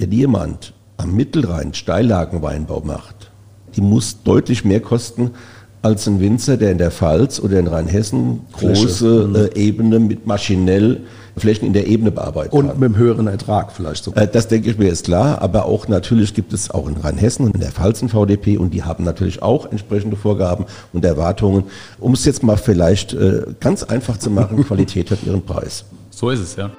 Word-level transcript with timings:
wenn 0.00 0.12
jemand 0.12 0.72
am 0.96 1.14
Mittelrhein 1.14 1.74
Steillagenweinbau 1.74 2.80
macht, 2.84 3.30
die 3.76 3.80
muss 3.82 4.22
deutlich 4.24 4.64
mehr 4.64 4.80
kosten 4.80 5.30
als 5.82 6.06
ein 6.06 6.20
Winzer, 6.20 6.56
der 6.56 6.72
in 6.72 6.78
der 6.78 6.90
Pfalz 6.90 7.40
oder 7.40 7.58
in 7.58 7.66
Rheinhessen 7.66 8.40
große 8.52 9.28
Mhm. 9.28 9.34
äh, 9.36 9.58
Ebene 9.58 9.98
mit 9.98 10.26
maschinell 10.26 11.00
Flächen 11.36 11.66
in 11.66 11.72
der 11.72 11.86
Ebene 11.86 12.10
bearbeitet 12.10 12.52
Und 12.52 12.68
hat. 12.68 12.78
mit 12.78 12.84
einem 12.86 12.96
höheren 12.96 13.26
Ertrag 13.26 13.72
vielleicht 13.72 14.04
sogar. 14.04 14.24
Äh, 14.24 14.28
Das 14.28 14.48
denke 14.48 14.68
ich 14.70 14.76
mir 14.78 14.88
ist 14.90 15.04
klar, 15.06 15.40
aber 15.40 15.64
auch 15.64 15.88
natürlich 15.88 16.34
gibt 16.34 16.52
es 16.52 16.70
auch 16.70 16.86
in 16.88 16.96
Rheinhessen 16.96 17.46
und 17.46 17.54
in 17.54 17.60
der 17.60 17.70
Pfalz 17.70 18.02
ein 18.02 18.08
VDP 18.10 18.58
und 18.58 18.74
die 18.74 18.82
haben 18.82 19.04
natürlich 19.04 19.42
auch 19.42 19.70
entsprechende 19.70 20.16
Vorgaben 20.16 20.66
und 20.92 21.02
Erwartungen. 21.04 21.64
Um 21.98 22.12
es 22.12 22.24
jetzt 22.26 22.42
mal 22.42 22.56
vielleicht 22.58 23.14
äh, 23.14 23.42
ganz 23.60 23.82
einfach 23.84 24.18
zu 24.18 24.28
machen, 24.30 24.64
Qualität 24.66 25.10
hat 25.10 25.20
ihren 25.24 25.42
Preis. 25.42 25.84
So 26.10 26.28
ist 26.30 26.40
es, 26.40 26.56
ja. 26.56 26.70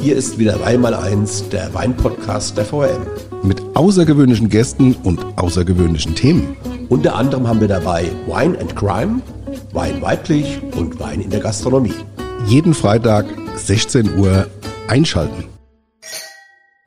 Hier 0.00 0.16
ist 0.16 0.38
wieder 0.38 0.60
Weinmal 0.60 0.94
eins, 0.94 1.48
der 1.48 1.72
Weinpodcast 1.72 2.56
der 2.56 2.64
VRM. 2.64 3.06
Mit 3.42 3.62
außergewöhnlichen 3.74 4.48
Gästen 4.48 4.94
und 5.02 5.24
außergewöhnlichen 5.36 6.14
Themen. 6.14 6.56
Unter 6.88 7.16
anderem 7.16 7.48
haben 7.48 7.60
wir 7.60 7.68
dabei 7.68 8.10
Wine 8.26 8.58
and 8.58 8.76
Crime, 8.76 9.20
Wein 9.72 10.02
weiblich 10.02 10.60
und 10.76 11.00
Wein 11.00 11.20
in 11.20 11.30
der 11.30 11.40
Gastronomie. 11.40 11.94
Jeden 12.46 12.74
Freitag 12.74 13.26
16 13.56 14.18
Uhr 14.18 14.46
einschalten. 14.88 15.44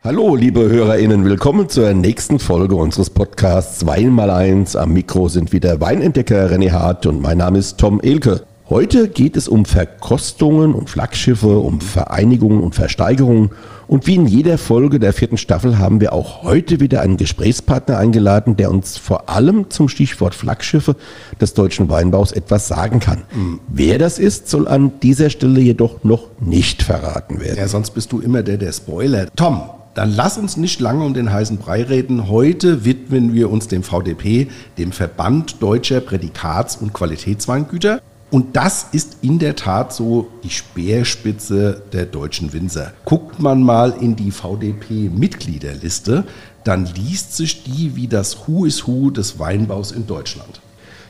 Hallo, 0.03 0.35
liebe 0.35 0.69
HörerInnen, 0.69 1.25
willkommen 1.25 1.67
zur 1.67 1.93
nächsten 1.93 2.39
Folge 2.39 2.75
unseres 2.75 3.09
Podcasts 3.09 3.85
Wein 3.85 4.11
mal. 4.11 4.29
Am 4.29 4.93
Mikro 4.93 5.27
sind 5.27 5.51
wieder 5.51 5.81
Weinentdecker 5.81 6.49
René 6.49 6.71
Hart 6.71 7.05
und 7.05 7.21
mein 7.21 7.39
Name 7.39 7.57
ist 7.57 7.77
Tom 7.77 7.99
Elke. 7.99 8.43
Heute 8.69 9.07
geht 9.07 9.37
es 9.37 9.47
um 9.47 9.63
Verkostungen 9.63 10.73
und 10.73 10.89
Flaggschiffe, 10.89 11.57
um 11.57 11.79
Vereinigungen 11.79 12.61
und 12.61 12.75
Versteigerungen. 12.75 13.51
Und 13.87 14.07
wie 14.07 14.15
in 14.15 14.27
jeder 14.27 14.57
Folge 14.57 14.99
der 14.99 15.13
vierten 15.13 15.37
Staffel 15.37 15.77
haben 15.77 16.01
wir 16.01 16.11
auch 16.11 16.43
heute 16.43 16.81
wieder 16.81 16.99
einen 16.99 17.15
Gesprächspartner 17.15 17.97
eingeladen, 17.97 18.57
der 18.57 18.69
uns 18.69 18.97
vor 18.97 19.29
allem 19.29 19.69
zum 19.69 19.87
Stichwort 19.87 20.35
Flaggschiffe 20.35 20.97
des 21.39 21.53
deutschen 21.53 21.87
Weinbaus 21.87 22.33
etwas 22.33 22.67
sagen 22.67 22.99
kann. 22.99 23.23
Wer 23.69 23.99
das 23.99 24.19
ist, 24.19 24.49
soll 24.49 24.67
an 24.67 24.99
dieser 25.01 25.29
Stelle 25.29 25.61
jedoch 25.61 26.03
noch 26.03 26.27
nicht 26.41 26.83
verraten 26.83 27.39
werden. 27.39 27.57
Ja, 27.57 27.69
sonst 27.69 27.91
bist 27.91 28.11
du 28.11 28.19
immer 28.19 28.43
der, 28.43 28.57
der 28.57 28.73
Spoiler. 28.73 29.27
Tom, 29.37 29.61
dann 29.93 30.13
lass 30.13 30.37
uns 30.37 30.57
nicht 30.57 30.81
lange 30.81 31.05
um 31.05 31.13
den 31.13 31.31
heißen 31.31 31.55
Brei 31.55 31.83
reden. 31.83 32.27
Heute 32.27 32.83
widmen 32.83 33.33
wir 33.33 33.49
uns 33.49 33.69
dem 33.69 33.83
VDP, 33.83 34.49
dem 34.77 34.91
Verband 34.91 35.61
Deutscher 35.61 36.01
Prädikats- 36.01 36.75
und 36.75 36.91
Qualitätsweingüter. 36.91 38.01
Und 38.29 38.57
das 38.57 38.87
ist 38.91 39.17
in 39.21 39.39
der 39.39 39.55
Tat 39.55 39.93
so 39.93 40.27
die 40.43 40.49
Speerspitze 40.49 41.81
der 41.93 42.05
deutschen 42.05 42.51
Winzer. 42.51 42.91
Guckt 43.05 43.39
man 43.39 43.63
mal 43.63 43.95
in 44.01 44.17
die 44.17 44.31
VDP-Mitgliederliste, 44.31 46.25
dann 46.65 46.85
liest 46.85 47.37
sich 47.37 47.63
die 47.63 47.95
wie 47.95 48.07
das 48.07 48.47
Who 48.47 48.65
is 48.65 48.85
Who 48.85 49.11
des 49.11 49.39
Weinbaus 49.39 49.93
in 49.93 50.07
Deutschland. 50.07 50.59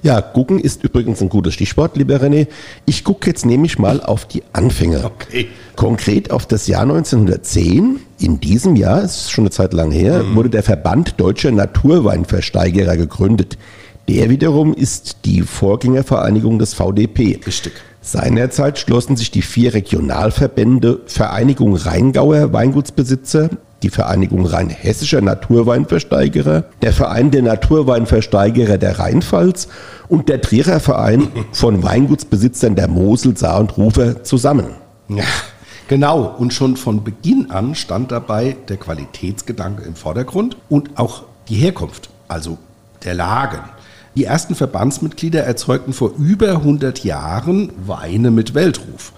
Ja, 0.03 0.21
gucken 0.21 0.59
ist 0.59 0.83
übrigens 0.83 1.21
ein 1.21 1.29
gutes 1.29 1.55
Stichwort, 1.55 1.97
lieber 1.97 2.17
René. 2.17 2.47
Ich 2.85 3.03
gucke 3.03 3.27
jetzt 3.27 3.47
nämlich 3.47 3.79
mal 3.79 3.99
auf 3.99 4.25
die 4.25 4.43
Anfänge. 4.53 5.03
Okay. 5.03 5.47
Konkret 5.75 6.29
auf 6.29 6.45
das 6.45 6.67
Jahr 6.67 6.83
1910. 6.83 7.99
In 8.19 8.39
diesem 8.39 8.75
Jahr, 8.75 9.03
es 9.03 9.17
ist 9.17 9.31
schon 9.31 9.45
eine 9.45 9.51
Zeit 9.51 9.73
lang 9.73 9.91
her, 9.91 10.23
wurde 10.35 10.49
der 10.49 10.63
Verband 10.63 11.19
Deutscher 11.19 11.51
Naturweinversteigerer 11.51 12.95
gegründet. 12.95 13.57
Der 14.09 14.29
wiederum 14.29 14.73
ist 14.73 15.25
die 15.25 15.41
Vorgängervereinigung 15.41 16.59
des 16.59 16.73
VDP. 16.73 17.41
Richtig. 17.45 17.73
Seinerzeit 17.99 18.79
schlossen 18.79 19.17
sich 19.17 19.31
die 19.31 19.41
vier 19.41 19.73
Regionalverbände 19.73 21.01
Vereinigung 21.07 21.75
Rheingauer 21.75 22.53
Weingutsbesitzer, 22.53 23.49
die 23.83 23.89
Vereinigung 23.89 24.45
Rheinhessischer 24.45 25.19
Naturweinversteigerer, 25.19 26.63
der 26.81 26.93
Verein 26.93 27.31
der 27.31 27.41
Naturweinversteigerer 27.41 28.77
der 28.77 28.97
Rheinpfalz 28.97 29.67
und 30.07 30.29
der 30.29 30.39
Trierer 30.39 30.79
Verein 30.79 31.27
von 31.51 31.83
Weingutsbesitzern 31.83 32.75
der 32.75 32.87
Mosel, 32.87 33.35
Saar 33.35 33.59
und 33.59 33.75
Rufer 33.75 34.23
zusammen. 34.23 34.67
Ja, 35.09 35.25
genau. 35.89 36.33
Und 36.37 36.53
schon 36.53 36.77
von 36.77 37.03
Beginn 37.03 37.51
an 37.51 37.75
stand 37.75 38.13
dabei 38.13 38.55
der 38.69 38.77
Qualitätsgedanke 38.77 39.83
im 39.83 39.95
Vordergrund 39.95 40.55
und 40.69 40.97
auch 40.97 41.23
die 41.49 41.55
Herkunft, 41.55 42.09
also 42.29 42.57
der 43.03 43.15
Lagen. 43.15 43.59
Die 44.17 44.23
ersten 44.23 44.55
Verbandsmitglieder 44.55 45.43
erzeugten 45.43 45.93
vor 45.93 46.13
über 46.17 46.49
100 46.49 47.03
Jahren 47.03 47.71
Weine 47.85 48.31
mit 48.31 48.55
Weltruf. 48.55 49.13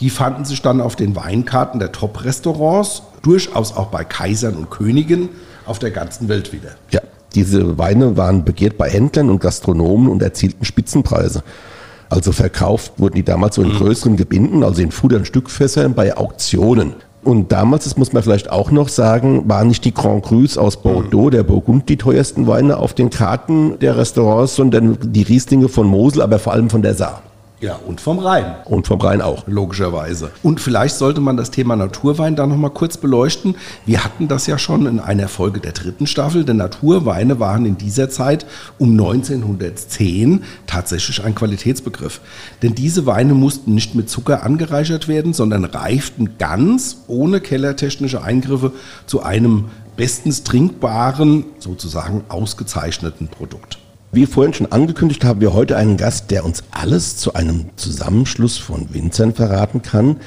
Die 0.00 0.10
fanden 0.10 0.44
sich 0.44 0.60
dann 0.60 0.80
auf 0.80 0.96
den 0.96 1.14
Weinkarten 1.14 1.78
der 1.78 1.92
Top-Restaurants, 1.92 3.04
durchaus 3.22 3.76
auch 3.76 3.86
bei 3.86 4.02
Kaisern 4.02 4.56
und 4.56 4.68
Königen 4.68 5.28
auf 5.64 5.78
der 5.78 5.92
ganzen 5.92 6.28
Welt 6.28 6.52
wieder. 6.52 6.70
Ja, 6.90 7.02
diese 7.36 7.78
Weine 7.78 8.16
waren 8.16 8.44
begehrt 8.44 8.76
bei 8.78 8.90
Händlern 8.90 9.30
und 9.30 9.40
Gastronomen 9.40 10.08
und 10.08 10.20
erzielten 10.22 10.64
Spitzenpreise. 10.64 11.44
Also 12.08 12.32
verkauft 12.32 12.94
wurden 12.96 13.14
die 13.14 13.22
damals 13.22 13.54
so 13.54 13.62
in 13.62 13.70
größeren 13.70 14.16
Gebinden, 14.16 14.64
also 14.64 14.82
in 14.82 14.90
Fudern 14.90 15.24
Stückfässern 15.24 15.94
bei 15.94 16.16
Auktionen. 16.16 16.94
Und 17.24 17.52
damals, 17.52 17.84
das 17.84 17.96
muss 17.96 18.12
man 18.12 18.22
vielleicht 18.22 18.50
auch 18.50 18.72
noch 18.72 18.88
sagen, 18.88 19.48
waren 19.48 19.68
nicht 19.68 19.84
die 19.84 19.94
Grand 19.94 20.24
Crus 20.24 20.58
aus 20.58 20.76
Bordeaux, 20.76 21.30
der 21.30 21.44
Burgund, 21.44 21.88
die 21.88 21.96
teuersten 21.96 22.48
Weine 22.48 22.78
auf 22.78 22.94
den 22.94 23.10
Karten 23.10 23.78
der 23.78 23.96
Restaurants, 23.96 24.56
sondern 24.56 24.98
die 25.00 25.22
Rieslinge 25.22 25.68
von 25.68 25.86
Mosel, 25.86 26.22
aber 26.22 26.40
vor 26.40 26.52
allem 26.52 26.68
von 26.68 26.82
der 26.82 26.94
Saar. 26.94 27.22
Ja, 27.62 27.76
und 27.76 28.00
vom 28.00 28.18
Rhein. 28.18 28.56
Und 28.64 28.88
vom 28.88 29.00
Rhein 29.00 29.22
auch. 29.22 29.46
Logischerweise. 29.46 30.32
Und 30.42 30.60
vielleicht 30.60 30.96
sollte 30.96 31.20
man 31.20 31.36
das 31.36 31.52
Thema 31.52 31.76
Naturwein 31.76 32.34
da 32.34 32.44
nochmal 32.44 32.72
kurz 32.72 32.96
beleuchten. 32.96 33.54
Wir 33.86 34.02
hatten 34.02 34.26
das 34.26 34.48
ja 34.48 34.58
schon 34.58 34.86
in 34.86 34.98
einer 34.98 35.28
Folge 35.28 35.60
der 35.60 35.70
dritten 35.70 36.08
Staffel, 36.08 36.44
denn 36.44 36.56
Naturweine 36.56 37.38
waren 37.38 37.64
in 37.64 37.78
dieser 37.78 38.10
Zeit 38.10 38.46
um 38.78 38.90
1910 38.90 40.42
tatsächlich 40.66 41.22
ein 41.22 41.36
Qualitätsbegriff. 41.36 42.20
Denn 42.62 42.74
diese 42.74 43.06
Weine 43.06 43.32
mussten 43.32 43.76
nicht 43.76 43.94
mit 43.94 44.10
Zucker 44.10 44.42
angereichert 44.42 45.06
werden, 45.06 45.32
sondern 45.32 45.64
reiften 45.64 46.38
ganz 46.38 47.04
ohne 47.06 47.40
kellertechnische 47.40 48.24
Eingriffe 48.24 48.72
zu 49.06 49.22
einem 49.22 49.66
bestens 49.96 50.42
trinkbaren, 50.42 51.44
sozusagen 51.60 52.24
ausgezeichneten 52.28 53.28
Produkt. 53.28 53.81
Wie 54.14 54.26
vorhin 54.26 54.52
schon 54.52 54.70
angekündigt, 54.70 55.24
haben 55.24 55.40
wir 55.40 55.54
heute 55.54 55.74
einen 55.74 55.96
Gast, 55.96 56.30
der 56.30 56.44
uns 56.44 56.64
alles 56.70 57.16
zu 57.16 57.32
einem 57.32 57.70
Zusammenschluss 57.76 58.58
von 58.58 58.92
Winzern 58.92 59.32
verraten 59.32 59.80
kann, 59.80 60.18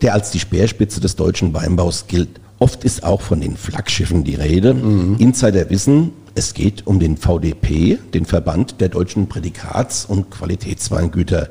der 0.00 0.14
als 0.14 0.30
die 0.30 0.40
Speerspitze 0.40 0.98
des 0.98 1.14
deutschen 1.14 1.52
Weinbaus 1.52 2.06
gilt. 2.08 2.40
Oft 2.58 2.84
ist 2.84 3.04
auch 3.04 3.20
von 3.20 3.42
den 3.42 3.58
Flaggschiffen 3.58 4.24
die 4.24 4.36
Rede. 4.36 4.70
Insider 5.18 5.68
wissen, 5.68 6.12
es 6.34 6.54
geht 6.54 6.86
um 6.86 6.98
den 6.98 7.18
VDP, 7.18 7.98
den 8.14 8.24
Verband 8.24 8.80
der 8.80 8.88
deutschen 8.88 9.28
Prädikats- 9.28 10.06
und 10.06 10.30
Qualitätsweingüter. 10.30 11.50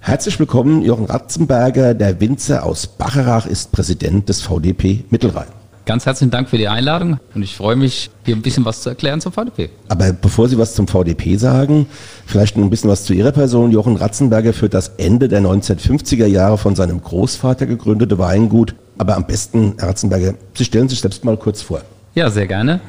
Herzlich 0.00 0.38
willkommen, 0.38 0.82
Jochen 0.82 1.06
Ratzenberger, 1.06 1.94
der 1.94 2.20
Winzer 2.20 2.64
aus 2.64 2.86
Bacharach 2.86 3.46
ist 3.46 3.72
Präsident 3.72 4.28
des 4.28 4.40
VDP 4.42 5.04
Mittelrhein. 5.10 5.57
Ganz 5.88 6.04
herzlichen 6.04 6.30
Dank 6.30 6.50
für 6.50 6.58
die 6.58 6.68
Einladung 6.68 7.18
und 7.34 7.40
ich 7.40 7.56
freue 7.56 7.74
mich, 7.74 8.10
hier 8.26 8.36
ein 8.36 8.42
bisschen 8.42 8.66
was 8.66 8.82
zu 8.82 8.90
erklären 8.90 9.22
zum 9.22 9.32
VDP. 9.32 9.70
Aber 9.88 10.12
bevor 10.12 10.46
Sie 10.46 10.58
was 10.58 10.74
zum 10.74 10.86
VDP 10.86 11.36
sagen, 11.36 11.86
vielleicht 12.26 12.58
noch 12.58 12.64
ein 12.64 12.68
bisschen 12.68 12.90
was 12.90 13.04
zu 13.04 13.14
Ihrer 13.14 13.32
Person. 13.32 13.70
Jochen 13.70 13.96
Ratzenberger 13.96 14.52
führt 14.52 14.74
das 14.74 14.88
Ende 14.98 15.28
der 15.28 15.40
1950er 15.40 16.26
Jahre 16.26 16.58
von 16.58 16.76
seinem 16.76 17.02
Großvater 17.02 17.64
gegründete 17.64 18.18
Weingut. 18.18 18.74
Aber 18.98 19.16
am 19.16 19.26
besten, 19.26 19.76
Herr 19.78 19.88
Ratzenberger, 19.88 20.34
Sie 20.52 20.66
stellen 20.66 20.90
sich 20.90 21.00
selbst 21.00 21.24
mal 21.24 21.38
kurz 21.38 21.62
vor. 21.62 21.80
Ja, 22.14 22.28
sehr 22.28 22.46
gerne. 22.46 22.80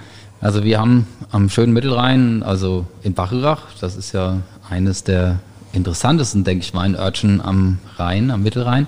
Also 0.41 0.65
wir 0.65 0.77
haben 0.77 1.07
am 1.31 1.49
schönen 1.49 1.71
Mittelrhein, 1.71 2.43
also 2.43 2.85
in 3.01 3.13
Bacharach, 3.13 3.61
das 3.79 3.95
ist 3.95 4.11
ja 4.11 4.41
eines 4.69 5.05
der 5.05 5.39
interessantesten, 5.71 6.43
denke 6.43 6.65
ich, 6.65 6.73
Weinörtchen 6.73 7.39
am 7.39 7.77
Rhein, 7.95 8.29
am 8.29 8.43
Mittelrhein, 8.43 8.87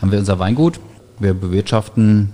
haben 0.00 0.10
wir 0.10 0.18
unser 0.18 0.40
Weingut. 0.40 0.80
Wir 1.20 1.34
bewirtschaften 1.34 2.32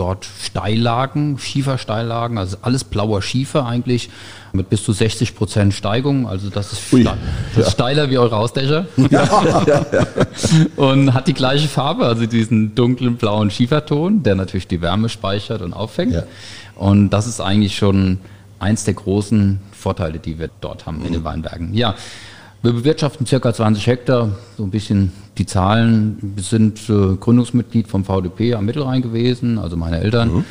dort 0.00 0.26
Steillagen, 0.42 1.38
Schiefersteillagen, 1.38 2.38
also 2.38 2.56
alles 2.62 2.84
blauer 2.84 3.20
Schiefer 3.20 3.66
eigentlich, 3.66 4.08
mit 4.54 4.70
bis 4.70 4.82
zu 4.82 4.92
60 4.92 5.36
Prozent 5.36 5.74
Steigung. 5.74 6.26
Also 6.26 6.48
das 6.48 6.72
ist, 6.72 6.90
Ui. 6.92 7.02
ste 7.02 7.12
das 7.54 7.66
ist 7.66 7.72
steiler 7.72 8.08
wie 8.08 8.16
eure 8.16 8.34
Hausdächer. 8.34 8.86
und 10.76 11.12
hat 11.12 11.28
die 11.28 11.34
gleiche 11.34 11.68
Farbe, 11.68 12.06
also 12.06 12.24
diesen 12.24 12.74
dunklen 12.74 13.16
blauen 13.16 13.50
Schieferton, 13.50 14.22
der 14.22 14.36
natürlich 14.36 14.66
die 14.66 14.80
Wärme 14.80 15.10
speichert 15.10 15.60
und 15.60 15.74
auffängt. 15.74 16.14
Ja. 16.14 16.22
Und 16.76 17.10
das 17.10 17.26
ist 17.26 17.42
eigentlich 17.42 17.76
schon 17.76 18.20
eins 18.58 18.84
der 18.84 18.94
großen 18.94 19.60
Vorteile, 19.72 20.18
die 20.18 20.38
wir 20.38 20.48
dort 20.62 20.86
haben 20.86 21.04
in 21.04 21.12
den 21.12 21.24
Weinbergen. 21.24 21.74
Ja, 21.74 21.94
wir 22.62 22.72
bewirtschaften 22.72 23.26
circa 23.26 23.52
20 23.52 23.86
Hektar, 23.86 24.30
so 24.56 24.64
ein 24.64 24.70
bisschen 24.70 25.12
die 25.38 25.46
Zahlen. 25.46 26.34
Sind 26.38 26.88
äh, 26.88 27.16
Gründungsmitglied 27.16 27.88
vom 27.88 28.04
VDP 28.04 28.54
am 28.54 28.64
Mittelrhein 28.66 29.02
gewesen, 29.02 29.58
also 29.58 29.76
meine 29.76 30.00
Eltern. 30.00 30.44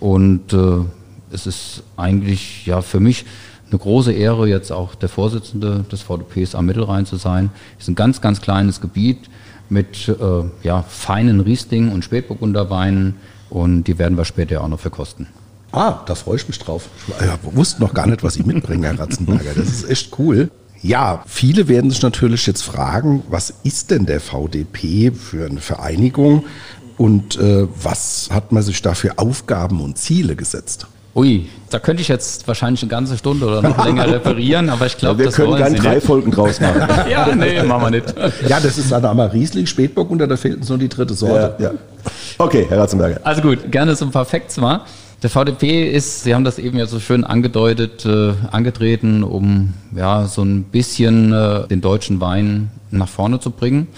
Und 0.00 0.52
äh, 0.52 0.84
es 1.30 1.46
ist 1.46 1.82
eigentlich 1.96 2.66
ja 2.66 2.80
für 2.82 3.00
mich 3.00 3.24
eine 3.70 3.78
große 3.78 4.12
Ehre, 4.12 4.48
jetzt 4.48 4.70
auch 4.70 4.94
der 4.94 5.08
Vorsitzende 5.08 5.84
des 5.90 6.02
VDPs 6.02 6.54
am 6.54 6.66
Mittelrhein 6.66 7.06
zu 7.06 7.16
sein. 7.16 7.50
Es 7.78 7.84
ist 7.84 7.88
ein 7.88 7.94
ganz, 7.94 8.20
ganz 8.20 8.40
kleines 8.40 8.80
Gebiet 8.80 9.18
mit 9.68 10.08
äh, 10.08 10.14
ja, 10.62 10.82
feinen 10.82 11.40
Riesling 11.40 11.90
und 11.90 12.04
Spätburgunderweinen 12.04 13.16
Und 13.50 13.84
die 13.84 13.98
werden 13.98 14.16
wir 14.16 14.24
später 14.24 14.62
auch 14.62 14.68
noch 14.68 14.80
verkosten. 14.80 15.26
Ah, 15.72 16.02
da 16.06 16.14
freue 16.14 16.36
ich 16.36 16.46
mich 16.46 16.58
drauf. 16.58 16.88
Ich 17.08 17.56
wusste 17.56 17.82
noch 17.82 17.94
gar 17.94 18.06
nicht, 18.06 18.22
was 18.22 18.36
ich 18.36 18.46
mitbringe, 18.46 18.86
Herr 18.86 18.98
Ratzenberger. 18.98 19.54
Das 19.56 19.68
ist 19.68 19.90
echt 19.90 20.16
cool. 20.18 20.50
Ja, 20.84 21.22
viele 21.26 21.66
werden 21.66 21.90
sich 21.90 22.02
natürlich 22.02 22.46
jetzt 22.46 22.62
fragen, 22.62 23.22
was 23.30 23.54
ist 23.62 23.90
denn 23.90 24.04
der 24.04 24.20
VDP 24.20 25.12
für 25.12 25.46
eine 25.46 25.60
Vereinigung 25.60 26.44
und 26.98 27.38
äh, 27.40 27.66
was 27.82 28.28
hat 28.30 28.52
man 28.52 28.62
sich 28.62 28.82
da 28.82 28.92
für 28.92 29.16
Aufgaben 29.16 29.80
und 29.80 29.96
Ziele 29.96 30.36
gesetzt? 30.36 30.86
Ui, 31.14 31.48
da 31.70 31.78
könnte 31.78 32.02
ich 32.02 32.08
jetzt 32.08 32.46
wahrscheinlich 32.46 32.82
eine 32.82 32.90
ganze 32.90 33.16
Stunde 33.16 33.46
oder 33.46 33.62
noch 33.62 33.82
länger 33.82 34.06
reparieren, 34.12 34.68
aber 34.68 34.84
ich 34.84 34.98
glaube, 34.98 35.14
ja, 35.14 35.18
wir 35.20 35.26
das 35.26 35.36
können 35.36 35.56
gerne 35.56 35.78
drei 35.78 35.94
nicht. 35.94 36.06
Folgen 36.06 36.30
draus 36.30 36.60
machen. 36.60 36.82
ja, 37.10 37.34
nee, 37.34 37.62
machen 37.62 37.82
wir 37.84 37.90
nicht. 37.90 38.14
Ja, 38.46 38.60
das 38.60 38.76
ist 38.76 38.92
dann 38.92 39.06
einmal 39.06 39.28
Riesling, 39.28 39.64
Spätbock 39.64 40.10
und 40.10 40.18
da 40.18 40.36
fehlt 40.36 40.58
uns 40.58 40.68
nur 40.68 40.76
die 40.76 40.90
dritte 40.90 41.14
Sorte. 41.14 41.54
Ja, 41.60 41.70
ja. 41.70 41.74
Okay, 42.36 42.66
Herr 42.68 42.80
Ratzenberger. 42.80 43.20
Also 43.24 43.40
gut, 43.40 43.72
gerne 43.72 43.96
so 43.96 44.04
ein 44.04 44.10
paar 44.10 44.26
Facts 44.26 44.58
mal. 44.58 44.82
Der 45.24 45.30
VDP 45.30 45.90
ist, 45.90 46.22
Sie 46.22 46.34
haben 46.34 46.44
das 46.44 46.58
eben 46.58 46.76
ja 46.76 46.84
so 46.84 47.00
schön 47.00 47.24
angedeutet, 47.24 48.04
äh, 48.04 48.34
angetreten, 48.50 49.22
um 49.24 49.72
ja 49.96 50.26
so 50.26 50.42
ein 50.42 50.64
bisschen 50.64 51.32
äh, 51.32 51.66
den 51.66 51.80
deutschen 51.80 52.20
Wein 52.20 52.70
nach 52.90 53.08
vorne 53.08 53.40
zu 53.40 53.50
bringen. 53.50 53.88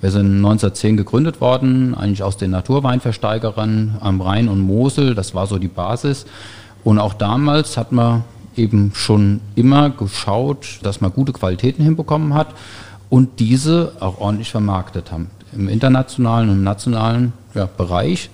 Wir 0.00 0.10
sind 0.10 0.36
1910 0.36 0.96
gegründet 0.96 1.42
worden, 1.42 1.94
eigentlich 1.94 2.22
aus 2.22 2.38
den 2.38 2.52
Naturweinversteigerern 2.52 3.98
am 4.00 4.22
Rhein 4.22 4.48
und 4.48 4.60
Mosel. 4.60 5.14
Das 5.14 5.34
war 5.34 5.46
so 5.46 5.58
die 5.58 5.68
Basis. 5.68 6.24
Und 6.82 6.98
auch 6.98 7.12
damals 7.12 7.76
hat 7.76 7.92
man 7.92 8.24
eben 8.56 8.92
schon 8.94 9.42
immer 9.56 9.90
geschaut, 9.90 10.78
dass 10.82 11.02
man 11.02 11.12
gute 11.12 11.34
Qualitäten 11.34 11.84
hinbekommen 11.84 12.32
hat 12.32 12.54
und 13.10 13.38
diese 13.38 13.92
auch 14.00 14.18
ordentlich 14.18 14.50
vermarktet 14.50 15.12
haben. 15.12 15.28
Im 15.52 15.68
internationalen 15.68 16.48
und 16.48 16.62
nationalen 16.62 17.34
ja, 17.54 17.66
Bereich 17.66 18.30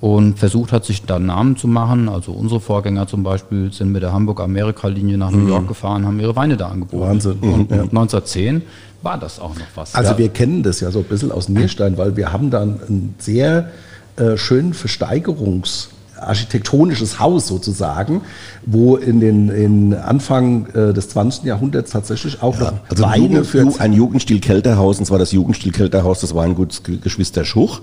und 0.00 0.38
versucht 0.38 0.72
hat, 0.72 0.84
sich 0.84 1.04
da 1.04 1.18
Namen 1.18 1.56
zu 1.56 1.66
machen. 1.66 2.08
Also 2.08 2.32
unsere 2.32 2.60
Vorgänger 2.60 3.06
zum 3.06 3.22
Beispiel 3.22 3.72
sind 3.72 3.90
mit 3.90 4.02
der 4.02 4.12
Hamburg-Amerika-Linie 4.12 5.18
nach 5.18 5.30
New 5.30 5.48
York 5.48 5.64
mhm. 5.64 5.68
gefahren, 5.68 6.06
haben 6.06 6.20
ihre 6.20 6.36
Weine 6.36 6.56
da 6.56 6.68
angeboten. 6.68 7.02
Wahnsinn. 7.02 7.38
Und, 7.40 7.70
mhm. 7.70 7.80
1910 7.80 8.62
war 9.02 9.18
das 9.18 9.40
auch 9.40 9.54
noch 9.54 9.66
was. 9.74 9.94
Also 9.94 10.12
ja. 10.12 10.18
wir 10.18 10.28
kennen 10.28 10.62
das 10.62 10.80
ja 10.80 10.90
so 10.90 11.00
ein 11.00 11.04
bisschen 11.04 11.32
aus 11.32 11.48
Nierstein, 11.48 11.98
weil 11.98 12.16
wir 12.16 12.32
haben 12.32 12.50
dann 12.50 12.80
einen 12.88 13.14
sehr 13.18 13.70
äh, 14.16 14.36
schönen 14.36 14.72
Versteigerungs- 14.72 15.88
architektonisches 16.20 17.18
Haus 17.18 17.46
sozusagen, 17.46 18.22
wo 18.64 18.96
in 18.96 19.20
den 19.20 19.48
in 19.48 19.94
Anfang 19.94 20.66
äh, 20.74 20.92
des 20.92 21.08
20. 21.10 21.44
Jahrhunderts 21.44 21.90
tatsächlich 21.90 22.42
auch 22.42 22.54
ja, 22.56 22.72
noch 22.72 22.72
also 22.88 23.04
Weine 23.04 23.24
Jugend, 23.24 23.46
für 23.46 23.80
ein 23.80 23.92
Jugendstil 23.92 24.40
Kälterhaus, 24.40 24.98
und 24.98 25.04
zwar 25.04 25.18
das 25.18 25.32
Jugendstil 25.32 25.72
Kälterhaus 25.72 26.20
des 26.20 26.34
Weinguts 26.34 26.82
Geschwister 26.82 27.44
Schuch. 27.44 27.80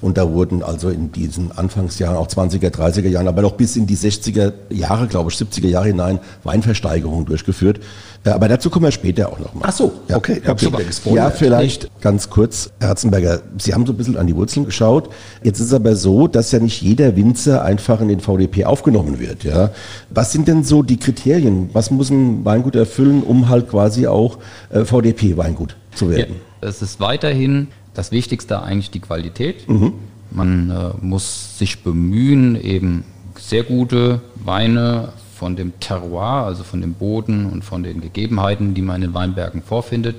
Und 0.00 0.16
da 0.16 0.30
wurden 0.32 0.62
also 0.62 0.90
in 0.90 1.10
diesen 1.10 1.50
Anfangsjahren, 1.52 2.16
auch 2.16 2.28
20er, 2.28 2.70
30er 2.70 3.08
Jahren, 3.08 3.26
aber 3.26 3.42
noch 3.42 3.52
bis 3.52 3.76
in 3.76 3.86
die 3.86 3.96
60er 3.96 4.52
Jahre, 4.70 5.08
glaube 5.08 5.30
ich, 5.30 5.36
70er 5.36 5.66
Jahre 5.66 5.88
hinein 5.88 6.20
Weinversteigerungen 6.44 7.26
durchgeführt. 7.26 7.80
Äh, 8.24 8.30
aber 8.30 8.48
dazu 8.48 8.70
kommen 8.70 8.84
wir 8.84 8.92
später 8.92 9.28
auch 9.28 9.38
noch 9.38 9.54
mal. 9.54 9.62
Ach 9.64 9.72
so, 9.72 9.92
okay. 10.12 10.40
Ja, 10.44 10.52
okay. 10.52 10.70
ja 11.14 11.30
vielleicht 11.30 11.88
ganz 12.00 12.30
kurz, 12.30 12.70
Herr 12.80 12.88
Herzenberger, 12.88 13.42
Sie 13.58 13.74
haben 13.74 13.86
so 13.86 13.92
ein 13.92 13.96
bisschen 13.96 14.16
an 14.16 14.26
die 14.26 14.36
Wurzeln 14.36 14.66
geschaut. 14.66 15.10
Jetzt 15.42 15.60
ist 15.60 15.66
es 15.66 15.72
aber 15.72 15.96
so, 15.96 16.28
dass 16.28 16.52
ja 16.52 16.58
nicht 16.58 16.82
jeder 16.82 17.16
Winzer 17.16 17.64
einfach 17.64 18.00
in 18.00 18.08
den 18.08 18.20
VDP 18.20 18.64
aufgenommen 18.64 19.18
wird. 19.20 19.44
Ja? 19.44 19.70
Was 20.10 20.32
sind 20.32 20.48
denn 20.48 20.64
so 20.64 20.82
die 20.82 20.96
Kriterien? 20.96 21.70
Was 21.72 21.90
muss 21.90 22.10
ein 22.10 22.44
Weingut 22.44 22.76
erfüllen, 22.76 23.22
um 23.22 23.48
halt 23.48 23.68
quasi 23.68 24.06
auch 24.06 24.38
äh, 24.70 24.84
VDP-Weingut 24.84 25.76
zu 25.94 26.10
werden? 26.10 26.36
Ja, 26.62 26.68
es 26.68 26.82
ist 26.82 27.00
weiterhin 27.00 27.68
das 27.94 28.12
Wichtigste 28.12 28.62
eigentlich 28.62 28.90
die 28.90 29.00
Qualität. 29.00 29.68
Mhm. 29.68 29.94
Man 30.30 30.70
äh, 30.70 30.90
muss 31.00 31.58
sich 31.58 31.82
bemühen, 31.82 32.60
eben 32.60 33.04
sehr 33.38 33.62
gute 33.62 34.20
Weine 34.34 35.10
von 35.38 35.54
dem 35.54 35.78
Terroir, 35.78 36.44
also 36.46 36.64
von 36.64 36.80
dem 36.80 36.94
Boden 36.94 37.46
und 37.46 37.64
von 37.64 37.84
den 37.84 38.00
Gegebenheiten, 38.00 38.74
die 38.74 38.82
man 38.82 38.96
in 38.96 39.02
den 39.02 39.14
Weinbergen 39.14 39.62
vorfindet, 39.62 40.16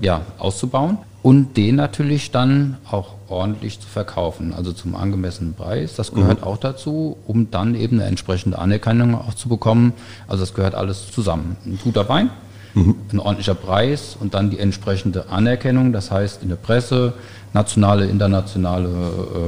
ja, 0.00 0.22
auszubauen 0.38 0.98
und 1.22 1.56
den 1.56 1.76
natürlich 1.76 2.32
dann 2.32 2.76
auch 2.90 3.14
ordentlich 3.28 3.80
zu 3.80 3.86
verkaufen, 3.86 4.52
also 4.52 4.72
zum 4.72 4.96
angemessenen 4.96 5.54
Preis. 5.54 5.94
Das 5.94 6.12
gehört 6.12 6.40
mhm. 6.40 6.46
auch 6.46 6.56
dazu, 6.56 7.16
um 7.26 7.50
dann 7.50 7.74
eben 7.76 8.00
eine 8.00 8.08
entsprechende 8.08 8.58
Anerkennung 8.58 9.14
auch 9.14 9.34
zu 9.34 9.48
bekommen. 9.48 9.92
Also 10.26 10.42
das 10.42 10.54
gehört 10.54 10.74
alles 10.74 11.10
zusammen. 11.12 11.56
Ein 11.64 11.78
guter 11.82 12.08
Wein, 12.08 12.30
mhm. 12.74 12.96
ein 13.12 13.20
ordentlicher 13.20 13.54
Preis 13.54 14.16
und 14.18 14.34
dann 14.34 14.50
die 14.50 14.58
entsprechende 14.58 15.28
Anerkennung, 15.30 15.92
das 15.92 16.10
heißt 16.10 16.42
in 16.42 16.48
der 16.48 16.56
Presse, 16.56 17.14
nationale, 17.52 18.06
internationale 18.06 18.88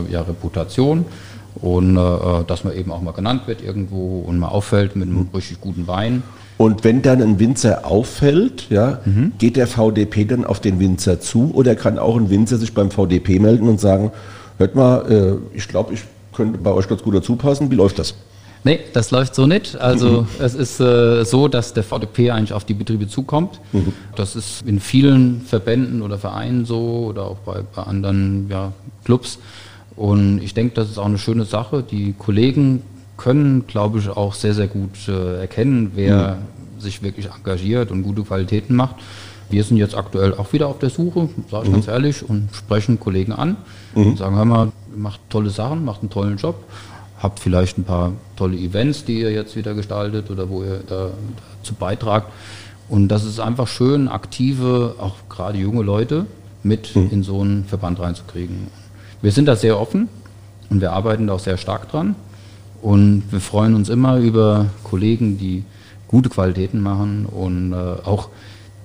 äh, 0.09 0.13
ja, 0.13 0.23
Reputation 0.23 1.05
und 1.57 1.97
äh, 1.97 2.45
dass 2.47 2.65
man 2.65 2.77
eben 2.77 2.91
auch 2.93 3.03
mal 3.03 3.13
genannt 3.13 3.43
wird 3.47 3.63
irgendwo 3.63 4.21
und 4.21 4.39
mal 4.39 4.49
auffällt 4.49 4.97
mit 4.97 5.09
einem 5.09 5.29
richtig 5.35 5.61
guten 5.61 5.87
Wein. 5.87 6.23
Und 6.57 6.83
wenn 6.83 7.03
dann 7.03 7.23
ein 7.23 7.39
Winzer 7.39 7.87
auffällt, 7.87 8.67
ja, 8.69 9.01
mhm. 9.05 9.33
geht 9.39 9.57
der 9.57 9.69
VDP 9.69 10.25
dann 10.25 10.45
auf 10.45 10.61
den 10.61 10.81
Winzer 10.81 11.21
zu 11.21 11.53
oder 11.55 11.77
kann 11.77 11.99
auch 11.99 12.17
ein 12.17 12.31
Winzer 12.31 12.57
sich 12.59 12.75
beim 12.75 12.91
VDP 12.91 13.39
melden 13.39 13.69
und 13.69 13.81
sagen, 13.81 14.11
hört 14.59 14.75
mal, 14.75 15.11
äh, 15.11 15.57
ich 15.57 15.69
glaube, 15.69 15.95
ich 15.95 16.03
könnte 16.33 16.59
bei 16.59 16.73
euch 16.73 16.89
ganz 16.89 17.03
gut 17.03 17.15
dazu 17.15 17.37
passen. 17.37 17.71
Wie 17.71 17.77
läuft 17.77 17.99
das? 17.99 18.15
Nee, 18.65 18.81
das 18.93 19.11
läuft 19.11 19.35
so 19.35 19.47
nicht. 19.47 19.77
Also 19.77 20.23
mhm. 20.23 20.27
es 20.41 20.55
ist 20.55 20.81
äh, 20.81 21.25
so, 21.25 21.49
dass 21.49 21.75
der 21.75 21.85
VDP 21.85 22.33
eigentlich 22.33 22.53
auf 22.53 22.65
die 22.65 22.75
Betriebe 22.75 23.07
zukommt. 23.07 23.61
Mhm. 23.73 23.93
Das 24.17 24.35
ist 24.35 24.63
in 24.67 24.81
vielen 24.81 25.43
Verbänden 25.43 26.03
oder 26.03 26.19
Vereinen 26.19 26.65
so 26.65 27.07
oder 27.09 27.23
auch 27.23 27.39
bei, 27.39 27.63
bei 27.75 27.83
anderen 27.83 28.49
ja, 28.51 28.73
Clubs. 29.05 29.39
Und 29.99 30.41
ich 30.43 30.55
denke, 30.55 30.77
das 30.77 30.89
ist 30.89 30.99
auch 30.99 31.07
eine 31.07 31.19
schöne 31.19 31.45
Sache. 31.45 31.83
Die 31.83 32.15
Kollegen 32.17 32.85
können, 33.17 33.67
glaube 33.67 33.99
ich, 33.99 34.09
auch 34.09 34.33
sehr, 34.33 34.55
sehr 34.55 34.69
gut 34.69 35.09
äh, 35.09 35.41
erkennen, 35.41 35.91
wer 35.97 36.37
mhm. 36.37 36.81
sich 36.81 37.03
wirklich 37.03 37.27
engagiert 37.27 37.91
und 37.91 38.05
gute 38.05 38.23
Qualitäten 38.23 38.77
macht. 38.77 38.95
Wir 39.51 39.65
sind 39.65 39.77
jetzt 39.77 39.97
aktuell 39.97 40.35
auch 40.35 40.53
wieder 40.53 40.69
auf 40.69 40.79
der 40.79 40.91
Suche, 40.91 41.29
sage 41.51 41.65
ich 41.65 41.71
mhm. 41.71 41.75
ganz 41.75 41.89
ehrlich, 41.89 42.29
und 42.29 42.49
sprechen 42.53 43.01
Kollegen 43.01 43.33
an 43.33 43.57
mhm. 43.97 44.07
und 44.07 44.19
sagen, 44.19 44.37
hör 44.37 44.45
mal, 44.45 44.73
macht 44.97 45.21
tolle 45.31 45.51
Sachen, 45.51 45.85
macht 45.85 46.03
einen 46.03 46.11
tollen 46.11 46.37
Job, 46.37 46.63
habt 47.21 47.41
vielleicht 47.41 47.77
ein 47.77 47.85
paar 47.85 48.13
tolle 48.37 48.57
Events, 48.57 49.05
die 49.05 49.21
ihr 49.21 49.33
jetzt 49.33 49.57
wieder 49.57 49.75
gestaltet 49.75 50.31
oder 50.31 50.49
wo 50.49 50.63
ihr 50.63 50.81
da, 50.87 51.11
dazu 51.59 51.75
beitragt. 51.75 52.29
Und 52.89 53.09
das 53.09 53.25
ist 53.25 53.41
einfach 53.41 53.67
schön, 53.67 54.07
aktive, 54.07 54.95
auch 54.99 55.17
gerade 55.29 55.59
junge 55.59 55.83
Leute 55.83 56.27
mit 56.63 56.95
mhm. 56.95 57.09
in 57.11 57.23
so 57.25 57.41
einen 57.41 57.65
Verband 57.65 57.99
reinzukriegen. 57.99 58.69
Wir 59.23 59.33
sind 59.33 59.47
da 59.47 59.57
sehr 59.57 59.81
offen 59.81 60.09
und 60.71 60.81
wir 60.81 60.93
arbeiten 60.93 61.27
da 61.27 61.35
auch 61.35 61.41
sehr 61.41 61.57
stark 61.57 61.91
dran. 61.91 62.15
Und 62.81 63.25
wir 63.31 63.41
freuen 63.41 63.75
uns 63.75 63.89
immer 63.89 64.19
über 64.19 64.67
Kollegen, 64.85 65.39
die 65.39 65.65
gute 66.07 66.29
Qualitäten 66.29 66.81
machen 66.81 67.27
und 67.27 67.73
äh, 67.73 67.77
auch 67.77 68.29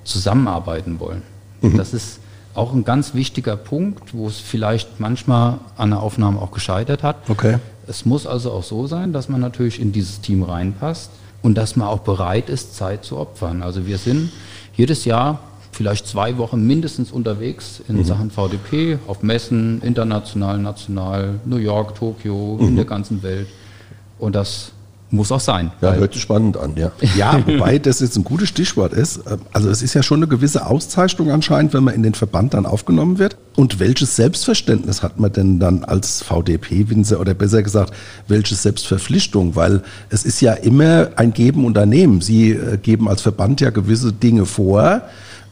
zusammenarbeiten 0.03 0.99
wollen. 0.99 1.21
Mhm. 1.61 1.77
Das 1.77 1.93
ist 1.93 2.19
auch 2.55 2.73
ein 2.73 2.83
ganz 2.83 3.13
wichtiger 3.13 3.55
Punkt, 3.55 4.13
wo 4.13 4.27
es 4.27 4.39
vielleicht 4.39 4.99
manchmal 4.99 5.59
an 5.77 5.91
der 5.91 6.01
Aufnahme 6.01 6.41
auch 6.41 6.51
gescheitert 6.51 7.03
hat. 7.03 7.29
Okay. 7.29 7.57
Es 7.87 8.05
muss 8.05 8.27
also 8.27 8.51
auch 8.51 8.63
so 8.63 8.87
sein, 8.87 9.13
dass 9.13 9.29
man 9.29 9.41
natürlich 9.41 9.79
in 9.79 9.91
dieses 9.91 10.21
Team 10.21 10.43
reinpasst 10.43 11.11
und 11.41 11.55
dass 11.55 11.75
man 11.75 11.87
auch 11.87 11.99
bereit 11.99 12.49
ist, 12.49 12.75
Zeit 12.75 13.03
zu 13.03 13.17
opfern. 13.17 13.61
Also 13.61 13.85
wir 13.85 13.97
sind 13.97 14.31
jedes 14.75 15.05
Jahr 15.05 15.39
vielleicht 15.73 16.07
zwei 16.07 16.37
Wochen 16.37 16.65
mindestens 16.65 17.11
unterwegs 17.11 17.81
in 17.87 17.97
mhm. 17.97 18.03
Sachen 18.05 18.31
VDP, 18.31 18.99
auf 19.07 19.23
Messen, 19.23 19.81
international, 19.81 20.59
national, 20.59 21.39
New 21.45 21.57
York, 21.57 21.95
Tokio, 21.95 22.57
mhm. 22.59 22.67
in 22.69 22.75
der 22.75 22.85
ganzen 22.85 23.23
Welt. 23.23 23.47
Und 24.19 24.35
das 24.35 24.71
muss 25.13 25.31
auch 25.31 25.39
sein. 25.39 25.71
Ja, 25.79 25.93
hört 25.93 26.13
sich 26.13 26.23
spannend 26.23 26.57
an, 26.57 26.73
ja. 26.75 26.91
Ja, 27.15 27.39
wobei 27.45 27.77
das 27.77 27.99
jetzt 27.99 28.17
ein 28.17 28.23
gutes 28.23 28.49
Stichwort 28.49 28.93
ist. 28.93 29.21
Also 29.51 29.69
es 29.69 29.83
ist 29.83 29.93
ja 29.93 30.01
schon 30.01 30.19
eine 30.19 30.27
gewisse 30.27 30.65
Auszeichnung 30.65 31.29
anscheinend, 31.29 31.73
wenn 31.73 31.83
man 31.83 31.93
in 31.93 32.01
den 32.01 32.15
Verband 32.15 32.55
dann 32.55 32.65
aufgenommen 32.65 33.19
wird. 33.19 33.37
Und 33.55 33.79
welches 33.79 34.15
Selbstverständnis 34.15 35.03
hat 35.03 35.19
man 35.19 35.31
denn 35.31 35.59
dann 35.59 35.83
als 35.83 36.23
VDP-Winzer 36.23 37.19
oder 37.19 37.35
besser 37.35 37.61
gesagt, 37.61 37.93
welche 38.27 38.55
Selbstverpflichtung? 38.55 39.55
Weil 39.55 39.83
es 40.09 40.25
ist 40.25 40.41
ja 40.41 40.53
immer 40.53 41.09
ein 41.15 41.31
Geben 41.31 41.63
und 41.65 41.77
Nehmen. 41.85 42.21
Sie 42.21 42.51
äh, 42.51 42.77
geben 42.77 43.07
als 43.07 43.21
Verband 43.21 43.61
ja 43.61 43.69
gewisse 43.69 44.13
Dinge 44.13 44.47
vor 44.47 45.03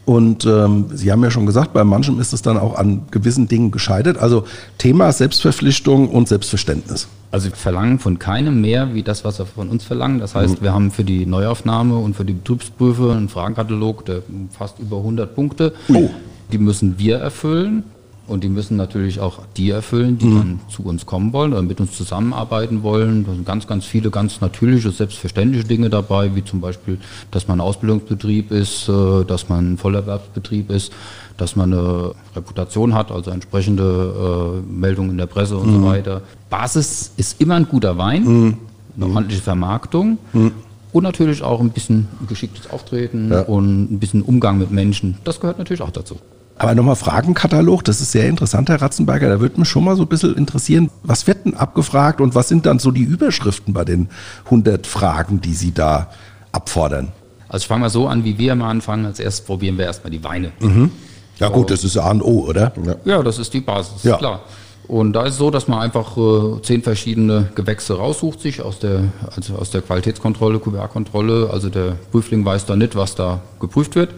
und 0.06 0.46
ähm, 0.46 0.86
Sie 0.94 1.12
haben 1.12 1.24
ja 1.24 1.30
schon 1.30 1.46
gesagt, 1.46 1.74
bei 1.74 1.84
manchen 1.84 2.20
ist 2.20 2.34
es 2.34 2.42
dann 2.42 2.58
auch 2.58 2.76
an 2.76 3.04
gewissen 3.12 3.48
Dingen 3.48 3.72
gescheitert. 3.72 4.18
Also 4.18 4.46
Thema 4.78 5.12
Selbstverpflichtung 5.12 6.10
und 6.10 6.28
Selbstverständnis. 6.28 7.08
Also 7.30 7.50
wir 7.50 7.56
verlangen 7.56 8.00
von 8.00 8.20
keinem 8.20 8.62
mehr 8.62 8.94
wie 8.94 9.04
das, 9.04 9.24
was 9.24 9.40
wir 9.40 9.46
von 9.46 9.70
uns 9.70 9.84
verlangen. 9.84 10.20
Das 10.20 10.36
heißt, 10.36 10.60
mhm. 10.60 10.64
wir 10.64 10.74
haben 10.74 10.92
für 10.92 11.04
die 11.04 11.26
Neuaufnahme 11.26 11.96
und 11.98 12.16
für 12.16 12.26
die 12.26 12.34
Betriebsprüfe 12.34 13.12
einen 13.12 13.30
Fragenkatalog, 13.30 14.06
der 14.06 14.22
fast 14.50 14.80
über 14.80 14.98
100 14.98 15.34
Punkte. 15.34 15.74
Oh. 15.88 16.10
Die 16.52 16.58
müssen 16.58 16.98
wir 16.98 17.18
erfüllen. 17.18 17.84
Und 18.28 18.44
die 18.44 18.50
müssen 18.50 18.78
natürlich 18.78 19.20
auch 19.20 19.40
die 19.58 19.72
erfüllen, 19.72 20.18
die 20.18 20.28
mhm. 20.28 20.38
dann 20.38 20.60
zu 20.70 20.84
uns 20.84 21.06
kommen 21.06 21.34
wollen 21.34 21.54
oder 21.54 21.64
mit 21.64 21.82
uns 21.82 21.94
zusammenarbeiten 21.94 22.84
wollen. 22.84 23.26
Da 23.26 23.34
sind 23.34 23.46
ganz, 23.46 23.68
ganz 23.68 23.86
viele 23.86 24.10
ganz 24.10 24.42
natürliche, 24.42 24.92
selbstverständliche 24.92 25.66
Dinge 25.66 25.90
dabei, 25.90 26.36
wie 26.36 26.46
zum 26.46 26.62
Beispiel, 26.62 27.00
dass 27.32 27.48
man 27.48 27.58
ein 27.58 27.62
Ausbildungsbetrieb 27.62 28.52
ist, 28.52 28.88
äh, 28.88 29.26
dass 29.26 29.50
man 29.50 29.74
ein 29.74 29.78
Vollerwerbsbetrieb 29.78 30.70
ist, 30.70 30.94
dass 31.38 31.56
man 31.56 31.74
eine 31.74 32.14
Reputation 32.36 32.94
hat, 32.94 33.12
also 33.12 33.32
entsprechende 33.32 34.62
äh, 34.64 34.72
Meldungen 34.72 35.12
in 35.12 35.18
der 35.18 35.26
Presse 35.26 35.58
und 35.58 35.70
mhm. 35.70 35.82
so 35.82 35.86
weiter. 35.88 36.22
Basis 36.50 37.12
ist 37.18 37.42
immer 37.42 37.56
ein 37.56 37.68
guter 37.68 37.98
Wein, 37.98 38.24
mhm. 38.24 38.58
eine 38.96 39.06
ordentliche 39.08 39.42
Vermarktung. 39.42 40.20
Mhm. 40.34 40.52
Und 40.94 41.04
natürlich 41.04 41.42
auch 41.42 41.62
ein 41.62 41.70
bisschen 41.70 42.10
geschicktes 42.28 42.70
Auftreten 42.70 43.32
ja. 43.32 43.42
und 43.44 43.94
ein 43.94 44.00
bisschen 44.00 44.22
Umgang 44.22 44.58
mit 44.58 44.72
Menschen. 44.72 45.18
Das 45.24 45.40
gehört 45.40 45.58
natürlich 45.58 45.82
auch 45.82 45.92
dazu. 45.92 46.18
Aber 46.62 46.76
nochmal 46.76 46.96
Fragenkatalog, 46.96 47.84
das 47.86 48.02
ist 48.02 48.12
sehr 48.12 48.30
interessant, 48.30 48.70
Herr 48.70 48.80
Ratzenberger. 48.80 49.30
Da 49.30 49.40
würde 49.40 49.60
mich 49.60 49.68
schon 49.68 49.84
mal 49.84 49.96
so 49.96 50.04
ein 50.04 50.08
bisschen 50.08 50.36
interessieren, 50.36 50.92
was 51.02 51.26
wird 51.26 51.46
denn 51.46 51.56
abgefragt 51.56 52.22
und 52.22 52.36
was 52.36 52.50
sind 52.50 52.68
dann 52.68 52.78
so 52.78 52.92
die 52.92 53.02
Überschriften 53.02 53.74
bei 53.74 53.84
den 53.84 54.10
100 54.46 54.86
Fragen, 54.86 55.42
die 55.42 55.56
Sie 55.56 55.74
da 55.74 56.12
abfordern? 56.52 57.14
Also 57.50 57.64
ich 57.64 57.68
fange 57.68 57.82
mal 57.82 57.90
so 57.90 58.08
an, 58.08 58.24
wie 58.26 58.38
wir 58.38 58.54
mal 58.54 58.70
anfangen. 58.70 59.08
Als 59.08 59.20
erstes 59.20 59.44
probieren 59.44 59.80
wir 59.80 59.86
erstmal 59.86 60.12
die 60.12 60.24
Weine. 60.24 60.52
Mhm. 60.60 60.92
Ja 61.40 61.50
gut, 61.50 61.72
das 61.72 61.84
ist 61.84 61.98
A 61.98 62.12
und 62.12 62.22
O, 62.22 62.46
oder? 62.48 62.72
Ja, 63.06 63.24
das 63.24 63.40
ist 63.40 63.52
die 63.56 63.62
Basis, 63.62 64.04
ja. 64.04 64.18
klar. 64.18 64.42
Und 64.88 65.14
da 65.14 65.24
ist 65.24 65.32
es 65.32 65.38
so, 65.40 65.50
dass 65.50 65.68
man 65.68 65.80
einfach 65.80 66.16
äh, 66.16 66.62
zehn 66.62 66.84
verschiedene 66.84 67.50
Gewächse 67.56 67.98
raussucht 67.98 68.40
sich 68.40 68.62
aus 68.62 68.78
der, 68.78 69.06
also 69.36 69.56
aus 69.56 69.72
der 69.72 69.82
Qualitätskontrolle, 69.82 70.60
QBA-Kontrolle. 70.60 71.50
Also 71.52 71.70
der 71.70 71.96
Prüfling 72.12 72.46
weiß 72.46 72.68
da 72.68 72.76
nicht, 72.76 72.96
was 72.96 73.16
da 73.16 73.40
geprüft 73.60 73.96
wird. 73.96 74.12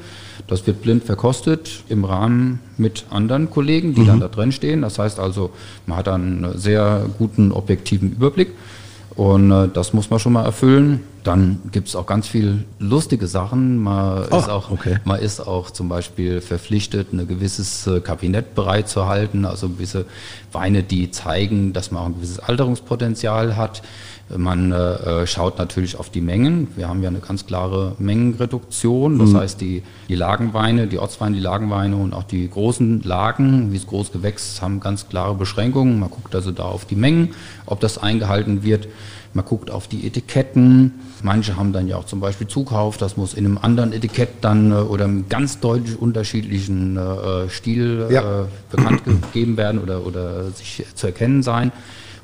Das 0.47 0.65
wird 0.67 0.81
blind 0.81 1.03
verkostet 1.03 1.83
im 1.89 2.05
Rahmen 2.05 2.59
mit 2.77 3.05
anderen 3.09 3.49
Kollegen, 3.49 3.93
die 3.93 4.01
mhm. 4.01 4.07
dann 4.07 4.19
da 4.19 4.27
drin 4.27 4.51
stehen. 4.51 4.81
Das 4.81 4.99
heißt 4.99 5.19
also, 5.19 5.51
man 5.85 5.97
hat 5.97 6.07
einen 6.07 6.57
sehr 6.57 7.05
guten 7.17 7.51
objektiven 7.51 8.11
Überblick. 8.11 8.49
Und 9.15 9.51
äh, 9.51 9.69
das 9.71 9.93
muss 9.93 10.09
man 10.09 10.19
schon 10.19 10.33
mal 10.33 10.43
erfüllen. 10.43 11.01
Dann 11.23 11.61
gibt 11.71 11.87
es 11.87 11.95
auch 11.95 12.05
ganz 12.05 12.27
viel 12.27 12.65
lustige 12.79 13.27
Sachen. 13.27 13.77
Man, 13.77 14.25
oh, 14.29 14.37
ist 14.37 14.49
auch, 14.49 14.71
okay. 14.71 14.97
man 15.05 15.19
ist 15.19 15.39
auch 15.39 15.71
zum 15.71 15.87
Beispiel 15.87 16.41
verpflichtet, 16.41 17.13
ein 17.13 17.27
gewisses 17.27 17.87
äh, 17.87 18.01
Kabinett 18.01 18.55
bereitzuhalten, 18.55 19.45
also 19.45 19.69
gewisse 19.69 20.05
Weine, 20.51 20.83
die 20.83 21.11
zeigen, 21.11 21.73
dass 21.73 21.91
man 21.91 22.01
auch 22.01 22.07
ein 22.07 22.15
gewisses 22.15 22.39
Alterungspotenzial 22.39 23.55
hat. 23.55 23.83
Man 24.29 24.71
äh, 24.71 25.27
schaut 25.27 25.57
natürlich 25.57 25.99
auf 25.99 26.09
die 26.09 26.21
Mengen. 26.21 26.69
Wir 26.75 26.87
haben 26.87 27.03
ja 27.03 27.09
eine 27.09 27.19
ganz 27.19 27.45
klare 27.45 27.95
Mengenreduktion. 27.99 29.19
Das 29.19 29.31
mhm. 29.31 29.37
heißt, 29.37 29.61
die, 29.61 29.83
die 30.07 30.15
Lagenweine, 30.15 30.87
die 30.87 30.97
Ortsweine, 30.97 31.35
die 31.35 31.41
Lagenweine 31.41 31.97
und 31.97 32.13
auch 32.13 32.23
die 32.23 32.49
großen 32.49 33.01
Lagen, 33.03 33.71
wie 33.71 33.77
das 33.77 33.85
Großgewächs, 33.85 34.61
haben 34.61 34.79
ganz 34.79 35.09
klare 35.09 35.35
Beschränkungen. 35.35 35.99
Man 35.99 36.09
guckt 36.09 36.33
also 36.33 36.51
da 36.51 36.63
auf 36.63 36.85
die 36.85 36.95
Mengen, 36.95 37.35
ob 37.65 37.81
das 37.81 37.97
eingehalten 37.97 38.63
wird. 38.63 38.87
Man 39.33 39.45
guckt 39.45 39.69
auf 39.69 39.87
die 39.87 40.07
Etiketten. 40.07 40.93
Manche 41.21 41.57
haben 41.57 41.73
dann 41.73 41.87
ja 41.87 41.97
auch 41.97 42.05
zum 42.05 42.19
Beispiel 42.19 42.47
Zukauf. 42.47 42.97
Das 42.97 43.17
muss 43.17 43.33
in 43.33 43.45
einem 43.45 43.57
anderen 43.57 43.91
Etikett 43.91 44.29
dann 44.41 44.71
äh, 44.71 44.75
oder 44.75 45.03
einem 45.03 45.27
ganz 45.27 45.59
deutlich 45.59 45.99
unterschiedlichen 45.99 46.97
äh, 46.97 47.49
Stil 47.49 48.07
äh, 48.09 48.13
ja. 48.13 48.45
bekannt 48.71 49.03
gegeben 49.03 49.57
werden 49.57 49.81
oder, 49.81 50.05
oder 50.05 50.49
sich 50.51 50.85
zu 50.95 51.07
erkennen 51.07 51.43
sein 51.43 51.73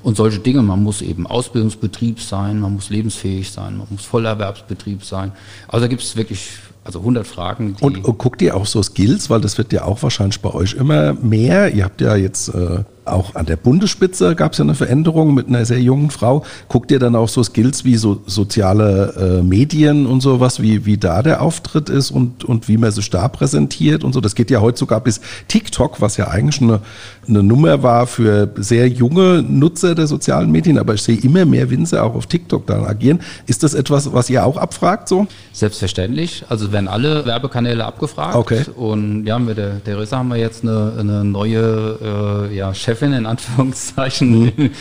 und 0.03 0.17
solche 0.17 0.39
Dinge. 0.39 0.61
Man 0.61 0.83
muss 0.83 1.01
eben 1.01 1.27
Ausbildungsbetrieb 1.27 2.19
sein, 2.19 2.59
man 2.59 2.73
muss 2.73 2.89
lebensfähig 2.89 3.51
sein, 3.51 3.77
man 3.77 3.87
muss 3.89 4.05
Vollerwerbsbetrieb 4.05 5.03
sein. 5.03 5.31
Also 5.67 5.85
da 5.85 5.87
gibt 5.87 6.01
es 6.01 6.15
wirklich 6.15 6.49
also 6.83 6.99
100 6.99 7.27
Fragen. 7.27 7.75
Und, 7.81 8.03
und, 8.05 8.17
guckt 8.17 8.41
ihr 8.41 8.55
auch 8.55 8.65
so 8.65 8.81
Skills, 8.81 9.29
weil 9.29 9.41
das 9.41 9.57
wird 9.57 9.73
ja 9.73 9.83
auch 9.83 10.01
wahrscheinlich 10.01 10.41
bei 10.41 10.53
euch 10.53 10.73
immer 10.73 11.13
mehr. 11.13 11.73
Ihr 11.73 11.83
habt 11.83 12.01
ja 12.01 12.15
jetzt 12.15 12.49
äh, 12.49 12.83
auch 13.11 13.35
an 13.35 13.45
der 13.45 13.55
Bundesspitze 13.55 14.35
gab 14.35 14.53
es 14.53 14.57
ja 14.57 14.63
eine 14.63 14.75
Veränderung 14.75 15.33
mit 15.33 15.47
einer 15.47 15.65
sehr 15.65 15.81
jungen 15.81 16.11
Frau. 16.11 16.43
Guckt 16.67 16.91
ihr 16.91 16.99
dann 16.99 17.15
auch 17.15 17.29
so 17.29 17.43
Skills 17.43 17.85
wie 17.85 17.95
so 17.95 18.21
soziale 18.25 19.39
äh, 19.39 19.43
Medien 19.43 20.05
und 20.05 20.21
sowas, 20.21 20.61
wie, 20.61 20.85
wie 20.85 20.97
da 20.97 21.21
der 21.23 21.41
Auftritt 21.41 21.89
ist 21.89 22.11
und, 22.11 22.43
und 22.43 22.67
wie 22.67 22.77
man 22.77 22.91
sich 22.91 23.09
da 23.09 23.27
präsentiert 23.27 24.03
und 24.03 24.13
so? 24.13 24.21
Das 24.21 24.35
geht 24.35 24.51
ja 24.51 24.61
heute 24.61 24.77
sogar 24.77 25.01
bis 25.01 25.21
TikTok, 25.47 26.01
was 26.01 26.17
ja 26.17 26.27
eigentlich 26.27 26.61
eine, 26.61 26.81
eine 27.27 27.43
Nummer 27.43 27.83
war 27.83 28.07
für 28.07 28.49
sehr 28.57 28.87
junge 28.87 29.43
Nutzer 29.47 29.95
der 29.95 30.07
sozialen 30.07 30.51
Medien, 30.51 30.77
aber 30.77 30.93
ich 30.93 31.01
sehe 31.01 31.17
immer 31.17 31.45
mehr 31.45 31.69
Winzer 31.69 32.03
auch 32.03 32.15
auf 32.15 32.27
TikTok 32.27 32.67
dann 32.67 32.85
agieren. 32.85 33.19
Ist 33.47 33.63
das 33.63 33.73
etwas, 33.73 34.13
was 34.13 34.29
ihr 34.29 34.45
auch 34.45 34.57
abfragt 34.57 35.07
so? 35.07 35.27
Selbstverständlich. 35.53 36.45
Also 36.49 36.71
werden 36.71 36.87
alle 36.87 37.25
Werbekanäle 37.25 37.83
abgefragt. 37.85 38.35
Okay. 38.35 38.65
Und 38.75 39.25
ja, 39.25 39.39
mit 39.39 39.57
der 39.57 39.83
Theresa 39.83 40.17
haben 40.17 40.29
wir 40.29 40.37
jetzt 40.37 40.63
eine, 40.63 40.93
eine 40.99 41.23
neue 41.23 42.49
äh, 42.49 42.55
ja, 42.55 42.73
Chef 42.73 42.98
Chefin 42.99 43.13
in 43.13 43.25
Anführungszeichen, 43.25 44.41
mhm. 44.41 44.71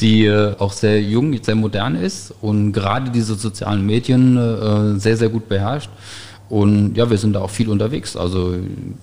die 0.00 0.26
äh, 0.26 0.56
auch 0.58 0.72
sehr 0.72 1.00
jung, 1.00 1.40
sehr 1.42 1.54
modern 1.54 1.94
ist 1.94 2.34
und 2.40 2.72
gerade 2.72 3.10
diese 3.10 3.34
sozialen 3.34 3.86
Medien 3.86 4.36
äh, 4.36 4.98
sehr, 4.98 5.16
sehr 5.16 5.28
gut 5.28 5.48
beherrscht. 5.48 5.90
Und 6.48 6.96
ja, 6.96 7.10
wir 7.10 7.18
sind 7.18 7.34
da 7.34 7.40
auch 7.40 7.50
viel 7.50 7.68
unterwegs. 7.68 8.16
Also 8.16 8.54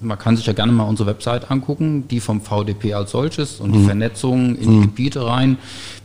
man 0.02 0.18
kann 0.18 0.36
sich 0.36 0.48
ja 0.48 0.54
gerne 0.54 0.72
mal 0.72 0.86
unsere 0.86 1.08
Website 1.08 1.52
angucken, 1.52 2.08
die 2.08 2.20
vom 2.20 2.42
VDP 2.42 2.96
als 2.96 3.12
solches 3.12 3.60
und 3.60 3.72
die 3.72 3.80
mhm. 3.80 3.86
Vernetzung 3.86 4.56
in 4.56 4.70
die 4.72 4.78
mhm. 4.78 4.82
Gebiete 4.82 5.26
rein. 5.28 5.58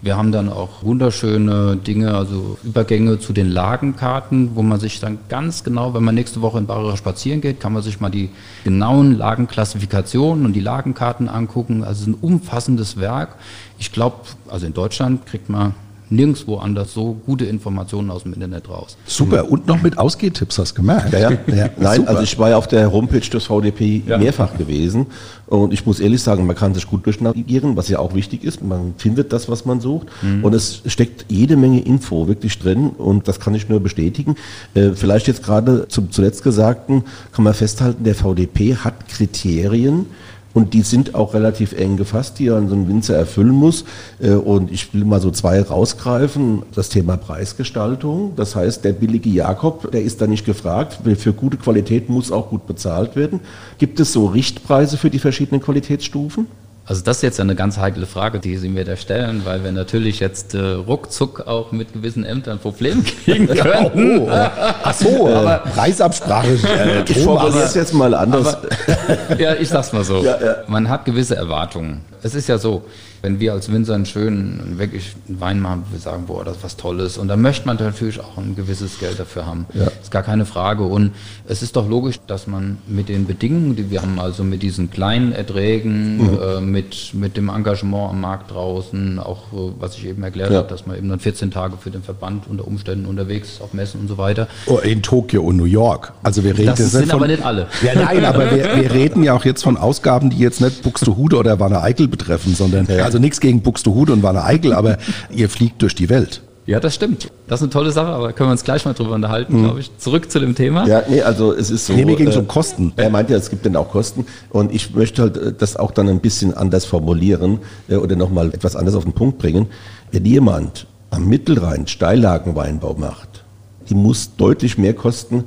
Wir 0.03 0.19
haben 0.19 0.33
dann 0.33 0.51
auch 0.51 0.83
wunderschöne 0.83 1.77
Dinge, 1.77 2.15
also 2.15 2.59
Übergänge 2.63 3.19
zu 3.21 3.33
den 3.33 3.49
Lagenkarten, 3.51 4.51
wo 4.55 4.63
man 4.63 4.79
sich 4.81 5.01
dann 5.01 5.19
ganz 5.31 5.65
genau, 5.65 5.95
wenn 5.95 6.05
man 6.05 6.15
nächste 6.15 6.43
Woche 6.43 6.59
in 6.59 6.67
Barre 6.67 6.95
spazieren 6.99 7.41
geht, 7.41 7.59
kann 7.59 7.73
man 7.73 7.83
sich 7.83 8.01
mal 8.01 8.11
die 8.11 8.29
genauen 8.65 9.17
Lagenklassifikationen 9.17 10.45
und 10.45 10.53
die 10.53 10.61
Lagenkarten 10.61 11.31
angucken. 11.31 11.85
Also 11.85 12.11
ein 12.11 12.15
umfassendes 12.21 12.99
Werk. 12.99 13.37
Ich 13.79 13.93
glaube, 13.93 14.17
also 14.49 14.67
in 14.67 14.75
Deutschland 14.75 15.25
kriegt 15.25 15.49
man 15.49 15.75
nirgendwo 16.11 16.57
anders 16.57 16.93
so 16.93 17.17
gute 17.25 17.45
Informationen 17.45 18.11
aus 18.11 18.25
dem 18.25 18.35
Internet 18.35 18.69
raus. 18.69 18.97
Super, 19.07 19.51
und 19.51 19.67
noch 19.67 19.81
mit 19.81 19.97
Ausgehtipps, 19.97 20.59
hast 20.59 20.73
du 20.73 20.83
gemerkt? 20.83 21.13
Ja, 21.13 21.19
ja. 21.19 21.31
ja 21.47 21.71
Nein, 21.79 21.97
super. 21.97 22.11
also 22.11 22.23
ich 22.23 22.39
war 22.39 22.51
ja 22.51 22.57
auf 22.57 22.67
der 22.67 22.93
Homepage 22.93 23.21
des 23.21 23.45
VDP 23.45 24.03
ja. 24.07 24.19
mehrfach 24.19 24.57
gewesen 24.59 25.07
und 25.47 25.73
ich 25.73 25.87
muss 25.87 26.01
ehrlich 26.01 26.23
sagen, 26.23 26.47
man 26.47 26.57
kann 26.57 26.75
sich 26.75 26.87
gut 26.87 27.07
durchnavigieren, 27.07 27.77
was 27.77 27.89
ja 27.89 28.01
auch 28.01 28.15
wichtig 28.15 28.45
ist. 28.45 28.63
Man 28.63 28.95
findet 28.97 29.33
das, 29.33 29.49
was 29.49 29.65
man 29.65 29.81
sucht 29.81 30.09
mhm. 30.23 30.45
und 30.45 30.53
es 30.53 30.83
steckt 30.87 31.27
jede 31.29 31.57
Menge 31.57 31.81
Info 31.81 32.27
wirklich 32.27 32.59
drin 32.59 32.91
und 32.91 33.29
das 33.29 33.39
kann 33.39 33.55
ich 33.55 33.69
nur 33.69 33.81
bestätigen. 33.81 34.35
Äh, 34.75 34.91
vielleicht 34.95 35.29
jetzt 35.29 35.45
gerade 35.45 35.87
zum 35.89 36.11
zuletzt 36.11 36.43
Gesagten 36.43 37.05
kann 37.33 37.45
man 37.45 37.55
festhalten, 37.55 38.03
der 38.05 38.15
VDP 38.15 38.77
hat 38.77 39.09
Kriterien, 39.09 40.07
und 40.53 40.75
die 40.75 40.83
sind 40.83 41.15
auch 41.15 41.35
relativ 41.35 41.73
eng 41.73 41.97
gefasst, 41.97 42.39
die 42.39 42.47
ja 42.47 42.61
so 42.67 42.75
ein 42.75 42.89
Winzer 42.89 43.17
erfüllen 43.17 43.55
muss. 43.55 43.85
Äh, 44.21 44.31
und 44.31 44.71
ich 44.73 44.93
will 44.93 45.05
mal 45.05 45.21
so 45.21 45.31
zwei 45.31 45.61
rausgreifen. 45.61 46.63
Das 46.75 46.89
Thema 46.89 47.17
Preisgestaltung. 47.17 48.33
Das 48.37 48.57
heißt, 48.57 48.85
der 48.85 48.93
billige 48.93 49.31
Jakob, 49.31 49.91
der 49.93 50.03
ist 50.03 50.21
da 50.21 50.27
nicht 50.27 50.45
gefragt. 50.45 50.99
Für 51.19 51.33
gute 51.33 51.57
Qualität 51.57 52.09
muss 52.09 52.33
auch 52.33 52.51
gut 52.51 52.67
bezahlt 52.67 53.17
werden. 53.17 53.41
Gibt 53.79 54.01
es 54.01 54.13
so 54.13 54.27
Richtpreise 54.27 54.97
für 54.97 55.11
die 55.11 55.19
verschiedenen 55.19 55.61
Qualitätsstufen? 55.61 56.47
Also 56.91 57.03
das 57.05 57.19
ist 57.19 57.23
jetzt 57.23 57.39
eine 57.39 57.55
ganz 57.55 57.79
heikle 57.79 58.05
Frage, 58.05 58.41
die 58.41 58.57
Sie 58.57 58.69
mir 58.69 58.85
da 58.85 58.97
stellen, 58.97 59.43
weil 59.45 59.63
wir 59.63 59.71
natürlich 59.71 60.19
jetzt 60.19 60.55
äh, 60.55 60.59
ruckzuck 60.59 61.47
auch 61.47 61.71
mit 61.71 61.93
gewissen 61.93 62.25
Ämtern 62.25 62.59
Probleme 62.59 63.03
kriegen 63.25 63.47
könnten. 63.47 64.23
oh, 64.23 64.29
ach 64.29 64.93
so, 64.93 65.29
aber 65.29 65.59
Preisabsprache. 65.73 66.49
Äh, 66.49 67.05
ich 67.09 67.23
formuliere 67.23 67.63
es 67.63 67.77
jetzt 67.77 67.95
mal 67.95 68.13
anders. 68.13 68.57
Aber, 68.57 69.39
ja, 69.41 69.55
ich 69.55 69.69
sag's 69.69 69.93
mal 69.93 70.03
so. 70.03 70.25
Ja, 70.25 70.43
ja. 70.45 70.57
Man 70.67 70.89
hat 70.89 71.05
gewisse 71.05 71.37
Erwartungen. 71.37 72.01
Es 72.25 72.35
ist 72.35 72.49
ja 72.49 72.59
so, 72.59 72.83
wenn 73.23 73.41
wir 73.41 73.53
als 73.53 73.71
Winzer 73.73 73.95
einen 73.95 74.07
schönen, 74.07 74.79
wirklich 74.79 75.15
einen 75.29 75.41
Wein 75.41 75.61
machen, 75.61 75.85
wir 75.91 76.01
sagen, 76.01 76.25
boah, 76.27 76.45
das 76.45 76.59
ist 76.59 76.65
was 76.65 76.77
Tolles. 76.77 77.19
Und 77.19 77.29
dann 77.29 77.41
möchte 77.43 77.67
man 77.67 77.77
natürlich 77.77 78.21
auch 78.21 78.39
ein 78.39 78.57
gewisses 78.57 78.99
Geld 78.99 79.19
dafür 79.19 79.47
haben. 79.47 79.67
Ja. 79.75 79.89
Ist 80.03 80.11
gar 80.11 80.23
keine 80.23 80.47
Frage. 80.47 80.85
Und 80.85 81.13
es 81.47 81.63
ist 81.63 81.77
doch 81.77 81.89
logisch, 81.89 82.17
dass 82.27 82.47
man 82.47 82.79
mit 82.87 83.09
den 83.09 83.27
Bedingungen, 83.27 83.77
die 83.77 83.91
wir 83.91 84.03
haben, 84.03 84.19
also 84.19 84.45
mit 84.45 84.63
diesen 84.63 84.91
kleinen 84.91 85.33
Erträgen, 85.33 86.17
mhm. 86.17 86.39
äh, 86.43 86.61
mit, 86.61 87.13
mit 87.15 87.37
dem 87.37 87.49
Engagement 87.49 88.11
am 88.11 88.21
Markt 88.21 88.51
draußen, 88.51 89.19
auch 89.19 89.53
äh, 89.53 89.73
was 89.79 89.97
ich 89.97 90.07
eben 90.07 90.23
erklärt 90.23 90.51
ja. 90.51 90.59
habe, 90.59 90.69
dass 90.69 90.87
man 90.87 90.97
eben 90.97 91.09
dann 91.09 91.21
14 91.21 91.51
Tage 91.51 91.77
für 91.79 91.91
den 91.91 92.03
Verband 92.03 92.45
unter 92.49 92.67
Umständen 92.67 93.07
unterwegs 93.07 93.53
ist, 93.53 93.63
auf 93.63 93.75
Messen 93.75 94.01
und 94.01 94.09
so 94.09 94.17
weiter. 94.19 94.49
Oh, 94.67 94.79
in 94.79 95.03
Tokio 95.03 95.43
und 95.43 95.57
New 95.57 95.65
York. 95.65 96.13
Also 96.23 96.43
wir 96.45 96.57
reden 96.57 96.75
das 96.77 96.91
sind 96.91 97.07
von, 97.07 97.21
aber 97.21 97.27
nicht 97.29 97.45
alle. 97.45 97.67
Ja, 97.83 97.95
nein, 97.95 98.25
aber 98.25 98.51
wir, 98.51 98.65
wir, 98.77 98.93
reden 98.93 99.23
ja 99.23 99.35
auch 99.35 99.45
jetzt 99.45 99.63
von 99.63 99.77
Ausgaben, 99.77 100.31
die 100.31 100.39
jetzt 100.39 100.61
nicht 100.61 100.83
Buxtehude 100.83 101.37
oder 101.37 101.61
Wanne 101.61 101.83
Eickel 101.83 102.09
betreffen, 102.09 102.55
sondern 102.55 102.87
ja. 102.87 103.10
Also 103.11 103.19
nichts 103.19 103.41
gegen 103.41 103.61
Buxtehude 103.63 104.13
und 104.13 104.23
Wanne 104.23 104.45
Eickel, 104.45 104.73
aber 104.73 104.99
ihr 105.31 105.49
fliegt 105.49 105.83
durch 105.83 105.95
die 105.95 106.09
Welt. 106.09 106.43
Ja, 106.67 106.79
das 106.79 106.95
stimmt. 106.95 107.33
Das 107.49 107.61
ist 107.61 107.65
eine 107.65 107.73
tolle 107.73 107.91
Sache, 107.91 108.11
aber 108.11 108.33
können 108.33 108.49
wir 108.49 108.53
uns 108.53 108.63
gleich 108.63 108.85
mal 108.85 108.93
drüber 108.93 109.15
unterhalten, 109.17 109.57
mhm. 109.57 109.65
glaube 109.65 109.81
ich. 109.81 109.91
Zurück 109.99 110.31
zu 110.31 110.39
dem 110.39 110.55
Thema. 110.55 110.87
Ja, 110.87 111.03
nee, 111.09 111.21
also 111.21 111.53
es 111.53 111.69
ist 111.69 111.87
so. 111.87 111.95
Nee, 111.95 112.05
mir 112.05 112.15
ging 112.15 112.29
es 112.29 112.37
äh, 112.37 112.39
um 112.39 112.47
Kosten. 112.47 112.93
Er 112.97 113.11
meint 113.11 113.29
ja, 113.29 113.37
es 113.37 113.51
gibt 113.51 113.67
dann 113.67 113.75
auch 113.75 113.91
Kosten. 113.91 114.25
Und 114.51 114.73
ich 114.73 114.95
möchte 114.95 115.23
halt 115.23 115.37
äh, 115.37 115.53
das 115.53 115.77
auch 115.77 115.91
dann 115.91 116.09
ein 116.09 116.21
bisschen 116.21 116.55
anders 116.55 116.85
formulieren 116.85 117.59
äh, 117.89 117.97
oder 117.97 118.15
nochmal 118.15 118.55
etwas 118.55 118.77
anders 118.77 118.95
auf 118.95 119.03
den 119.03 119.15
Punkt 119.15 119.39
bringen. 119.39 119.67
Wenn 120.13 120.25
jemand 120.25 120.87
am 121.11 121.27
Mittelrhein 121.27 121.89
Steillagenweinbau 121.89 122.95
macht, 122.95 123.45
die 123.89 123.95
muss 123.95 124.37
deutlich 124.37 124.79
mehr 124.79 124.95
kosten 124.95 125.45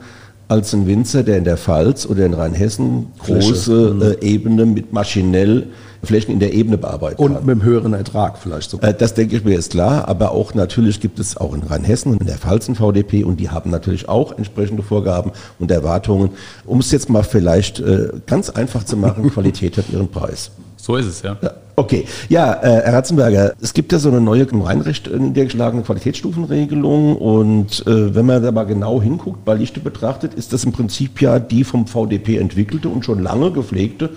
als 0.49 0.73
ein 0.73 0.87
Winzer, 0.87 1.23
der 1.23 1.37
in 1.37 1.45
der 1.45 1.57
Pfalz 1.57 2.05
oder 2.05 2.25
in 2.25 2.33
Rheinhessen 2.33 3.07
große 3.19 3.93
mhm. 3.93 4.01
äh, 4.01 4.25
Ebene 4.25 4.65
mit 4.65 4.91
maschinell 4.91 5.67
Flächen 6.03 6.31
in 6.31 6.39
der 6.39 6.53
Ebene 6.53 6.77
bearbeiten 6.77 7.21
Und 7.21 7.33
kann. 7.33 7.45
mit 7.45 7.51
einem 7.53 7.63
höheren 7.63 7.93
Ertrag 7.93 8.37
vielleicht 8.37 8.69
sogar. 8.69 8.89
Äh, 8.89 8.93
Das 8.93 9.13
denke 9.13 9.35
ich 9.37 9.43
mir 9.43 9.57
ist 9.57 9.71
klar, 9.71 10.07
aber 10.07 10.31
auch 10.31 10.53
natürlich 10.53 10.99
gibt 10.99 11.19
es 11.19 11.37
auch 11.37 11.53
in 11.53 11.63
Rheinhessen 11.63 12.11
und 12.11 12.21
in 12.21 12.27
der 12.27 12.37
Pfalz 12.37 12.67
ein 12.67 12.75
VDP 12.75 13.23
und 13.23 13.39
die 13.39 13.49
haben 13.49 13.69
natürlich 13.69 14.09
auch 14.09 14.37
entsprechende 14.37 14.83
Vorgaben 14.83 15.31
und 15.59 15.71
Erwartungen. 15.71 16.29
Um 16.65 16.79
es 16.79 16.91
jetzt 16.91 17.09
mal 17.09 17.23
vielleicht 17.23 17.79
äh, 17.79 18.09
ganz 18.27 18.49
einfach 18.49 18.83
zu 18.83 18.97
machen, 18.97 19.29
Qualität 19.33 19.77
hat 19.77 19.85
ihren 19.91 20.09
Preis. 20.09 20.51
So 20.75 20.97
ist 20.97 21.05
es, 21.05 21.21
ja. 21.21 21.37
Ja, 21.41 21.51
okay. 21.77 22.03
Ja, 22.27 22.55
äh, 22.55 22.81
Herr 22.83 22.93
Ratzenberger, 22.95 23.53
es 23.61 23.73
gibt 23.73 23.93
ja 23.93 23.99
so 23.99 24.09
eine 24.09 24.19
neue 24.19 24.43
im 24.43 24.59
Rheinrecht 24.61 25.09
niedergeschlagene 25.09 25.83
Qualitätsstufenregelung 25.83 27.15
und 27.15 27.87
äh, 27.87 28.13
wenn 28.13 28.25
man 28.25 28.43
da 28.43 28.51
mal 28.51 28.65
genau 28.65 29.01
hinguckt, 29.01 29.45
bei 29.45 29.53
Lichte 29.53 29.79
betrachtet, 29.79 30.33
ist 30.33 30.51
das 30.51 30.65
im 30.65 30.73
Prinzip 30.73 31.21
ja 31.21 31.39
die 31.39 31.63
vom 31.63 31.87
VDP 31.87 32.37
entwickelte 32.37 32.89
und 32.89 33.05
schon 33.05 33.23
lange 33.23 33.51
gepflegte 33.51 34.09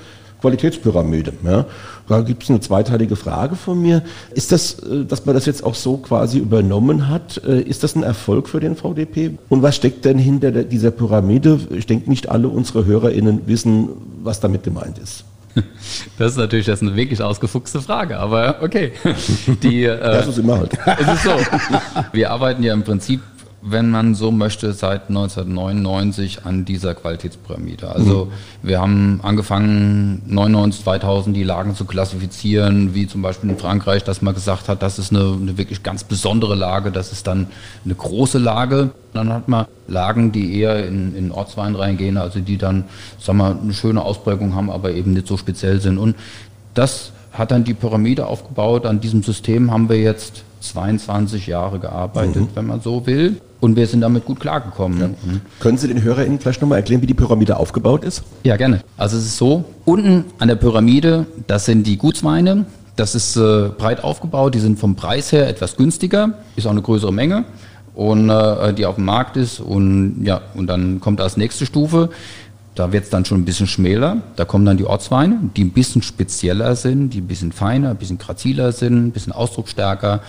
Qualitätspyramide. 0.46 1.32
Ja. 1.44 1.64
Da 2.08 2.20
gibt 2.20 2.44
es 2.44 2.50
eine 2.50 2.60
zweiteilige 2.60 3.16
Frage 3.16 3.56
von 3.56 3.82
mir. 3.82 4.02
Ist 4.32 4.52
das, 4.52 4.78
äh, 4.78 5.04
dass 5.04 5.26
man 5.26 5.34
das 5.34 5.44
jetzt 5.44 5.64
auch 5.64 5.74
so 5.74 5.96
quasi 5.96 6.38
übernommen 6.38 7.08
hat, 7.08 7.42
äh, 7.44 7.60
ist 7.60 7.82
das 7.82 7.96
ein 7.96 8.04
Erfolg 8.04 8.48
für 8.48 8.60
den 8.60 8.76
VDP? 8.76 9.32
Und 9.48 9.62
was 9.62 9.74
steckt 9.74 10.04
denn 10.04 10.18
hinter 10.18 10.52
dieser 10.52 10.92
Pyramide? 10.92 11.58
Ich 11.70 11.86
denke, 11.86 12.08
nicht 12.08 12.28
alle 12.28 12.48
unsere 12.48 12.84
HörerInnen 12.84 13.40
wissen, 13.46 13.88
was 14.22 14.38
damit 14.38 14.62
gemeint 14.62 14.98
ist. 14.98 15.24
Das 16.18 16.32
ist 16.32 16.38
natürlich 16.38 16.66
das 16.66 16.80
ist 16.80 16.88
eine 16.88 16.96
wirklich 16.96 17.20
ausgefuchste 17.22 17.80
Frage, 17.80 18.18
aber 18.18 18.56
okay. 18.62 18.92
Die, 19.62 19.84
äh, 19.84 19.98
Das 19.98 20.26
ist 20.28 20.38
immer 20.38 20.58
halt. 20.58 20.72
Es 20.86 21.14
ist 21.14 21.24
so. 21.24 21.30
Wir 22.12 22.30
arbeiten 22.30 22.62
ja 22.62 22.72
im 22.72 22.84
Prinzip, 22.84 23.20
wenn 23.68 23.90
man 23.90 24.14
so 24.14 24.30
möchte, 24.30 24.72
seit 24.72 25.08
1999 25.08 26.44
an 26.44 26.64
dieser 26.64 26.94
Qualitätspyramide. 26.94 27.90
Also 27.90 28.28
wir 28.62 28.80
haben 28.80 29.20
angefangen 29.22 30.22
99, 30.26 30.84
2000 30.84 31.36
die 31.36 31.42
Lagen 31.42 31.74
zu 31.74 31.84
klassifizieren, 31.84 32.94
wie 32.94 33.08
zum 33.08 33.22
Beispiel 33.22 33.50
in 33.50 33.58
Frankreich, 33.58 34.04
dass 34.04 34.22
man 34.22 34.34
gesagt 34.34 34.68
hat, 34.68 34.82
das 34.82 35.00
ist 35.00 35.10
eine, 35.10 35.36
eine 35.40 35.58
wirklich 35.58 35.82
ganz 35.82 36.04
besondere 36.04 36.54
Lage, 36.54 36.92
das 36.92 37.10
ist 37.10 37.26
dann 37.26 37.48
eine 37.84 37.94
große 37.94 38.38
Lage. 38.38 38.90
Dann 39.12 39.32
hat 39.32 39.48
man 39.48 39.66
Lagen, 39.88 40.30
die 40.30 40.60
eher 40.60 40.86
in, 40.86 41.16
in 41.16 41.32
Ortswein 41.32 41.74
reingehen, 41.74 42.18
also 42.18 42.38
die 42.38 42.58
dann, 42.58 42.84
sagen 43.18 43.38
wir, 43.38 43.58
eine 43.60 43.74
schöne 43.74 44.02
Ausprägung 44.02 44.54
haben, 44.54 44.70
aber 44.70 44.92
eben 44.92 45.12
nicht 45.12 45.26
so 45.26 45.36
speziell 45.36 45.80
sind. 45.80 45.98
Und 45.98 46.14
das 46.74 47.12
hat 47.32 47.50
dann 47.50 47.64
die 47.64 47.74
Pyramide 47.74 48.26
aufgebaut. 48.26 48.86
An 48.86 49.00
diesem 49.00 49.22
System 49.22 49.72
haben 49.72 49.88
wir 49.88 49.98
jetzt 49.98 50.44
22 50.60 51.46
Jahre 51.46 51.78
gearbeitet, 51.78 52.48
wenn 52.54 52.66
man 52.66 52.80
so 52.80 53.06
will. 53.06 53.40
Und 53.60 53.76
wir 53.76 53.86
sind 53.86 54.02
damit 54.02 54.24
gut 54.24 54.40
klargekommen. 54.40 55.16
Mhm. 55.24 55.40
Können 55.60 55.78
Sie 55.78 55.88
den 55.88 56.02
HörerInnen 56.02 56.38
vielleicht 56.40 56.60
nochmal 56.60 56.78
erklären, 56.78 57.02
wie 57.02 57.06
die 57.06 57.14
Pyramide 57.14 57.56
aufgebaut 57.56 58.04
ist? 58.04 58.22
Ja, 58.44 58.56
gerne. 58.56 58.80
Also 58.96 59.16
es 59.16 59.24
ist 59.24 59.38
so, 59.38 59.64
unten 59.84 60.26
an 60.38 60.48
der 60.48 60.56
Pyramide, 60.56 61.26
das 61.46 61.64
sind 61.64 61.86
die 61.86 61.96
Gutsweine. 61.96 62.66
Das 62.96 63.14
ist 63.14 63.36
äh, 63.36 63.68
breit 63.76 64.02
aufgebaut, 64.02 64.54
die 64.54 64.58
sind 64.58 64.78
vom 64.78 64.96
Preis 64.96 65.30
her 65.30 65.48
etwas 65.48 65.76
günstiger, 65.76 66.32
ist 66.56 66.66
auch 66.66 66.70
eine 66.70 66.80
größere 66.80 67.12
Menge 67.12 67.44
und 67.94 68.30
äh, 68.30 68.72
die 68.72 68.86
auf 68.86 68.94
dem 68.94 69.04
Markt 69.04 69.36
ist 69.36 69.60
und 69.60 70.24
ja, 70.24 70.40
und 70.54 70.66
dann 70.66 70.98
kommt 70.98 71.20
als 71.20 71.36
nächste 71.36 71.66
Stufe, 71.66 72.08
da 72.74 72.92
wird 72.92 73.04
es 73.04 73.10
dann 73.10 73.24
schon 73.24 73.40
ein 73.40 73.44
bisschen 73.44 73.66
schmäler, 73.66 74.18
da 74.36 74.44
kommen 74.44 74.64
dann 74.64 74.78
die 74.78 74.84
Ortsweine, 74.84 75.38
die 75.56 75.64
ein 75.64 75.72
bisschen 75.72 76.02
spezieller 76.02 76.74
sind, 76.74 77.10
die 77.10 77.20
ein 77.20 77.26
bisschen 77.26 77.52
feiner, 77.52 77.90
ein 77.90 77.96
bisschen 77.96 78.18
graziler 78.18 78.72
sind, 78.72 79.06
ein 79.06 79.12
bisschen 79.12 79.32
ausdrucksstärker. 79.32 80.20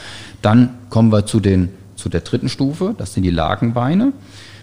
Dann 0.41 0.69
kommen 0.89 1.12
wir 1.12 1.25
zu 1.25 1.41
den 1.41 1.69
zu 1.98 2.08
der 2.10 2.22
dritten 2.22 2.48
Stufe, 2.48 2.96
das 2.98 3.13
sind 3.13 3.24
die 3.24 3.32
Lagenweine. 3.32 4.13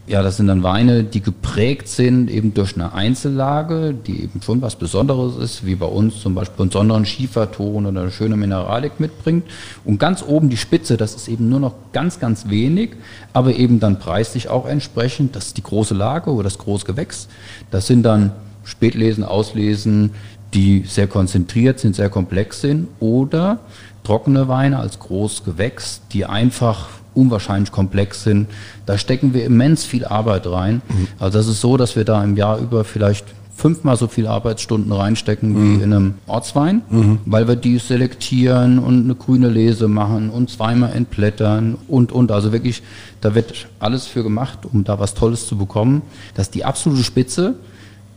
Ja, 0.06 0.22
das 0.22 0.36
sind 0.36 0.48
dann 0.48 0.62
Weine, 0.62 1.02
die 1.02 1.22
geprägt 1.22 1.88
sind 1.88 2.30
eben 2.30 2.52
durch 2.52 2.74
eine 2.74 2.92
Einzellage, 2.92 3.94
die 3.94 4.22
eben 4.24 4.42
schon 4.42 4.60
was 4.60 4.76
Besonderes 4.76 5.36
ist, 5.36 5.64
wie 5.64 5.76
bei 5.76 5.86
uns 5.86 6.20
zum 6.20 6.34
Beispiel 6.34 6.60
einen 6.60 6.68
besonderen 6.68 7.06
Schieferton 7.06 7.86
oder 7.86 8.02
eine 8.02 8.10
schöne 8.10 8.36
Mineralik 8.36 9.00
mitbringt. 9.00 9.44
Und 9.82 9.98
ganz 9.98 10.22
oben 10.22 10.50
die 10.50 10.58
Spitze, 10.58 10.98
das 10.98 11.14
ist 11.14 11.28
eben 11.28 11.48
nur 11.48 11.58
noch 11.58 11.72
ganz, 11.94 12.20
ganz 12.20 12.50
wenig, 12.50 12.90
aber 13.32 13.54
eben 13.54 13.80
dann 13.80 13.98
preislich 13.98 14.50
auch 14.50 14.66
entsprechend. 14.66 15.36
Das 15.36 15.46
ist 15.46 15.56
die 15.56 15.62
große 15.62 15.94
Lage 15.94 16.30
oder 16.30 16.44
das 16.44 16.58
Großgewächs. 16.58 17.28
Das 17.70 17.86
sind 17.86 18.02
dann 18.02 18.32
Spätlesen, 18.62 19.24
Auslesen, 19.24 20.10
die 20.52 20.84
sehr 20.86 21.06
konzentriert 21.06 21.80
sind, 21.80 21.96
sehr 21.96 22.10
komplex 22.10 22.60
sind 22.60 22.88
oder 23.00 23.60
trockene 24.02 24.48
Weine 24.48 24.80
als 24.80 24.98
Großgewächs, 24.98 26.02
die 26.12 26.26
einfach 26.26 26.88
unwahrscheinlich 27.14 27.72
komplex 27.72 28.24
sind. 28.24 28.48
Da 28.86 28.98
stecken 28.98 29.34
wir 29.34 29.44
immens 29.44 29.84
viel 29.84 30.04
Arbeit 30.04 30.46
rein. 30.46 30.82
Also 31.18 31.38
das 31.38 31.46
ist 31.46 31.60
so, 31.60 31.76
dass 31.76 31.96
wir 31.96 32.04
da 32.04 32.22
im 32.22 32.36
Jahr 32.36 32.58
über 32.58 32.84
vielleicht 32.84 33.26
fünfmal 33.56 33.96
so 33.96 34.08
viele 34.08 34.30
Arbeitsstunden 34.30 34.90
reinstecken 34.92 35.54
wie 35.56 35.82
in 35.82 35.92
einem 35.92 36.14
Ortswein, 36.26 36.82
weil 37.24 37.46
wir 37.46 37.54
die 37.54 37.78
selektieren 37.78 38.80
und 38.80 39.04
eine 39.04 39.14
grüne 39.14 39.48
Lese 39.48 39.86
machen 39.86 40.30
und 40.30 40.50
zweimal 40.50 40.92
entblättern 40.92 41.76
und, 41.86 42.10
und. 42.10 42.32
Also 42.32 42.52
wirklich, 42.52 42.82
da 43.20 43.34
wird 43.36 43.68
alles 43.78 44.06
für 44.06 44.24
gemacht, 44.24 44.60
um 44.70 44.82
da 44.82 44.98
was 44.98 45.14
Tolles 45.14 45.46
zu 45.46 45.56
bekommen. 45.56 46.02
Das 46.34 46.48
ist 46.48 46.54
die 46.56 46.64
absolute 46.64 47.04
Spitze. 47.04 47.54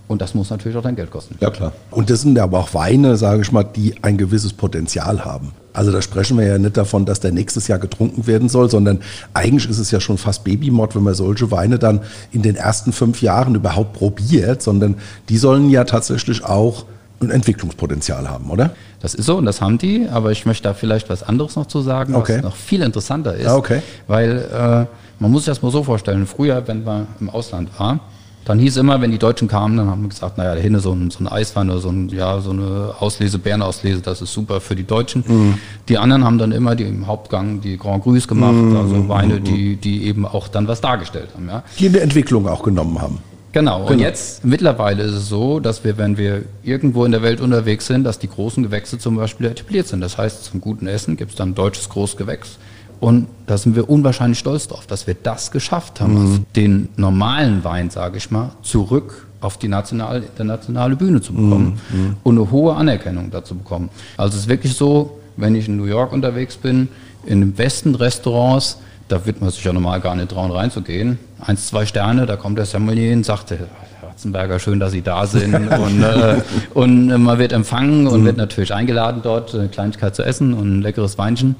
Und 0.07 0.21
das 0.21 0.33
muss 0.33 0.49
natürlich 0.49 0.77
auch 0.77 0.83
dein 0.83 0.95
Geld 0.95 1.11
kosten. 1.11 1.35
Ja, 1.41 1.49
klar. 1.49 1.73
Und 1.91 2.09
das 2.09 2.21
sind 2.21 2.39
aber 2.39 2.59
auch 2.59 2.73
Weine, 2.73 3.17
sage 3.17 3.41
ich 3.41 3.51
mal, 3.51 3.63
die 3.63 3.95
ein 4.03 4.17
gewisses 4.17 4.53
Potenzial 4.53 5.25
haben. 5.25 5.51
Also 5.73 5.91
da 5.91 6.01
sprechen 6.01 6.37
wir 6.37 6.45
ja 6.47 6.57
nicht 6.57 6.77
davon, 6.77 7.05
dass 7.05 7.19
der 7.19 7.31
nächstes 7.33 7.67
Jahr 7.67 7.77
getrunken 7.77 8.25
werden 8.25 8.47
soll, 8.49 8.69
sondern 8.69 8.99
eigentlich 9.33 9.69
ist 9.69 9.77
es 9.79 9.91
ja 9.91 9.99
schon 9.99 10.17
fast 10.17 10.43
Babymod, 10.43 10.95
wenn 10.95 11.03
man 11.03 11.13
solche 11.13 11.51
Weine 11.51 11.77
dann 11.77 11.99
in 12.31 12.41
den 12.41 12.55
ersten 12.55 12.93
fünf 12.93 13.21
Jahren 13.21 13.53
überhaupt 13.53 13.93
probiert, 13.93 14.61
sondern 14.63 14.95
die 15.29 15.37
sollen 15.37 15.69
ja 15.69 15.83
tatsächlich 15.83 16.43
auch 16.43 16.85
ein 17.19 17.29
Entwicklungspotenzial 17.29 18.29
haben, 18.29 18.49
oder? 18.49 18.71
Das 19.01 19.13
ist 19.13 19.25
so 19.25 19.37
und 19.37 19.45
das 19.45 19.59
haben 19.61 19.77
die, 19.77 20.07
aber 20.09 20.31
ich 20.31 20.45
möchte 20.45 20.63
da 20.63 20.73
vielleicht 20.73 21.09
was 21.09 21.21
anderes 21.21 21.55
noch 21.55 21.65
zu 21.67 21.81
sagen, 21.81 22.15
Okay. 22.15 22.37
was 22.37 22.43
noch 22.43 22.55
viel 22.55 22.81
interessanter 22.81 23.35
ist. 23.35 23.47
Ah, 23.47 23.55
okay. 23.57 23.81
Weil 24.07 24.37
äh, 24.53 24.85
man 25.19 25.31
muss 25.31 25.43
sich 25.45 25.51
das 25.51 25.61
mal 25.61 25.71
so 25.71 25.83
vorstellen, 25.83 26.25
früher, 26.27 26.67
wenn 26.67 26.83
man 26.83 27.07
im 27.19 27.29
Ausland 27.29 27.69
war, 27.77 27.99
dann 28.47 28.59
hieß 28.59 28.77
immer, 28.77 29.01
wenn 29.01 29.11
die 29.11 29.17
Deutschen 29.17 29.49
kamen, 29.49 29.75
dann 29.75 29.89
haben 29.89 30.03
wir 30.03 30.07
gesagt, 30.07 30.37
naja, 30.37 30.55
da 30.55 30.61
hinten 30.61 30.79
so 30.79 30.93
ein, 30.93 31.11
so 31.11 31.21
ein 31.21 31.27
Eiswein 31.27 31.69
oder 31.69 31.79
so, 31.79 31.89
ein, 31.89 32.07
ja, 32.07 32.39
so 32.39 32.51
eine 32.51 32.93
Auslese, 32.97 33.39
Bärenauslese, 33.39 33.99
das 33.99 34.21
ist 34.21 34.31
super 34.31 34.61
für 34.61 34.73
die 34.73 34.85
Deutschen. 34.85 35.25
Mhm. 35.27 35.57
Die 35.89 35.97
anderen 35.97 36.23
haben 36.23 36.37
dann 36.37 36.53
immer 36.53 36.75
die 36.77 36.85
im 36.85 37.07
Hauptgang 37.07 37.59
die 37.59 37.77
Grand 37.77 38.03
Crus 38.03 38.25
gemacht, 38.25 38.53
Mhm. 38.53 38.77
also 38.77 39.09
Weine, 39.09 39.41
die, 39.41 39.75
die 39.75 40.05
eben 40.05 40.25
auch 40.25 40.47
dann 40.47 40.65
was 40.69 40.79
dargestellt 40.79 41.27
haben. 41.35 41.49
Ja. 41.49 41.63
Die 41.77 41.89
eine 41.89 41.99
Entwicklung 41.99 42.47
auch 42.47 42.63
genommen 42.63 43.01
haben. 43.01 43.19
Genau. 43.51 43.85
Und 43.85 43.99
jetzt 43.99 44.45
mittlerweile 44.45 45.03
ist 45.03 45.13
es 45.13 45.27
so, 45.27 45.59
dass 45.59 45.83
wir, 45.83 45.97
wenn 45.97 46.17
wir 46.17 46.43
irgendwo 46.63 47.03
in 47.03 47.11
der 47.11 47.23
Welt 47.23 47.41
unterwegs 47.41 47.87
sind, 47.87 48.05
dass 48.05 48.17
die 48.17 48.29
großen 48.29 48.63
Gewächse 48.63 48.97
zum 48.97 49.17
Beispiel 49.17 49.47
etabliert 49.47 49.87
sind. 49.87 49.99
Das 49.99 50.17
heißt, 50.17 50.45
zum 50.45 50.61
guten 50.61 50.87
Essen 50.87 51.17
gibt 51.17 51.31
es 51.31 51.37
dann 51.37 51.53
deutsches 51.53 51.89
Großgewächs. 51.89 52.59
Und 52.99 53.27
da 53.45 53.57
sind 53.57 53.75
wir 53.75 53.89
unwahrscheinlich 53.89 54.39
stolz 54.39 54.67
drauf, 54.67 54.87
dass 54.87 55.07
wir 55.07 55.15
das 55.21 55.51
geschafft 55.51 56.01
haben, 56.01 56.17
also 56.17 56.39
den 56.55 56.89
normalen 56.95 57.63
Wein, 57.63 57.89
sage 57.89 58.17
ich 58.17 58.31
mal, 58.31 58.51
zurück 58.61 59.27
auf 59.39 59.57
die 59.57 59.67
nationale, 59.67 60.19
internationale 60.19 60.95
Bühne 60.95 61.21
zu 61.21 61.33
bekommen 61.33 61.79
und 62.23 62.37
eine 62.37 62.49
hohe 62.49 62.75
Anerkennung 62.75 63.29
dazu 63.29 63.55
bekommen. 63.55 63.89
Also 64.17 64.35
es 64.35 64.43
ist 64.43 64.49
wirklich 64.49 64.73
so, 64.73 65.19
wenn 65.35 65.53
ich 65.53 65.67
in 65.67 65.77
New 65.77 65.85
York 65.85 66.11
unterwegs 66.11 66.57
bin, 66.57 66.89
in 67.25 67.41
den 67.41 67.53
besten 67.53 67.93
Restaurants, 67.93 68.79
da 69.07 69.25
wird 69.25 69.39
man 69.39 69.51
sich 69.51 69.63
ja 69.63 69.71
normal 69.71 70.01
gar 70.01 70.15
nicht 70.15 70.29
trauen, 70.29 70.51
reinzugehen. 70.51 71.19
Eins, 71.39 71.67
zwei 71.67 71.85
Sterne, 71.85 72.25
da 72.25 72.35
kommt 72.35 72.57
der 72.57 72.65
Sommelier 72.65 73.13
und 73.13 73.25
sagt, 73.25 73.51
Herr 73.51 73.67
Ratzenberger, 74.03 74.59
schön, 74.59 74.79
dass 74.79 74.91
Sie 74.91 75.01
da 75.01 75.27
sind. 75.27 75.53
und, 75.79 76.03
äh, 76.03 76.41
und 76.73 77.11
äh, 77.11 77.17
man 77.17 77.37
wird 77.37 77.53
empfangen 77.53 78.07
und 78.07 78.25
wird 78.25 78.37
natürlich 78.37 78.73
eingeladen, 78.73 79.21
dort 79.23 79.53
eine 79.53 79.69
Kleinigkeit 79.69 80.15
zu 80.15 80.23
essen 80.23 80.53
und 80.53 80.79
ein 80.79 80.81
leckeres 80.81 81.17
Weinchen, 81.17 81.55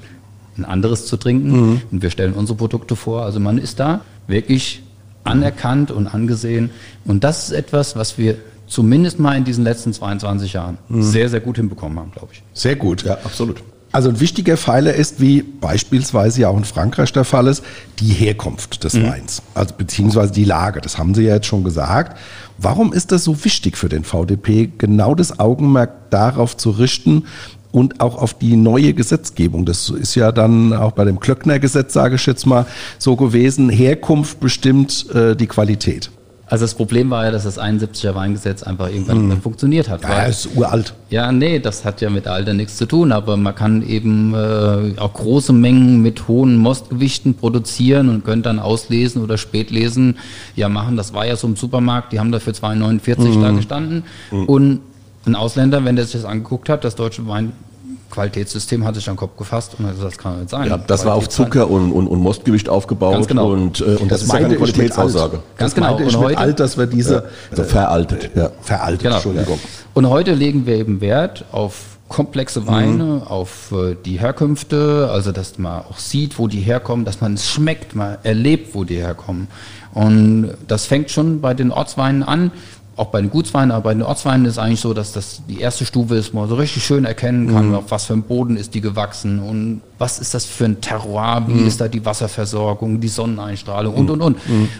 ein 0.58 0.64
anderes 0.64 1.06
zu 1.06 1.16
trinken. 1.16 1.82
Und 1.90 2.02
wir 2.02 2.10
stellen 2.10 2.34
unsere 2.34 2.56
Produkte 2.56 2.96
vor. 2.96 3.22
Also 3.22 3.40
man 3.40 3.58
ist 3.58 3.80
da 3.80 4.02
wirklich 4.26 4.82
anerkannt 5.24 5.90
und 5.90 6.06
angesehen. 6.06 6.70
Und 7.04 7.24
das 7.24 7.44
ist 7.44 7.52
etwas, 7.52 7.96
was 7.96 8.18
wir 8.18 8.36
zumindest 8.66 9.18
mal 9.18 9.36
in 9.36 9.44
diesen 9.44 9.64
letzten 9.64 9.92
22 9.92 10.52
Jahren 10.52 10.78
sehr, 10.90 11.28
sehr 11.28 11.40
gut 11.40 11.56
hinbekommen 11.56 11.98
haben, 11.98 12.12
glaube 12.12 12.28
ich. 12.32 12.42
Sehr 12.52 12.76
gut. 12.76 13.04
Ja, 13.04 13.14
absolut. 13.14 13.62
Also 13.90 14.10
ein 14.10 14.20
wichtiger 14.20 14.58
Pfeiler 14.58 14.92
ist, 14.92 15.18
wie 15.18 15.40
beispielsweise 15.40 16.42
ja 16.42 16.48
auch 16.48 16.58
in 16.58 16.64
Frankreich 16.64 17.10
der 17.14 17.24
Fall 17.24 17.46
ist, 17.46 17.64
die 18.00 18.12
Herkunft 18.12 18.84
des 18.84 19.02
Weins, 19.02 19.42
also 19.54 19.74
beziehungsweise 19.78 20.30
die 20.30 20.44
Lage. 20.44 20.82
Das 20.82 20.98
haben 20.98 21.14
Sie 21.14 21.22
ja 21.22 21.36
jetzt 21.36 21.46
schon 21.46 21.64
gesagt. 21.64 22.18
Warum 22.58 22.92
ist 22.92 23.12
das 23.12 23.24
so 23.24 23.44
wichtig 23.44 23.78
für 23.78 23.88
den 23.88 24.04
VDP, 24.04 24.70
genau 24.76 25.14
das 25.14 25.40
Augenmerk 25.40 26.10
darauf 26.10 26.56
zu 26.56 26.70
richten 26.70 27.24
und 27.72 28.00
auch 28.00 28.16
auf 28.16 28.34
die 28.34 28.56
neue 28.56 28.94
Gesetzgebung? 28.94 29.64
Das 29.64 29.90
ist 29.90 30.14
ja 30.14 30.32
dann 30.32 30.72
auch 30.72 30.92
bei 30.92 31.04
dem 31.04 31.20
Klöckner-Gesetz, 31.20 31.92
sage 31.92 32.16
ich 32.16 32.26
jetzt 32.26 32.46
mal, 32.46 32.66
so 32.98 33.16
gewesen. 33.16 33.68
Herkunft 33.68 34.40
bestimmt 34.40 35.06
äh, 35.14 35.36
die 35.36 35.46
Qualität. 35.46 36.10
Also 36.50 36.64
das 36.64 36.74
Problem 36.74 37.10
war 37.10 37.26
ja, 37.26 37.30
dass 37.30 37.44
das 37.44 37.58
71er 37.58 38.14
Weingesetz 38.14 38.62
einfach 38.62 38.88
irgendwann 38.88 39.18
nicht 39.18 39.28
mehr 39.28 39.36
funktioniert 39.36 39.90
hat. 39.90 40.02
Ja, 40.02 40.22
ist 40.22 40.48
uralt. 40.56 40.94
Ja, 41.10 41.30
nee, 41.30 41.58
das 41.58 41.84
hat 41.84 42.00
ja 42.00 42.08
mit 42.08 42.26
Alter 42.26 42.54
nichts 42.54 42.78
zu 42.78 42.86
tun, 42.86 43.12
aber 43.12 43.36
man 43.36 43.54
kann 43.54 43.86
eben 43.86 44.34
äh, 44.34 44.98
auch 44.98 45.12
große 45.12 45.52
Mengen 45.52 46.00
mit 46.00 46.26
hohen 46.26 46.56
Mostgewichten 46.56 47.34
produzieren 47.34 48.08
und 48.08 48.24
könnte 48.24 48.48
dann 48.48 48.60
auslesen 48.60 49.22
oder 49.22 49.36
spätlesen 49.36 50.16
ja 50.56 50.70
machen. 50.70 50.96
Das 50.96 51.12
war 51.12 51.26
ja 51.26 51.36
so 51.36 51.46
im 51.46 51.56
Supermarkt, 51.56 52.14
die 52.14 52.20
haben 52.20 52.32
dafür 52.32 52.54
2,49 52.54 53.42
da 53.42 53.50
gestanden 53.50 54.04
und 54.30 54.80
ein 55.28 55.36
Ausländer, 55.36 55.84
wenn 55.84 55.96
der 55.96 56.04
sich 56.06 56.14
das 56.20 56.24
angeguckt 56.24 56.68
hat, 56.68 56.84
das 56.84 56.94
deutsche 56.96 57.22
Weinqualitätssystem 57.26 58.84
hat 58.84 58.94
sich 58.94 59.08
an 59.08 59.14
den 59.14 59.18
Kopf 59.20 59.36
gefasst 59.36 59.76
und 59.78 59.86
hat 59.86 59.94
das 60.00 60.16
kann 60.18 60.38
nicht 60.38 60.50
sein. 60.50 60.68
Ja, 60.68 60.78
das 60.78 61.04
war 61.04 61.14
auf 61.14 61.28
Zucker 61.28 61.68
und, 61.70 61.92
und, 61.92 62.06
und 62.08 62.20
Mostgewicht 62.20 62.68
aufgebaut 62.68 63.14
Ganz 63.14 63.26
genau. 63.28 63.52
und, 63.52 63.80
äh, 63.80 63.84
und 63.84 64.10
das, 64.10 64.20
Das 64.20 64.22
ist 64.22 64.32
ja 64.32 64.48
mit 64.48 64.58
Qualitätsaussage. 64.58 65.40
Ganz 65.56 65.72
das 65.72 65.74
genau. 65.74 65.96
Und 65.96 66.04
mit 66.04 66.16
heute- 66.16 66.38
alt, 66.38 66.60
dass 66.60 66.78
wir 66.78 66.86
diese 66.86 67.24
Also 67.50 67.64
veraltet, 67.64 68.30
ja. 68.34 68.50
veraltet, 68.60 69.02
Genau. 69.02 69.14
Entschuldigung. 69.16 69.58
Und 69.94 70.08
heute 70.08 70.34
legen 70.34 70.66
wir 70.66 70.76
eben 70.76 71.00
Wert 71.00 71.44
auf 71.52 71.74
komplexe 72.08 72.66
Weine, 72.66 73.22
auf 73.26 73.70
äh, 73.72 73.94
die 74.02 74.18
Herkünfte, 74.18 75.10
also 75.12 75.30
dass 75.30 75.58
man 75.58 75.82
auch 75.82 75.98
sieht, 75.98 76.38
wo 76.38 76.46
die 76.46 76.60
herkommen, 76.60 77.04
dass 77.04 77.20
man 77.20 77.34
es 77.34 77.46
schmeckt, 77.46 77.94
man 77.94 78.16
erlebt, 78.22 78.74
wo 78.74 78.84
die 78.84 78.96
herkommen. 78.96 79.48
Und 79.92 80.52
das 80.66 80.86
fängt 80.86 81.10
schon 81.10 81.40
bei 81.42 81.52
den 81.52 81.70
Ortsweinen 81.70 82.22
an, 82.22 82.50
auch 82.98 83.06
bei 83.06 83.20
den 83.20 83.30
Gutsweinen, 83.30 83.70
aber 83.70 83.84
bei 83.84 83.94
den 83.94 84.02
Ortsweinen 84.02 84.46
ist 84.46 84.58
eigentlich 84.58 84.80
so, 84.80 84.92
dass 84.92 85.12
das 85.12 85.42
die 85.48 85.60
erste 85.60 85.84
Stufe 85.84 86.16
ist, 86.16 86.34
wo 86.34 86.40
man 86.40 86.48
so 86.48 86.56
richtig 86.56 86.84
schön 86.84 87.04
erkennen 87.04 87.48
kann, 87.52 87.74
auf 87.74 87.90
was 87.90 88.06
für 88.06 88.14
ein 88.14 88.22
Boden 88.22 88.56
ist 88.56 88.74
die 88.74 88.80
gewachsen 88.80 89.38
und 89.40 89.80
was 89.98 90.18
ist 90.18 90.34
das 90.34 90.44
für 90.44 90.64
ein 90.64 90.80
Terroir, 90.80 91.44
wie 91.46 91.60
ist 91.66 91.80
da 91.80 91.88
die 91.88 92.04
Wasserversorgung, 92.04 93.00
die 93.00 93.08
Sonneneinstrahlung 93.08 93.94
und, 93.94 94.10
und, 94.10 94.20
und. 94.20 94.36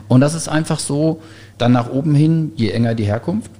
Und 0.09 0.21
das 0.21 0.35
ist 0.35 0.49
einfach 0.49 0.79
so, 0.79 1.21
dann 1.59 1.73
nach 1.73 1.91
oben 1.91 2.15
hin, 2.15 2.53
je 2.57 2.71
enger 2.71 2.95
die 2.95 3.05
Herkunft, 3.05 3.51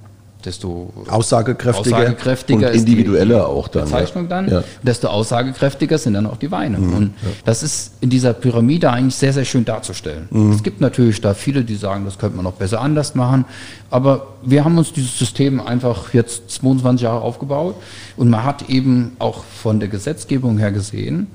desto 0.45 0.93
Aussagekräftiger. 1.09 1.97
aussagekräftiger 1.97 2.69
Und 2.69 2.75
individueller 2.75 3.47
auch 3.47 3.67
dann, 3.67 3.85
Bezeichnung 3.85 4.23
ja. 4.25 4.29
dann, 4.29 4.49
Ja. 4.49 4.63
desto 4.83 5.09
aussagekräftiger 5.09 5.97
sind 5.97 6.13
dann 6.13 6.25
auch 6.25 6.37
die 6.37 6.49
Weine. 6.51 6.77
und 6.77 7.13
das 7.45 7.61
ist 7.63 7.93
in 8.01 8.09
dieser 8.09 8.33
Pyramide 8.33 8.89
eigentlich 8.91 9.15
sehr, 9.15 9.33
sehr 9.33 9.45
schön 9.45 9.65
darzustellen. 9.65 10.29
Es 10.53 10.63
gibt 10.63 10.79
natürlich 10.81 11.19
da 11.21 11.33
viele, 11.33 11.63
die 11.63 11.75
sagen, 11.75 12.05
das 12.05 12.17
könnte 12.17 12.35
man 12.37 12.45
noch 12.45 12.53
besser 12.53 12.79
anders 12.81 13.15
machen, 13.15 13.45
aber 13.89 14.27
wir 14.41 14.63
haben 14.63 14.77
uns 14.77 14.93
dieses 14.93 15.17
System 15.19 15.59
einfach 15.59 16.13
jetzt 16.13 16.49
22 16.51 17.03
Jahre 17.03 17.21
aufgebaut 17.21 17.75
und 18.15 18.29
man 18.29 18.43
hat 18.45 18.69
eben 18.69 19.17
auch 19.19 19.43
von 19.43 19.79
der 19.79 19.89
Gesetzgebung 19.89 20.57
her 20.57 20.71
gesehen, 20.71 21.27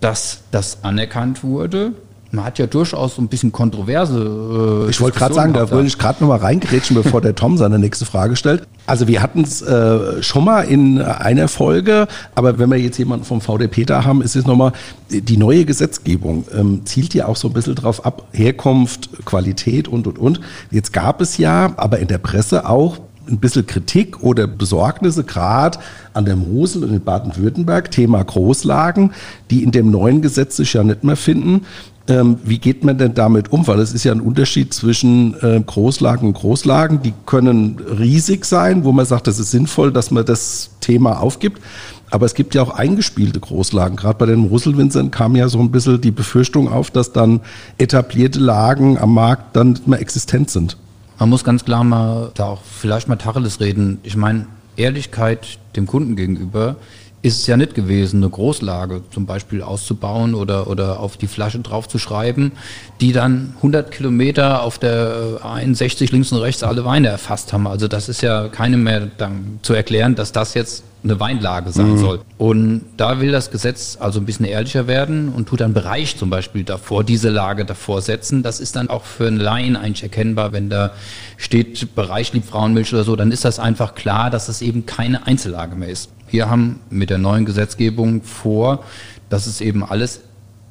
dass 0.00 0.42
das 0.50 0.84
anerkannt 0.84 1.42
wurde. 1.42 1.92
Man 2.34 2.46
hat 2.46 2.58
ja 2.58 2.66
durchaus 2.66 3.16
so 3.16 3.22
ein 3.22 3.28
bisschen 3.28 3.52
kontroverse. 3.52 4.86
Äh, 4.86 4.90
Ich 4.90 5.00
wollte 5.02 5.18
gerade 5.18 5.34
sagen, 5.34 5.52
da 5.52 5.70
wollte 5.70 5.86
ich 5.86 5.98
gerade 5.98 6.22
nochmal 6.22 6.38
reingrätschen, 6.38 6.96
bevor 6.96 7.20
der 7.20 7.34
Tom 7.34 7.58
seine 7.58 7.78
nächste 7.78 8.06
Frage 8.06 8.36
stellt. 8.36 8.66
Also 8.86 9.06
wir 9.06 9.20
hatten 9.22 9.42
es 9.42 9.60
äh, 9.60 10.22
schon 10.22 10.44
mal 10.44 10.62
in 10.62 11.00
einer 11.00 11.48
Folge, 11.48 12.08
aber 12.34 12.58
wenn 12.58 12.70
wir 12.70 12.78
jetzt 12.78 12.96
jemanden 12.96 13.26
vom 13.26 13.42
VDP 13.42 13.84
da 13.84 14.04
haben, 14.04 14.22
ist 14.22 14.34
es 14.34 14.46
nochmal, 14.46 14.72
die 15.10 15.36
neue 15.36 15.66
Gesetzgebung 15.66 16.46
ähm, 16.58 16.86
zielt 16.86 17.12
ja 17.12 17.26
auch 17.26 17.36
so 17.36 17.48
ein 17.48 17.54
bisschen 17.54 17.74
drauf 17.74 18.06
ab, 18.06 18.26
Herkunft, 18.32 19.10
Qualität 19.26 19.86
und, 19.86 20.06
und, 20.06 20.18
und. 20.18 20.40
Jetzt 20.70 20.94
gab 20.94 21.20
es 21.20 21.36
ja, 21.36 21.74
aber 21.76 21.98
in 21.98 22.08
der 22.08 22.18
Presse 22.18 22.66
auch 22.66 22.98
ein 23.28 23.38
bisschen 23.38 23.66
Kritik 23.66 24.22
oder 24.22 24.46
Besorgnisse, 24.46 25.24
gerade 25.24 25.78
an 26.12 26.24
der 26.24 26.36
Mosel 26.36 26.84
und 26.84 26.92
in 26.92 27.00
Baden-Württemberg, 27.00 27.90
Thema 27.90 28.22
Großlagen, 28.22 29.12
die 29.50 29.62
in 29.62 29.70
dem 29.70 29.90
neuen 29.90 30.22
Gesetz 30.22 30.56
sich 30.56 30.72
ja 30.72 30.82
nicht 30.82 31.04
mehr 31.04 31.16
finden. 31.16 31.64
Ähm, 32.08 32.38
wie 32.42 32.58
geht 32.58 32.82
man 32.84 32.98
denn 32.98 33.14
damit 33.14 33.52
um? 33.52 33.66
Weil 33.66 33.78
es 33.78 33.92
ist 33.92 34.04
ja 34.04 34.12
ein 34.12 34.20
Unterschied 34.20 34.74
zwischen 34.74 35.34
äh, 35.40 35.60
Großlagen 35.64 36.28
und 36.28 36.34
Großlagen. 36.34 37.02
Die 37.02 37.14
können 37.26 37.78
riesig 37.98 38.44
sein, 38.44 38.84
wo 38.84 38.92
man 38.92 39.06
sagt, 39.06 39.28
das 39.28 39.38
ist 39.38 39.52
sinnvoll, 39.52 39.92
dass 39.92 40.10
man 40.10 40.24
das 40.24 40.70
Thema 40.80 41.20
aufgibt. 41.20 41.62
Aber 42.10 42.26
es 42.26 42.34
gibt 42.34 42.54
ja 42.54 42.62
auch 42.62 42.70
eingespielte 42.70 43.40
Großlagen. 43.40 43.96
Gerade 43.96 44.18
bei 44.18 44.26
den 44.26 44.40
Moselwinzern 44.40 45.10
kam 45.10 45.36
ja 45.36 45.48
so 45.48 45.60
ein 45.60 45.70
bisschen 45.70 46.00
die 46.00 46.10
Befürchtung 46.10 46.68
auf, 46.68 46.90
dass 46.90 47.12
dann 47.12 47.40
etablierte 47.78 48.38
Lagen 48.38 48.98
am 48.98 49.14
Markt 49.14 49.56
dann 49.56 49.70
nicht 49.70 49.86
mehr 49.86 50.00
existent 50.00 50.50
sind. 50.50 50.76
Man 51.18 51.30
muss 51.30 51.44
ganz 51.44 51.64
klar 51.64 51.84
mal 51.84 52.32
da 52.34 52.46
auch 52.46 52.62
vielleicht 52.62 53.08
mal 53.08 53.16
Tacheles 53.16 53.60
reden. 53.60 53.98
Ich 54.02 54.16
meine, 54.16 54.46
Ehrlichkeit 54.76 55.58
dem 55.76 55.86
Kunden 55.86 56.16
gegenüber 56.16 56.76
ist 57.22 57.40
es 57.40 57.46
ja 57.46 57.56
nicht 57.56 57.74
gewesen, 57.74 58.16
eine 58.16 58.30
Großlage 58.30 59.02
zum 59.10 59.26
Beispiel 59.26 59.62
auszubauen 59.62 60.34
oder, 60.34 60.66
oder 60.66 60.98
auf 60.98 61.16
die 61.16 61.28
Flasche 61.28 61.60
drauf 61.60 61.88
zu 61.88 61.98
schreiben, 61.98 62.52
die 63.00 63.12
dann 63.12 63.54
100 63.58 63.92
Kilometer 63.92 64.62
auf 64.62 64.78
der 64.78 65.38
61 65.42 66.10
links 66.10 66.32
und 66.32 66.38
rechts 66.38 66.64
alle 66.64 66.84
Weine 66.84 67.08
erfasst 67.08 67.52
haben. 67.52 67.68
Also 67.68 67.86
das 67.86 68.08
ist 68.08 68.22
ja 68.22 68.48
keinem 68.48 68.82
mehr 68.82 69.08
dann 69.18 69.60
zu 69.62 69.72
erklären, 69.72 70.16
dass 70.16 70.32
das 70.32 70.54
jetzt 70.54 70.82
eine 71.04 71.18
Weinlage 71.18 71.72
sein 71.72 71.98
soll. 71.98 72.20
Und 72.38 72.82
da 72.96 73.20
will 73.20 73.32
das 73.32 73.50
Gesetz 73.50 73.98
also 73.98 74.20
ein 74.20 74.26
bisschen 74.26 74.46
ehrlicher 74.46 74.86
werden 74.86 75.30
und 75.30 75.48
tut 75.48 75.60
dann 75.60 75.74
Bereich 75.74 76.16
zum 76.16 76.30
Beispiel 76.30 76.62
davor, 76.62 77.02
diese 77.02 77.28
Lage 77.28 77.64
davor 77.64 78.02
setzen. 78.02 78.42
Das 78.42 78.60
ist 78.60 78.76
dann 78.76 78.88
auch 78.88 79.04
für 79.04 79.26
einen 79.26 79.38
Laien 79.38 79.76
eigentlich 79.76 80.04
erkennbar, 80.04 80.52
wenn 80.52 80.70
da 80.70 80.92
steht 81.36 81.94
Bereich 81.96 82.32
Liebfrauenmilch 82.32 82.92
oder 82.92 83.02
so, 83.02 83.16
dann 83.16 83.32
ist 83.32 83.44
das 83.44 83.58
einfach 83.58 83.94
klar, 83.94 84.30
dass 84.30 84.48
es 84.48 84.62
eben 84.62 84.86
keine 84.86 85.26
Einzellage 85.26 85.74
mehr 85.74 85.88
ist. 85.88 86.10
Wir 86.32 86.48
haben 86.48 86.80
mit 86.88 87.10
der 87.10 87.18
neuen 87.18 87.44
Gesetzgebung 87.44 88.22
vor, 88.22 88.82
dass 89.28 89.46
es 89.46 89.60
eben 89.60 89.84
alles 89.84 90.22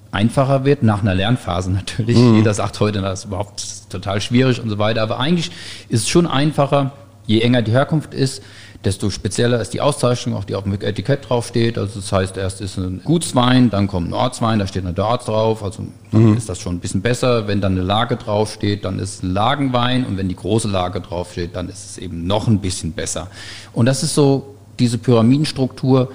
einfacher 0.10 0.66
wird, 0.66 0.82
nach 0.82 1.02
einer 1.02 1.14
Lernphase 1.14 1.72
natürlich. 1.72 2.18
Jeder 2.18 2.54
sagt 2.54 2.80
heute, 2.80 3.02
das 3.02 3.20
ist 3.20 3.26
überhaupt 3.26 3.64
total 3.90 4.22
schwierig 4.22 4.60
und 4.62 4.70
so 4.70 4.80
weiter. 4.80 5.04
Aber 5.04 5.20
eigentlich 5.20 5.52
ist 5.88 6.02
es 6.02 6.10
schon 6.10 6.26
einfacher, 6.26 6.94
je 7.28 7.42
enger 7.42 7.62
die 7.62 7.72
Herkunft 7.72 8.16
ist, 8.16 8.42
desto 8.84 9.12
spezieller 9.12 9.62
ist 9.62 9.76
die 9.76 9.82
Auszeichnung, 9.82 10.36
auch 10.36 10.44
die 10.46 10.56
auf 10.56 10.64
dem 10.64 10.74
Etikett 10.74 11.30
draufsteht. 11.30 11.78
Also 11.78 12.00
das 12.00 12.12
heißt, 12.12 12.38
erst 12.38 12.62
ist 12.62 12.78
ein 12.78 13.02
Gutswein, 13.04 13.70
dann 13.70 13.86
kommt 13.86 14.10
ein 14.10 14.14
Ortswein, 14.14 14.58
da 14.58 14.66
steht 14.66 14.84
dann 14.86 14.96
der 14.96 15.06
Ort 15.06 15.28
drauf. 15.28 15.64
Also 15.64 15.86
dann 16.12 16.36
ist 16.36 16.50
das 16.50 16.60
schon 16.60 16.78
ein 16.78 16.80
bisschen 16.80 17.04
besser. 17.04 17.48
Wenn 17.48 17.62
dann 17.62 17.74
eine 17.74 17.84
Lage 17.84 18.16
draufsteht, 18.16 18.84
dann 18.84 18.98
ist 18.98 19.16
es 19.16 19.24
ein 19.24 19.34
Lagenwein. 19.34 20.08
Und 20.08 20.18
wenn 20.18 20.28
die 20.28 20.36
große 20.36 20.68
Lage 20.68 21.02
draufsteht, 21.02 21.56
dann 21.56 21.70
ist 21.70 21.92
es 21.92 21.98
eben 22.00 22.26
noch 22.26 22.48
ein 22.48 22.60
bisschen 22.60 22.94
besser. 22.94 23.28
Und 23.74 23.86
das 23.86 24.02
ist 24.02 24.16
so 24.16 24.56
diese 24.80 24.98
Pyramidenstruktur, 24.98 26.12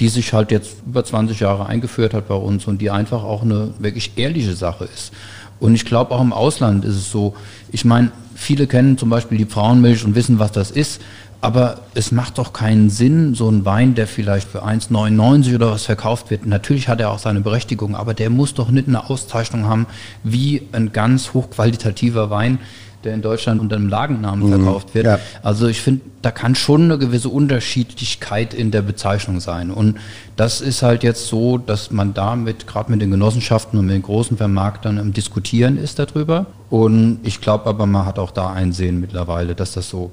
die 0.00 0.08
sich 0.08 0.32
halt 0.32 0.50
jetzt 0.50 0.76
über 0.86 1.04
20 1.04 1.40
Jahre 1.40 1.66
eingeführt 1.66 2.14
hat 2.14 2.28
bei 2.28 2.34
uns 2.34 2.66
und 2.66 2.80
die 2.80 2.90
einfach 2.90 3.22
auch 3.22 3.42
eine 3.42 3.74
wirklich 3.78 4.12
ehrliche 4.16 4.54
Sache 4.54 4.84
ist. 4.84 5.12
Und 5.60 5.74
ich 5.74 5.84
glaube 5.84 6.14
auch 6.14 6.22
im 6.22 6.32
Ausland 6.32 6.84
ist 6.86 6.96
es 6.96 7.10
so, 7.10 7.34
ich 7.70 7.84
meine, 7.84 8.10
viele 8.34 8.66
kennen 8.66 8.96
zum 8.96 9.10
Beispiel 9.10 9.36
die 9.36 9.44
Frauenmilch 9.44 10.04
und 10.04 10.14
wissen, 10.14 10.38
was 10.38 10.52
das 10.52 10.70
ist, 10.70 11.02
aber 11.42 11.80
es 11.94 12.12
macht 12.12 12.38
doch 12.38 12.52
keinen 12.52 12.90
Sinn, 12.90 13.34
so 13.34 13.48
ein 13.48 13.64
Wein, 13.64 13.94
der 13.94 14.06
vielleicht 14.06 14.48
für 14.48 14.64
1,99 14.64 15.54
oder 15.54 15.70
was 15.70 15.84
verkauft 15.84 16.30
wird, 16.30 16.46
natürlich 16.46 16.88
hat 16.88 17.00
er 17.00 17.10
auch 17.10 17.18
seine 17.18 17.40
Berechtigung, 17.40 17.94
aber 17.94 18.14
der 18.14 18.30
muss 18.30 18.54
doch 18.54 18.70
nicht 18.70 18.88
eine 18.88 19.08
Auszeichnung 19.08 19.66
haben 19.66 19.86
wie 20.22 20.62
ein 20.72 20.92
ganz 20.92 21.32
hochqualitativer 21.32 22.30
Wein, 22.30 22.58
der 23.04 23.14
in 23.14 23.22
Deutschland 23.22 23.60
unter 23.60 23.76
einem 23.76 23.88
Lagennamen 23.88 24.48
verkauft 24.48 24.94
wird. 24.94 25.06
ja. 25.06 25.18
Also 25.42 25.66
ich 25.68 25.80
finde, 25.80 26.02
da 26.22 26.30
kann 26.30 26.54
schon 26.54 26.84
eine 26.84 26.98
gewisse 26.98 27.28
Unterschiedlichkeit 27.28 28.52
in 28.52 28.70
der 28.70 28.82
Bezeichnung 28.82 29.40
sein. 29.40 29.70
Und 29.70 29.98
das 30.36 30.60
ist 30.60 30.82
halt 30.82 31.02
jetzt 31.02 31.26
so, 31.26 31.58
dass 31.58 31.90
man 31.90 32.14
damit, 32.14 32.66
gerade 32.66 32.90
mit 32.90 33.00
den 33.00 33.10
Genossenschaften 33.10 33.78
und 33.78 33.86
mit 33.86 33.94
den 33.94 34.02
großen 34.02 34.36
Vermarktern 34.36 34.98
im 34.98 35.12
Diskutieren 35.12 35.78
ist 35.78 35.98
darüber. 35.98 36.46
Und 36.68 37.20
ich 37.22 37.40
glaube 37.40 37.66
aber, 37.66 37.86
man 37.86 38.04
hat 38.04 38.18
auch 38.18 38.30
da 38.30 38.52
Einsehen 38.52 39.00
mittlerweile, 39.00 39.54
dass 39.54 39.72
das 39.72 39.88
so 39.88 40.10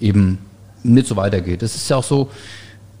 eben 0.00 0.38
nicht 0.82 1.06
so 1.06 1.16
weitergeht. 1.16 1.62
Es 1.62 1.74
ist 1.74 1.88
ja 1.88 1.96
auch 1.96 2.04
so, 2.04 2.30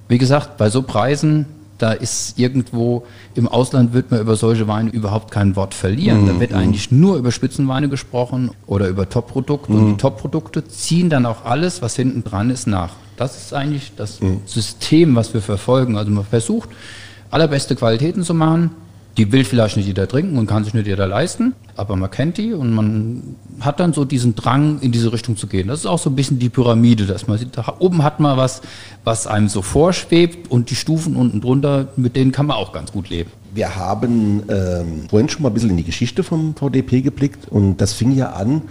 wie 0.08 0.18
gesagt, 0.18 0.56
bei 0.56 0.68
so 0.70 0.82
Preisen, 0.82 1.46
da 1.78 1.92
ist 1.92 2.38
irgendwo 2.38 3.06
im 3.34 3.48
Ausland 3.48 3.92
wird 3.92 4.10
man 4.10 4.20
über 4.20 4.36
solche 4.36 4.66
Weine 4.68 4.90
überhaupt 4.90 5.30
kein 5.30 5.56
Wort 5.56 5.74
verlieren. 5.74 6.26
Da 6.26 6.40
wird 6.40 6.52
eigentlich 6.52 6.90
nur 6.90 7.16
über 7.16 7.30
Spitzenweine 7.30 7.88
gesprochen 7.88 8.50
oder 8.66 8.88
über 8.88 9.08
Top-Produkte. 9.08 9.72
Und 9.72 9.90
die 9.92 9.96
Top-Produkte 9.96 10.66
ziehen 10.66 11.08
dann 11.08 11.24
auch 11.24 11.44
alles, 11.44 11.80
was 11.80 11.94
hinten 11.96 12.24
dran 12.24 12.50
ist, 12.50 12.66
nach. 12.66 12.94
Das 13.16 13.36
ist 13.36 13.54
eigentlich 13.54 13.92
das 13.96 14.18
System, 14.44 15.14
was 15.14 15.32
wir 15.34 15.40
verfolgen. 15.40 15.96
Also 15.96 16.10
man 16.10 16.24
versucht, 16.24 16.68
allerbeste 17.30 17.76
Qualitäten 17.76 18.22
zu 18.22 18.34
machen. 18.34 18.70
Die 19.16 19.32
will 19.32 19.44
vielleicht 19.44 19.76
nicht 19.76 19.86
jeder 19.86 20.06
trinken 20.06 20.38
und 20.38 20.46
kann 20.46 20.62
sich 20.62 20.74
nicht 20.74 20.86
jeder 20.86 21.08
leisten, 21.08 21.54
aber 21.76 21.96
man 21.96 22.10
kennt 22.10 22.38
die 22.38 22.52
und 22.52 22.72
man 22.72 23.36
hat 23.60 23.80
dann 23.80 23.92
so 23.92 24.04
diesen 24.04 24.36
Drang, 24.36 24.78
in 24.80 24.92
diese 24.92 25.12
Richtung 25.12 25.36
zu 25.36 25.48
gehen. 25.48 25.66
Das 25.68 25.80
ist 25.80 25.86
auch 25.86 25.98
so 25.98 26.10
ein 26.10 26.14
bisschen 26.14 26.38
die 26.38 26.48
Pyramide, 26.48 27.04
dass 27.06 27.26
man 27.26 27.36
sieht, 27.36 27.56
da 27.56 27.74
oben 27.80 28.04
hat 28.04 28.20
man 28.20 28.36
was, 28.36 28.62
was 29.02 29.26
einem 29.26 29.48
so 29.48 29.62
vorschwebt 29.62 30.50
und 30.50 30.70
die 30.70 30.76
Stufen 30.76 31.16
unten 31.16 31.40
drunter, 31.40 31.88
mit 31.96 32.14
denen 32.14 32.30
kann 32.30 32.46
man 32.46 32.56
auch 32.56 32.72
ganz 32.72 32.92
gut 32.92 33.10
leben. 33.10 33.30
Wir 33.54 33.74
haben 33.74 34.44
ähm, 34.48 35.08
vorhin 35.08 35.28
schon 35.28 35.42
mal 35.42 35.48
ein 35.48 35.54
bisschen 35.54 35.70
in 35.70 35.78
die 35.78 35.84
Geschichte 35.84 36.22
vom 36.22 36.54
VDP 36.54 37.00
geblickt 37.00 37.48
und 37.48 37.78
das 37.78 37.94
fing 37.94 38.12
ja 38.12 38.30
an, 38.30 38.62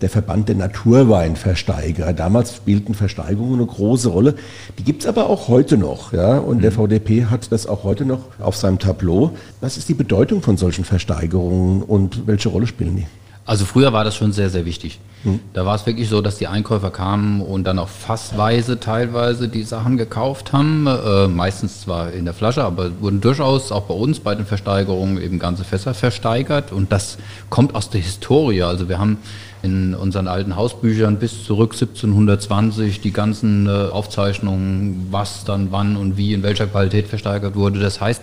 der 0.00 0.10
Verband 0.10 0.48
der 0.48 0.56
Naturweinversteiger. 0.56 2.12
Damals 2.12 2.56
spielten 2.56 2.94
Versteigungen 2.94 3.54
eine 3.54 3.66
große 3.66 4.08
Rolle. 4.08 4.34
Die 4.78 4.84
gibt's 4.84 5.06
aber 5.06 5.28
auch 5.28 5.48
heute 5.48 5.76
noch. 5.76 6.12
Ja? 6.12 6.38
Und 6.38 6.62
der 6.62 6.72
VDP 6.72 7.26
hat 7.26 7.50
das 7.52 7.66
auch 7.66 7.84
heute 7.84 8.04
noch 8.04 8.20
auf 8.40 8.56
seinem 8.56 8.78
Tableau. 8.78 9.36
Was 9.60 9.76
ist 9.76 9.88
die 9.88 9.94
Bedeutung 9.94 10.42
von 10.42 10.56
solchen 10.56 10.84
Versteigerungen 10.84 11.82
und 11.82 12.26
welche 12.26 12.48
Rolle 12.48 12.66
spielen 12.66 12.96
die? 12.96 13.06
Also 13.46 13.64
früher 13.64 13.92
war 13.92 14.02
das 14.02 14.16
schon 14.16 14.32
sehr, 14.32 14.50
sehr 14.50 14.64
wichtig. 14.64 14.98
Da 15.54 15.64
war 15.66 15.74
es 15.74 15.86
wirklich 15.86 16.08
so, 16.08 16.20
dass 16.20 16.36
die 16.36 16.46
Einkäufer 16.46 16.90
kamen 16.90 17.40
und 17.40 17.64
dann 17.64 17.78
auch 17.78 17.88
fassweise 17.88 18.78
teilweise 18.78 19.48
die 19.48 19.62
Sachen 19.64 19.96
gekauft 19.96 20.52
haben. 20.52 20.86
Äh, 20.86 21.26
meistens 21.26 21.80
zwar 21.80 22.12
in 22.12 22.24
der 22.24 22.34
Flasche, 22.34 22.62
aber 22.62 23.00
wurden 23.00 23.20
durchaus 23.20 23.72
auch 23.72 23.84
bei 23.84 23.94
uns 23.94 24.20
bei 24.20 24.34
den 24.34 24.46
Versteigerungen 24.46 25.20
eben 25.20 25.38
ganze 25.38 25.64
Fässer 25.64 25.94
versteigert. 25.94 26.70
Und 26.70 26.92
das 26.92 27.18
kommt 27.50 27.74
aus 27.74 27.90
der 27.90 28.00
Historie. 28.00 28.62
Also 28.62 28.88
wir 28.88 28.98
haben 28.98 29.18
in 29.66 29.94
unseren 29.94 30.28
alten 30.28 30.54
Hausbüchern 30.54 31.18
bis 31.18 31.44
zurück 31.44 31.72
1720 31.72 33.00
die 33.00 33.12
ganzen 33.12 33.66
äh, 33.66 33.70
Aufzeichnungen, 33.70 35.08
was 35.10 35.44
dann 35.44 35.72
wann 35.72 35.96
und 35.96 36.16
wie 36.16 36.32
in 36.32 36.44
welcher 36.44 36.68
Qualität 36.68 37.08
versteigert 37.08 37.56
wurde. 37.56 37.80
Das 37.80 38.00
heißt, 38.00 38.22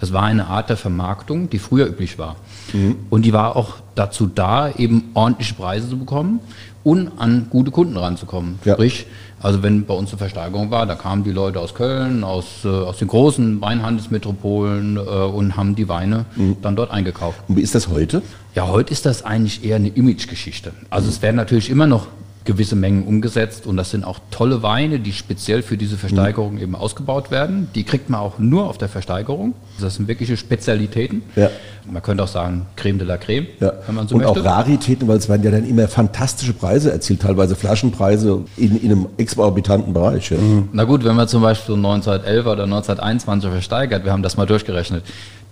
das 0.00 0.12
war 0.12 0.22
eine 0.22 0.46
Art 0.46 0.70
der 0.70 0.76
Vermarktung, 0.76 1.50
die 1.50 1.58
früher 1.58 1.86
üblich 1.86 2.16
war. 2.18 2.36
Mhm. 2.72 2.96
Und 3.10 3.24
die 3.24 3.32
war 3.32 3.56
auch 3.56 3.74
dazu 3.96 4.26
da, 4.32 4.70
eben 4.70 5.10
ordentliche 5.14 5.54
Preise 5.54 5.88
zu 5.88 5.98
bekommen 5.98 6.38
und 6.84 7.10
an 7.18 7.48
gute 7.50 7.72
Kunden 7.72 7.96
ranzukommen. 7.96 8.60
Ja. 8.64 8.74
Sprich, 8.74 9.06
also 9.44 9.62
wenn 9.62 9.84
bei 9.84 9.92
uns 9.92 10.08
eine 10.10 10.18
Versteigerung 10.18 10.70
war, 10.70 10.86
da 10.86 10.94
kamen 10.94 11.22
die 11.22 11.30
Leute 11.30 11.60
aus 11.60 11.74
Köln, 11.74 12.24
aus, 12.24 12.64
äh, 12.64 12.68
aus 12.68 12.96
den 12.96 13.08
großen 13.08 13.60
Weinhandelsmetropolen 13.60 14.96
äh, 14.96 15.00
und 15.00 15.54
haben 15.54 15.74
die 15.74 15.86
Weine 15.86 16.24
mhm. 16.34 16.56
dann 16.62 16.76
dort 16.76 16.90
eingekauft. 16.90 17.40
Und 17.46 17.58
wie 17.58 17.60
ist 17.60 17.74
das 17.74 17.88
heute? 17.88 18.22
Ja, 18.54 18.68
heute 18.68 18.90
ist 18.90 19.04
das 19.04 19.22
eigentlich 19.22 19.62
eher 19.62 19.76
eine 19.76 19.88
Imagegeschichte. 19.88 20.72
Also 20.88 21.06
mhm. 21.06 21.12
es 21.12 21.22
werden 21.22 21.36
natürlich 21.36 21.68
immer 21.68 21.86
noch 21.86 22.06
gewisse 22.44 22.76
Mengen 22.76 23.06
umgesetzt 23.06 23.66
und 23.66 23.76
das 23.76 23.90
sind 23.90 24.04
auch 24.04 24.20
tolle 24.30 24.62
Weine, 24.62 24.98
die 25.00 25.12
speziell 25.12 25.62
für 25.62 25.78
diese 25.78 25.96
Versteigerung 25.96 26.54
mhm. 26.54 26.60
eben 26.60 26.74
ausgebaut 26.74 27.30
werden. 27.30 27.68
Die 27.74 27.84
kriegt 27.84 28.10
man 28.10 28.20
auch 28.20 28.38
nur 28.38 28.68
auf 28.68 28.76
der 28.76 28.88
Versteigerung. 28.88 29.54
Das 29.80 29.94
sind 29.94 30.08
wirkliche 30.08 30.36
Spezialitäten. 30.36 31.22
Ja. 31.36 31.50
Man 31.90 32.02
könnte 32.02 32.22
auch 32.22 32.28
sagen 32.28 32.66
Creme 32.76 32.98
de 32.98 33.06
la 33.06 33.16
Creme, 33.16 33.46
ja. 33.60 33.72
wenn 33.86 33.94
man 33.94 34.08
so 34.08 34.14
und 34.14 34.22
möchte. 34.22 34.40
Und 34.40 34.46
auch 34.46 34.50
Raritäten, 34.50 35.08
weil 35.08 35.16
es 35.16 35.28
werden 35.28 35.42
ja 35.42 35.50
dann 35.50 35.66
immer 35.66 35.88
fantastische 35.88 36.52
Preise 36.52 36.92
erzielt, 36.92 37.22
teilweise 37.22 37.56
Flaschenpreise 37.56 38.44
in, 38.56 38.80
in 38.80 38.92
einem 38.92 39.06
exorbitanten 39.16 39.94
Bereich. 39.94 40.30
Ja. 40.30 40.36
Mhm. 40.36 40.68
Na 40.72 40.84
gut, 40.84 41.04
wenn 41.04 41.16
man 41.16 41.28
zum 41.28 41.40
Beispiel 41.40 41.74
1911 41.74 42.46
oder 42.46 42.64
1921 42.64 43.50
versteigert, 43.50 44.04
wir 44.04 44.12
haben 44.12 44.22
das 44.22 44.36
mal 44.36 44.46
durchgerechnet, 44.46 45.02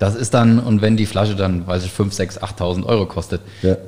das 0.03 0.17
ist 0.17 0.35
dann, 0.35 0.59
und 0.59 0.83
wenn 0.83 0.97
die 0.97 1.07
Flasche 1.07 1.37
dann, 1.37 1.65
weiß 1.65 1.85
ich, 1.85 1.93
5, 1.93 2.13
6, 2.13 2.43
8.000 2.43 2.87
Euro 2.87 3.07
kostet. 3.07 3.41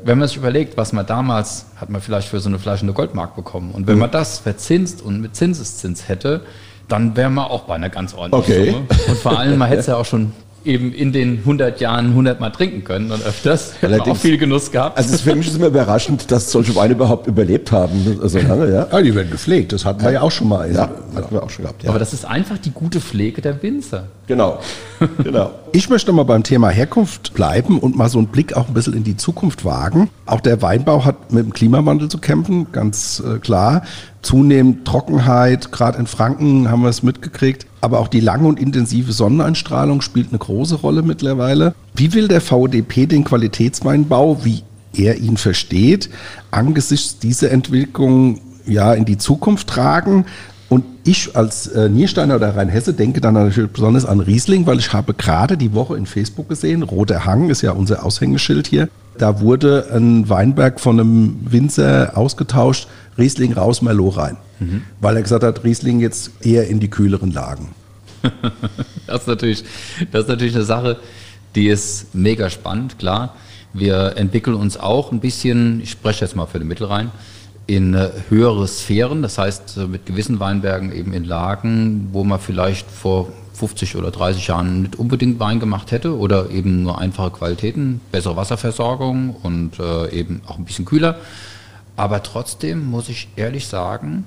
Wenn 0.04 0.16
man 0.16 0.28
sich 0.28 0.36
überlegt, 0.36 0.76
was 0.76 0.92
man 0.92 1.04
damals, 1.04 1.66
hat 1.74 1.90
man 1.90 2.00
vielleicht 2.00 2.28
für 2.28 2.38
so 2.38 2.48
eine 2.48 2.60
Flasche 2.60 2.84
eine 2.84 2.92
Goldmark 2.94 3.36
bekommen. 3.36 3.72
Und 3.72 3.86
wenn 3.86 3.94
mhm. 3.94 4.02
man 4.02 4.10
das 4.10 4.38
verzinst 4.38 5.02
und 5.02 5.20
mit 5.20 5.36
Zinseszins 5.36 6.08
hätte, 6.08 6.42
dann 6.88 7.16
wäre 7.16 7.30
man 7.30 7.46
auch 7.46 7.64
bei 7.64 7.74
einer 7.74 7.90
ganz 7.90 8.14
ordentlichen 8.14 8.62
okay. 8.62 8.70
Summe. 8.72 8.86
Und 9.08 9.18
vor 9.18 9.38
allem, 9.38 9.58
man 9.58 9.68
hätte 9.68 9.80
es 9.80 9.86
ja 9.86 9.96
auch 9.96 10.04
schon 10.04 10.32
eben 10.64 10.92
in 10.92 11.12
den 11.12 11.38
100 11.38 11.80
Jahren 11.80 12.06
100 12.06 12.40
Mal 12.40 12.50
trinken 12.50 12.84
können 12.84 13.10
und 13.10 13.24
öfters. 13.24 13.74
Allerdings, 13.82 14.08
auch 14.08 14.16
viel 14.16 14.38
Genuss 14.38 14.70
gehabt. 14.70 14.96
Also 14.96 15.16
für 15.18 15.34
mich 15.34 15.46
ist 15.46 15.56
immer 15.56 15.66
überraschend, 15.66 16.30
dass 16.30 16.50
solche 16.50 16.74
Weine 16.74 16.94
überhaupt 16.94 17.26
überlebt 17.26 17.72
haben, 17.72 18.18
so 18.22 18.38
lange, 18.38 18.72
ja. 18.72 18.86
Ja, 18.90 19.02
die 19.02 19.14
werden 19.14 19.30
gepflegt, 19.30 19.72
das 19.72 19.84
hatten 19.84 20.02
wir 20.02 20.12
ja 20.12 20.20
auch 20.22 20.30
schon 20.30 20.48
mal. 20.48 20.72
Ja, 20.72 20.90
hatten 21.14 21.34
wir 21.34 21.42
auch 21.42 21.50
schon 21.50 21.64
gehabt, 21.64 21.82
ja. 21.82 21.90
Aber 21.90 21.98
das 21.98 22.12
ist 22.12 22.24
einfach 22.24 22.58
die 22.58 22.70
gute 22.70 23.00
Pflege 23.00 23.42
der 23.42 23.62
Winzer. 23.62 24.08
Genau, 24.26 24.60
genau. 25.22 25.50
Ich 25.74 25.88
möchte 25.90 26.12
mal 26.12 26.22
beim 26.22 26.44
Thema 26.44 26.68
Herkunft 26.68 27.34
bleiben 27.34 27.80
und 27.80 27.96
mal 27.96 28.08
so 28.08 28.18
einen 28.18 28.28
Blick 28.28 28.56
auch 28.56 28.68
ein 28.68 28.74
bisschen 28.74 28.94
in 28.94 29.02
die 29.02 29.16
Zukunft 29.16 29.64
wagen. 29.64 30.08
Auch 30.24 30.40
der 30.40 30.62
Weinbau 30.62 31.04
hat 31.04 31.32
mit 31.32 31.44
dem 31.44 31.52
Klimawandel 31.52 32.08
zu 32.08 32.18
kämpfen, 32.18 32.68
ganz 32.70 33.20
äh, 33.26 33.40
klar. 33.40 33.82
Zunehmend 34.24 34.84
Trockenheit, 34.84 35.70
gerade 35.70 35.98
in 35.98 36.06
Franken 36.06 36.70
haben 36.70 36.82
wir 36.82 36.88
es 36.88 37.02
mitgekriegt 37.02 37.66
aber 37.84 38.00
auch 38.00 38.08
die 38.08 38.20
lange 38.20 38.48
und 38.48 38.58
intensive 38.58 39.12
Sonneneinstrahlung 39.12 40.00
spielt 40.00 40.30
eine 40.30 40.38
große 40.38 40.76
Rolle 40.76 41.02
mittlerweile. 41.02 41.74
Wie 41.94 42.14
will 42.14 42.28
der 42.28 42.40
VDP 42.40 43.04
den 43.04 43.24
Qualitätsweinbau, 43.24 44.42
wie 44.42 44.62
er 44.96 45.18
ihn 45.18 45.36
versteht, 45.36 46.08
angesichts 46.50 47.18
dieser 47.18 47.50
Entwicklung 47.50 48.40
ja 48.64 48.94
in 48.94 49.04
die 49.04 49.18
Zukunft 49.18 49.68
tragen? 49.68 50.24
Und 50.70 50.82
ich 51.04 51.36
als 51.36 51.66
äh, 51.66 51.90
Niersteiner 51.90 52.36
oder 52.36 52.56
Rheinhesse 52.56 52.94
denke 52.94 53.20
dann 53.20 53.34
natürlich 53.34 53.70
besonders 53.70 54.06
an 54.06 54.20
Riesling, 54.20 54.64
weil 54.66 54.78
ich 54.78 54.94
habe 54.94 55.12
gerade 55.12 55.58
die 55.58 55.74
Woche 55.74 55.98
in 55.98 56.06
Facebook 56.06 56.48
gesehen, 56.48 56.82
Roter 56.82 57.26
Hang 57.26 57.50
ist 57.50 57.60
ja 57.60 57.72
unser 57.72 58.02
Aushängeschild 58.02 58.66
hier, 58.66 58.88
da 59.18 59.40
wurde 59.40 59.88
ein 59.94 60.28
Weinberg 60.28 60.80
von 60.80 60.98
einem 60.98 61.36
Winzer 61.44 62.16
ausgetauscht, 62.16 62.88
Riesling 63.18 63.52
raus, 63.52 63.82
Merlot 63.82 64.16
rein. 64.16 64.36
Mhm. 64.60 64.82
Weil 65.00 65.16
er 65.16 65.22
gesagt 65.22 65.44
hat, 65.44 65.64
Riesling 65.64 66.00
jetzt 66.00 66.32
eher 66.44 66.68
in 66.68 66.80
die 66.80 66.88
kühleren 66.88 67.32
Lagen. 67.32 67.68
das, 69.06 69.22
ist 69.22 69.28
natürlich, 69.28 69.64
das 70.10 70.22
ist 70.22 70.28
natürlich 70.28 70.54
eine 70.54 70.64
Sache, 70.64 70.98
die 71.54 71.68
ist 71.68 72.14
mega 72.14 72.50
spannend, 72.50 72.98
klar. 72.98 73.34
Wir 73.72 74.16
entwickeln 74.16 74.56
uns 74.56 74.76
auch 74.76 75.12
ein 75.12 75.20
bisschen, 75.20 75.80
ich 75.80 75.90
spreche 75.90 76.24
jetzt 76.24 76.36
mal 76.36 76.46
für 76.46 76.58
den 76.58 76.68
Mittelrhein, 76.68 77.10
in 77.66 77.94
äh, 77.94 78.10
höhere 78.28 78.68
Sphären, 78.68 79.22
das 79.22 79.38
heißt 79.38 79.78
äh, 79.78 79.86
mit 79.86 80.06
gewissen 80.06 80.38
Weinbergen 80.38 80.92
eben 80.92 81.12
in 81.12 81.24
Lagen, 81.24 82.08
wo 82.12 82.22
man 82.24 82.38
vielleicht 82.38 82.90
vor 82.90 83.32
50 83.54 83.96
oder 83.96 84.10
30 84.10 84.48
Jahren 84.48 84.82
nicht 84.82 84.96
unbedingt 84.96 85.40
Wein 85.40 85.60
gemacht 85.60 85.92
hätte 85.92 86.16
oder 86.16 86.50
eben 86.50 86.82
nur 86.82 86.98
einfache 86.98 87.30
Qualitäten, 87.30 88.00
bessere 88.12 88.36
Wasserversorgung 88.36 89.36
und 89.42 89.78
äh, 89.78 90.10
eben 90.10 90.42
auch 90.46 90.58
ein 90.58 90.64
bisschen 90.64 90.84
kühler. 90.84 91.16
Aber 91.96 92.22
trotzdem 92.22 92.90
muss 92.90 93.08
ich 93.08 93.28
ehrlich 93.36 93.66
sagen, 93.66 94.24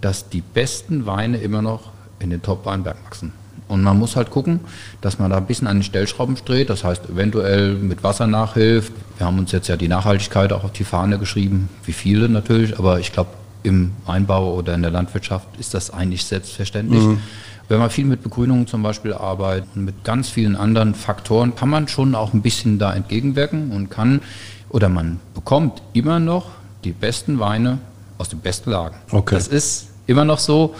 dass 0.00 0.28
die 0.28 0.40
besten 0.40 1.06
Weine 1.06 1.38
immer 1.38 1.62
noch 1.62 1.90
in 2.18 2.30
den 2.30 2.42
Top-Weinbergen 2.42 3.04
wachsen. 3.04 3.32
Und 3.68 3.82
man 3.82 3.98
muss 3.98 4.16
halt 4.16 4.30
gucken, 4.30 4.60
dass 5.00 5.18
man 5.18 5.30
da 5.30 5.36
ein 5.36 5.46
bisschen 5.46 5.68
an 5.68 5.78
den 5.78 5.82
Stellschrauben 5.84 6.36
dreht, 6.44 6.70
das 6.70 6.82
heißt 6.82 7.08
eventuell 7.08 7.74
mit 7.74 8.02
Wasser 8.02 8.26
nachhilft. 8.26 8.92
Wir 9.16 9.26
haben 9.26 9.38
uns 9.38 9.52
jetzt 9.52 9.68
ja 9.68 9.76
die 9.76 9.86
Nachhaltigkeit 9.86 10.52
auch 10.52 10.64
auf 10.64 10.72
die 10.72 10.82
Fahne 10.82 11.18
geschrieben, 11.18 11.68
wie 11.84 11.92
viele 11.92 12.28
natürlich, 12.28 12.78
aber 12.78 12.98
ich 12.98 13.12
glaube, 13.12 13.30
im 13.62 13.92
Weinbau 14.06 14.54
oder 14.54 14.74
in 14.74 14.82
der 14.82 14.90
Landwirtschaft 14.90 15.46
ist 15.58 15.74
das 15.74 15.90
eigentlich 15.92 16.24
selbstverständlich. 16.24 17.02
Mhm. 17.02 17.20
Wenn 17.68 17.78
man 17.78 17.90
viel 17.90 18.06
mit 18.06 18.22
Begrünungen 18.22 18.66
zum 18.66 18.82
Beispiel 18.82 19.12
arbeitet 19.12 19.68
und 19.76 19.84
mit 19.84 20.02
ganz 20.02 20.30
vielen 20.30 20.56
anderen 20.56 20.94
Faktoren, 20.94 21.54
kann 21.54 21.68
man 21.68 21.86
schon 21.86 22.16
auch 22.16 22.32
ein 22.32 22.42
bisschen 22.42 22.80
da 22.80 22.92
entgegenwirken 22.92 23.70
und 23.70 23.90
kann 23.90 24.22
oder 24.70 24.88
man 24.88 25.20
bekommt 25.34 25.82
immer 25.92 26.18
noch 26.18 26.46
die 26.84 26.92
besten 26.92 27.38
Weine 27.38 27.78
aus 28.18 28.28
den 28.28 28.40
besten 28.40 28.70
Lagen. 28.70 28.96
Okay. 29.10 29.34
Das 29.34 29.48
ist 29.48 29.88
immer 30.06 30.24
noch 30.24 30.38
so, 30.38 30.74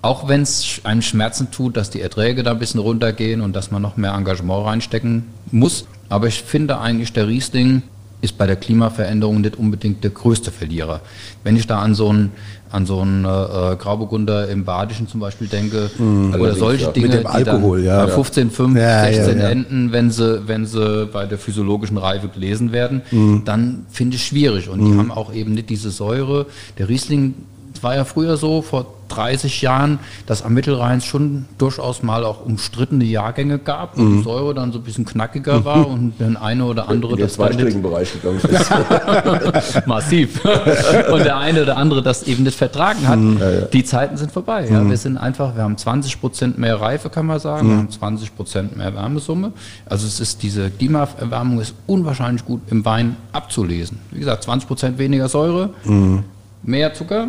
auch 0.00 0.28
wenn 0.28 0.42
es 0.42 0.80
einem 0.84 1.02
Schmerzen 1.02 1.50
tut, 1.50 1.76
dass 1.76 1.90
die 1.90 2.00
Erträge 2.00 2.42
da 2.42 2.52
ein 2.52 2.58
bisschen 2.58 2.80
runtergehen 2.80 3.40
und 3.40 3.54
dass 3.54 3.70
man 3.70 3.82
noch 3.82 3.96
mehr 3.96 4.12
Engagement 4.12 4.66
reinstecken 4.66 5.24
muss. 5.50 5.86
Aber 6.08 6.28
ich 6.28 6.42
finde 6.42 6.78
eigentlich, 6.78 7.12
der 7.12 7.28
Riesling 7.28 7.82
ist 8.20 8.36
bei 8.36 8.46
der 8.46 8.56
Klimaveränderung 8.56 9.40
nicht 9.40 9.56
unbedingt 9.56 10.02
der 10.02 10.10
größte 10.10 10.50
Verlierer. 10.50 11.00
Wenn 11.44 11.56
ich 11.56 11.66
da 11.66 11.78
an 11.78 11.94
so 11.94 12.08
einen, 12.08 12.32
an 12.70 12.84
so 12.84 13.00
einen 13.00 13.24
äh, 13.24 13.76
Grauburgunder 13.76 14.48
im 14.48 14.64
Badischen 14.64 15.06
zum 15.06 15.20
Beispiel 15.20 15.46
denke, 15.46 15.90
mm, 15.96 16.34
oder 16.34 16.54
solche 16.54 16.86
ja. 16.86 16.90
Dinge, 16.90 17.24
Alkohol, 17.24 17.80
die 17.80 17.86
dann 17.86 17.98
ja, 17.98 18.06
bei 18.06 18.12
15, 18.12 18.50
5, 18.50 18.76
ja, 18.76 19.04
16 19.04 19.38
ja, 19.38 19.48
enden, 19.48 19.92
wenn 19.92 20.10
sie, 20.10 20.48
wenn 20.48 20.66
sie 20.66 21.06
bei 21.06 21.26
der 21.26 21.38
physiologischen 21.38 21.96
Reife 21.96 22.28
gelesen 22.28 22.72
werden, 22.72 23.02
mm. 23.10 23.44
dann 23.44 23.86
finde 23.88 24.16
ich 24.16 24.24
schwierig. 24.24 24.68
Und 24.68 24.80
mm. 24.80 24.84
die 24.84 24.98
haben 24.98 25.10
auch 25.12 25.32
eben 25.32 25.54
nicht 25.54 25.70
diese 25.70 25.90
Säure. 25.90 26.46
Der 26.76 26.88
Riesling 26.88 27.34
war 27.80 27.94
ja 27.94 28.04
früher 28.04 28.36
so, 28.36 28.62
vor 28.62 28.97
30 29.08 29.62
Jahren, 29.62 29.98
dass 30.26 30.42
am 30.42 30.54
Mittelrhein 30.54 31.00
schon 31.00 31.46
durchaus 31.58 32.02
mal 32.02 32.24
auch 32.24 32.44
umstrittene 32.44 33.04
Jahrgänge 33.04 33.58
gab, 33.58 33.96
wo 33.98 34.02
mhm. 34.02 34.18
die 34.18 34.22
Säure 34.22 34.54
dann 34.54 34.72
so 34.72 34.78
ein 34.78 34.84
bisschen 34.84 35.04
knackiger 35.04 35.64
war 35.64 35.78
mhm. 35.78 35.84
und 35.86 36.12
der 36.20 36.42
eine 36.42 36.64
oder 36.64 36.88
andere 36.88 37.12
In 37.12 37.18
das 37.18 37.34
zweistelligen 37.34 37.82
Bereich 37.82 38.12
gegangen 38.12 38.40
ist. 38.40 39.86
Massiv. 39.86 40.44
und 40.44 41.24
der 41.24 41.38
eine 41.38 41.62
oder 41.62 41.76
andere 41.76 42.02
das 42.02 42.22
eben 42.24 42.44
nicht 42.44 42.56
vertragen 42.56 43.06
hat. 43.08 43.18
Mhm. 43.18 43.38
Ja, 43.38 43.50
ja. 43.50 43.60
Die 43.62 43.84
Zeiten 43.84 44.16
sind 44.16 44.32
vorbei. 44.32 44.68
Ja. 44.70 44.82
Mhm. 44.82 44.90
Wir 44.90 44.96
sind 44.96 45.16
einfach, 45.16 45.56
wir 45.56 45.62
haben 45.62 45.76
20 45.76 46.20
Prozent 46.20 46.58
mehr 46.58 46.80
Reife, 46.80 47.10
kann 47.10 47.26
man 47.26 47.38
sagen, 47.38 47.68
wir 47.68 47.74
mhm. 47.74 47.80
haben 47.80 47.90
20 47.90 48.36
Prozent 48.36 48.76
mehr 48.76 48.94
Wärmesumme. 48.94 49.52
Also 49.86 50.06
es 50.06 50.20
ist 50.20 50.42
diese 50.42 50.70
Klimaerwärmung 50.70 51.60
ist 51.60 51.74
unwahrscheinlich 51.86 52.44
gut 52.44 52.60
im 52.70 52.84
Wein 52.84 53.16
abzulesen. 53.32 53.98
Wie 54.10 54.18
gesagt, 54.18 54.44
20 54.44 54.68
Prozent 54.68 54.98
weniger 54.98 55.28
Säure, 55.28 55.70
mhm. 55.84 56.24
mehr 56.62 56.94
Zucker 56.94 57.28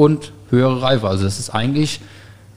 und 0.00 0.32
höhere 0.48 0.80
Reife. 0.80 1.06
Also 1.08 1.24
das 1.24 1.38
ist 1.38 1.50
eigentlich 1.50 2.00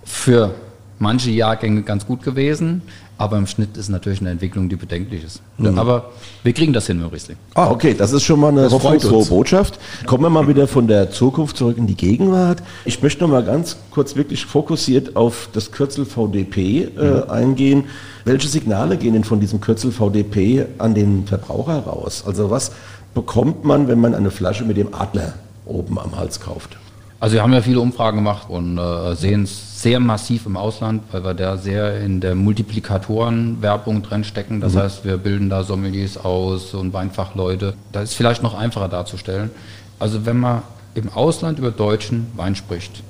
für 0.06 0.56
manche 0.98 1.30
Jahrgänge 1.30 1.82
ganz 1.82 2.08
gut 2.08 2.24
gewesen, 2.24 2.84
aber 3.18 3.38
im 3.38 3.48
Schnitt 3.48 3.76
ist 3.76 3.90
natürlich 3.90 4.22
eine 4.22 4.30
Entwicklung, 4.30 4.70
die 4.70 4.78
bedenklich 4.78 5.26
ist. 5.26 5.42
Mhm. 5.58 5.78
Aber 5.78 6.12
wir 6.44 6.54
kriegen 6.54 6.72
das 6.72 6.88
hin 6.88 7.02
mit 7.02 7.12
Riesling. 7.12 7.36
Ah, 7.54 7.70
okay, 7.70 7.96
das 7.96 8.14
ist 8.14 8.24
schon 8.24 8.40
mal 8.40 8.48
eine 8.48 8.72
hoffnungsfrohe 8.72 9.26
Botschaft. 9.26 9.78
Kommen 10.06 10.24
wir 10.24 10.30
mal 10.30 10.48
wieder 10.48 10.70
von 10.70 10.88
der 10.88 11.12
Zukunft 11.12 11.58
zurück 11.58 11.78
in 11.78 11.86
die 11.86 11.96
Gegenwart. 11.96 12.64
Ich 12.86 13.04
möchte 13.04 13.26
noch 13.26 13.30
mal 13.30 13.44
ganz 13.44 13.76
kurz 13.92 14.16
wirklich 14.16 14.46
fokussiert 14.46 15.18
auf 15.18 15.50
das 15.52 15.74
Kürzel 15.74 16.06
VDP 16.06 16.84
äh, 16.84 17.24
mhm. 17.26 17.30
eingehen. 17.30 17.84
Welche 18.24 18.48
Signale 18.48 18.96
gehen 18.96 19.16
denn 19.16 19.26
von 19.26 19.42
diesem 19.42 19.60
Kürzel 19.60 19.92
VDP 19.92 20.66
an 20.78 20.96
den 20.96 21.28
Verbraucher 21.28 21.80
raus? 21.80 22.24
Also 22.26 22.50
was 22.50 22.72
bekommt 23.14 23.66
man, 23.66 23.90
wenn 23.90 24.00
man 24.00 24.16
eine 24.16 24.32
Flasche 24.32 24.64
mit 24.64 24.78
dem 24.78 24.94
Adler 24.94 25.34
oben 25.66 26.00
am 26.00 26.16
Hals 26.16 26.40
kauft? 26.40 26.78
Also 27.24 27.36
wir 27.36 27.42
haben 27.42 27.54
ja 27.54 27.62
viele 27.62 27.80
Umfragen 27.80 28.18
gemacht 28.18 28.50
und 28.50 28.78
äh, 28.78 29.16
sehen 29.16 29.44
es 29.44 29.82
sehr 29.82 30.02
massiv 30.02 30.46
im 30.46 30.58
Ausland, 30.58 31.04
weil 31.14 31.24
wir 31.24 31.34
da 31.34 31.56
sehr 31.56 32.02
in 32.02 32.20
der 32.20 32.36
Multiplikatorenwerbung 32.36 34.04
drin 34.04 34.26
stecken. 34.26 34.60
Das 34.60 34.74
mhm. 34.74 34.80
heißt, 34.80 35.06
wir 35.06 35.16
bilden 35.16 35.50
da 35.50 35.64
Sommeliers 35.64 36.18
aus 36.18 36.74
und 36.74 36.92
Weinfachleute. 36.92 37.76
Das 37.94 38.10
ist 38.10 38.16
vielleicht 38.16 38.44
noch 38.44 38.54
einfacher 38.56 38.90
darzustellen. 38.90 39.52
Also 40.00 40.26
wenn 40.26 40.38
man 40.38 40.64
im 40.96 41.08
Ausland 41.14 41.60
über 41.60 41.72
deutschen 41.72 42.28
Wein 42.36 42.58
spricht, 42.58 43.04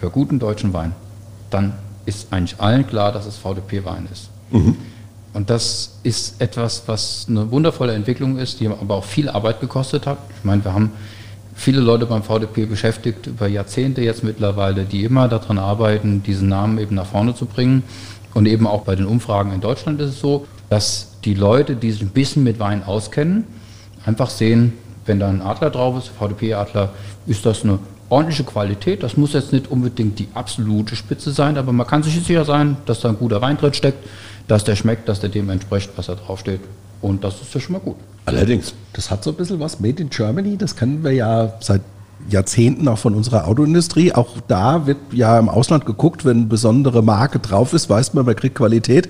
über 0.00 0.08
guten 0.08 0.38
deutschen 0.38 0.72
Wein, 0.72 0.94
dann 1.50 1.74
ist 2.06 2.32
eigentlich 2.32 2.58
allen 2.62 2.86
klar, 2.86 3.12
dass 3.12 3.26
es 3.26 3.36
VDP-Wein 3.36 4.08
ist. 4.10 4.30
Mhm. 4.50 4.78
Und 5.34 5.50
das 5.50 5.98
ist 6.04 6.40
etwas, 6.40 6.84
was 6.86 7.26
eine 7.28 7.50
wundervolle 7.50 7.92
Entwicklung 7.92 8.38
ist, 8.38 8.60
die 8.60 8.68
aber 8.68 8.94
auch 8.94 9.04
viel 9.04 9.28
Arbeit 9.28 9.60
gekostet 9.60 10.06
hat. 10.06 10.16
Ich 10.38 10.44
meine, 10.44 10.64
wir 10.64 10.72
haben 10.72 10.90
viele 11.58 11.80
Leute 11.80 12.06
beim 12.06 12.22
VDP 12.22 12.66
beschäftigt, 12.66 13.26
über 13.26 13.48
Jahrzehnte 13.48 14.00
jetzt 14.00 14.22
mittlerweile, 14.22 14.84
die 14.84 15.04
immer 15.04 15.28
daran 15.28 15.58
arbeiten, 15.58 16.22
diesen 16.22 16.48
Namen 16.48 16.78
eben 16.78 16.94
nach 16.94 17.06
vorne 17.06 17.34
zu 17.34 17.46
bringen. 17.46 17.82
Und 18.32 18.46
eben 18.46 18.66
auch 18.66 18.82
bei 18.82 18.94
den 18.94 19.06
Umfragen 19.06 19.52
in 19.52 19.60
Deutschland 19.60 20.00
ist 20.00 20.10
es 20.10 20.20
so, 20.20 20.46
dass 20.70 21.16
die 21.24 21.34
Leute, 21.34 21.74
die 21.74 21.90
sich 21.90 22.02
ein 22.02 22.10
bisschen 22.10 22.44
mit 22.44 22.60
Wein 22.60 22.84
auskennen, 22.84 23.44
einfach 24.06 24.30
sehen, 24.30 24.74
wenn 25.04 25.18
da 25.18 25.28
ein 25.28 25.42
Adler 25.42 25.70
drauf 25.70 25.98
ist, 25.98 26.08
VDP-Adler, 26.08 26.90
ist 27.26 27.44
das 27.44 27.64
eine 27.64 27.80
ordentliche 28.08 28.44
Qualität. 28.44 29.02
Das 29.02 29.16
muss 29.16 29.32
jetzt 29.32 29.52
nicht 29.52 29.68
unbedingt 29.68 30.18
die 30.18 30.28
absolute 30.34 30.94
Spitze 30.94 31.32
sein, 31.32 31.58
aber 31.58 31.72
man 31.72 31.86
kann 31.86 32.04
sich 32.04 32.14
sicher 32.14 32.44
sein, 32.44 32.76
dass 32.86 33.00
da 33.00 33.08
ein 33.08 33.18
guter 33.18 33.40
Wein 33.40 33.56
drin 33.56 33.74
steckt, 33.74 34.06
dass 34.46 34.62
der 34.62 34.76
schmeckt, 34.76 35.08
dass 35.08 35.18
der 35.18 35.30
dem 35.30 35.50
entspricht, 35.50 35.90
was 35.96 36.06
da 36.06 36.14
draufsteht. 36.14 36.60
Und 37.00 37.24
das 37.24 37.40
ist 37.40 37.54
ja 37.54 37.60
schon 37.60 37.74
mal 37.74 37.80
gut. 37.80 37.96
Allerdings, 38.26 38.74
das 38.92 39.10
hat 39.10 39.24
so 39.24 39.30
ein 39.30 39.36
bisschen 39.36 39.60
was 39.60 39.80
Made 39.80 40.02
in 40.02 40.10
Germany. 40.10 40.56
Das 40.56 40.76
kennen 40.76 41.02
wir 41.02 41.12
ja 41.12 41.54
seit 41.60 41.80
Jahrzehnten 42.28 42.88
auch 42.88 42.98
von 42.98 43.14
unserer 43.14 43.46
Autoindustrie. 43.46 44.12
Auch 44.12 44.36
da 44.48 44.86
wird 44.86 44.98
ja 45.12 45.38
im 45.38 45.48
Ausland 45.48 45.86
geguckt, 45.86 46.24
wenn 46.24 46.38
eine 46.38 46.46
besondere 46.46 47.02
Marke 47.02 47.38
drauf 47.38 47.72
ist, 47.72 47.88
weiß 47.88 48.14
man, 48.14 48.26
man 48.26 48.36
kriegt 48.36 48.56
Qualität. 48.56 49.08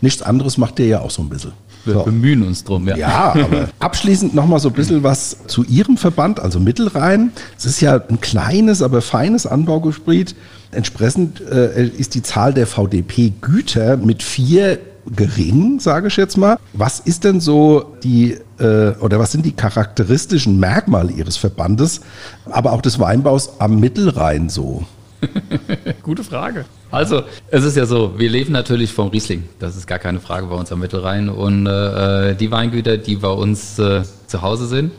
Nichts 0.00 0.22
anderes 0.22 0.58
macht 0.58 0.78
der 0.78 0.86
ja 0.86 1.00
auch 1.00 1.10
so 1.10 1.22
ein 1.22 1.28
bisschen. 1.28 1.52
Wir 1.84 1.94
so. 1.94 2.02
bemühen 2.02 2.42
uns 2.42 2.64
drum, 2.64 2.88
ja. 2.88 2.96
Ja, 2.96 3.32
aber 3.32 3.68
abschließend 3.78 4.34
nochmal 4.34 4.58
so 4.58 4.68
ein 4.68 4.74
bisschen 4.74 5.02
was 5.02 5.38
zu 5.46 5.64
Ihrem 5.64 5.96
Verband, 5.96 6.40
also 6.40 6.58
Mittelrhein. 6.58 7.30
Es 7.56 7.64
ist 7.64 7.80
ja 7.80 8.00
ein 8.08 8.20
kleines, 8.20 8.82
aber 8.82 9.00
feines 9.00 9.46
Anbaugebiet. 9.46 10.34
Entsprechend 10.72 11.40
äh, 11.40 11.86
ist 11.86 12.14
die 12.14 12.22
Zahl 12.22 12.52
der 12.52 12.66
VDP-Güter 12.66 13.96
mit 13.96 14.22
vier 14.22 14.78
gering, 15.14 15.80
sage 15.80 16.08
ich 16.08 16.16
jetzt 16.16 16.36
mal. 16.36 16.58
Was 16.72 17.00
ist 17.00 17.24
denn 17.24 17.40
so 17.40 17.96
die 18.02 18.38
äh, 18.58 18.90
oder 19.00 19.18
was 19.18 19.32
sind 19.32 19.44
die 19.44 19.52
charakteristischen 19.52 20.58
Merkmale 20.58 21.12
Ihres 21.12 21.36
Verbandes, 21.36 22.00
aber 22.46 22.72
auch 22.72 22.82
des 22.82 22.98
Weinbaus 22.98 23.60
am 23.60 23.78
Mittelrhein 23.80 24.48
so? 24.48 24.84
Gute 26.02 26.24
Frage. 26.24 26.64
Also, 26.90 27.22
es 27.50 27.64
ist 27.64 27.76
ja 27.76 27.86
so, 27.86 28.18
wir 28.18 28.30
leben 28.30 28.52
natürlich 28.52 28.92
vom 28.92 29.08
Riesling. 29.08 29.44
Das 29.58 29.76
ist 29.76 29.86
gar 29.86 29.98
keine 29.98 30.20
Frage 30.20 30.46
bei 30.46 30.54
uns 30.54 30.70
am 30.70 30.80
Mittelrhein. 30.80 31.28
Und 31.28 31.66
äh, 31.66 32.34
die 32.34 32.50
Weingüter, 32.50 32.96
die 32.96 33.16
bei 33.16 33.30
uns 33.30 33.78
äh, 33.78 34.02
zu 34.26 34.42
Hause 34.42 34.66
sind, 34.66 34.92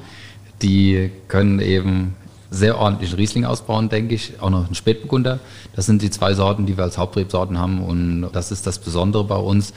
die 0.61 1.11
können 1.27 1.59
eben 1.59 2.15
sehr 2.49 2.77
ordentlich 2.77 3.15
Riesling 3.17 3.45
ausbauen, 3.45 3.89
denke 3.89 4.15
ich. 4.15 4.33
Auch 4.39 4.49
noch 4.49 4.69
ein 4.69 4.75
Spätburgunder. 4.75 5.39
Das 5.75 5.85
sind 5.85 6.01
die 6.01 6.09
zwei 6.09 6.33
Sorten, 6.33 6.65
die 6.65 6.77
wir 6.77 6.83
als 6.83 6.97
Hauptrebsorten 6.97 7.57
haben. 7.57 7.81
Und 7.81 8.29
das 8.33 8.51
ist 8.51 8.65
das 8.67 8.79
Besondere 8.79 9.23
bei 9.23 9.35
uns. 9.35 9.73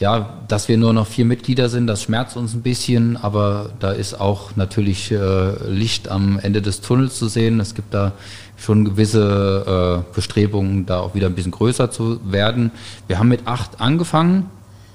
Ja, 0.00 0.38
dass 0.46 0.68
wir 0.68 0.76
nur 0.76 0.92
noch 0.92 1.08
vier 1.08 1.24
Mitglieder 1.24 1.68
sind, 1.68 1.88
das 1.88 2.04
schmerzt 2.04 2.36
uns 2.36 2.54
ein 2.54 2.62
bisschen, 2.62 3.16
aber 3.16 3.70
da 3.80 3.90
ist 3.90 4.20
auch 4.20 4.54
natürlich 4.54 5.10
äh, 5.10 5.68
Licht 5.68 6.08
am 6.08 6.38
Ende 6.38 6.62
des 6.62 6.82
Tunnels 6.82 7.18
zu 7.18 7.26
sehen. 7.26 7.58
Es 7.58 7.74
gibt 7.74 7.92
da 7.92 8.12
schon 8.56 8.84
gewisse 8.84 10.04
äh, 10.06 10.14
Bestrebungen, 10.14 10.86
da 10.86 11.00
auch 11.00 11.16
wieder 11.16 11.26
ein 11.26 11.34
bisschen 11.34 11.50
größer 11.50 11.90
zu 11.90 12.20
werden. 12.24 12.70
Wir 13.08 13.18
haben 13.18 13.28
mit 13.28 13.48
acht 13.48 13.80
angefangen, 13.80 14.48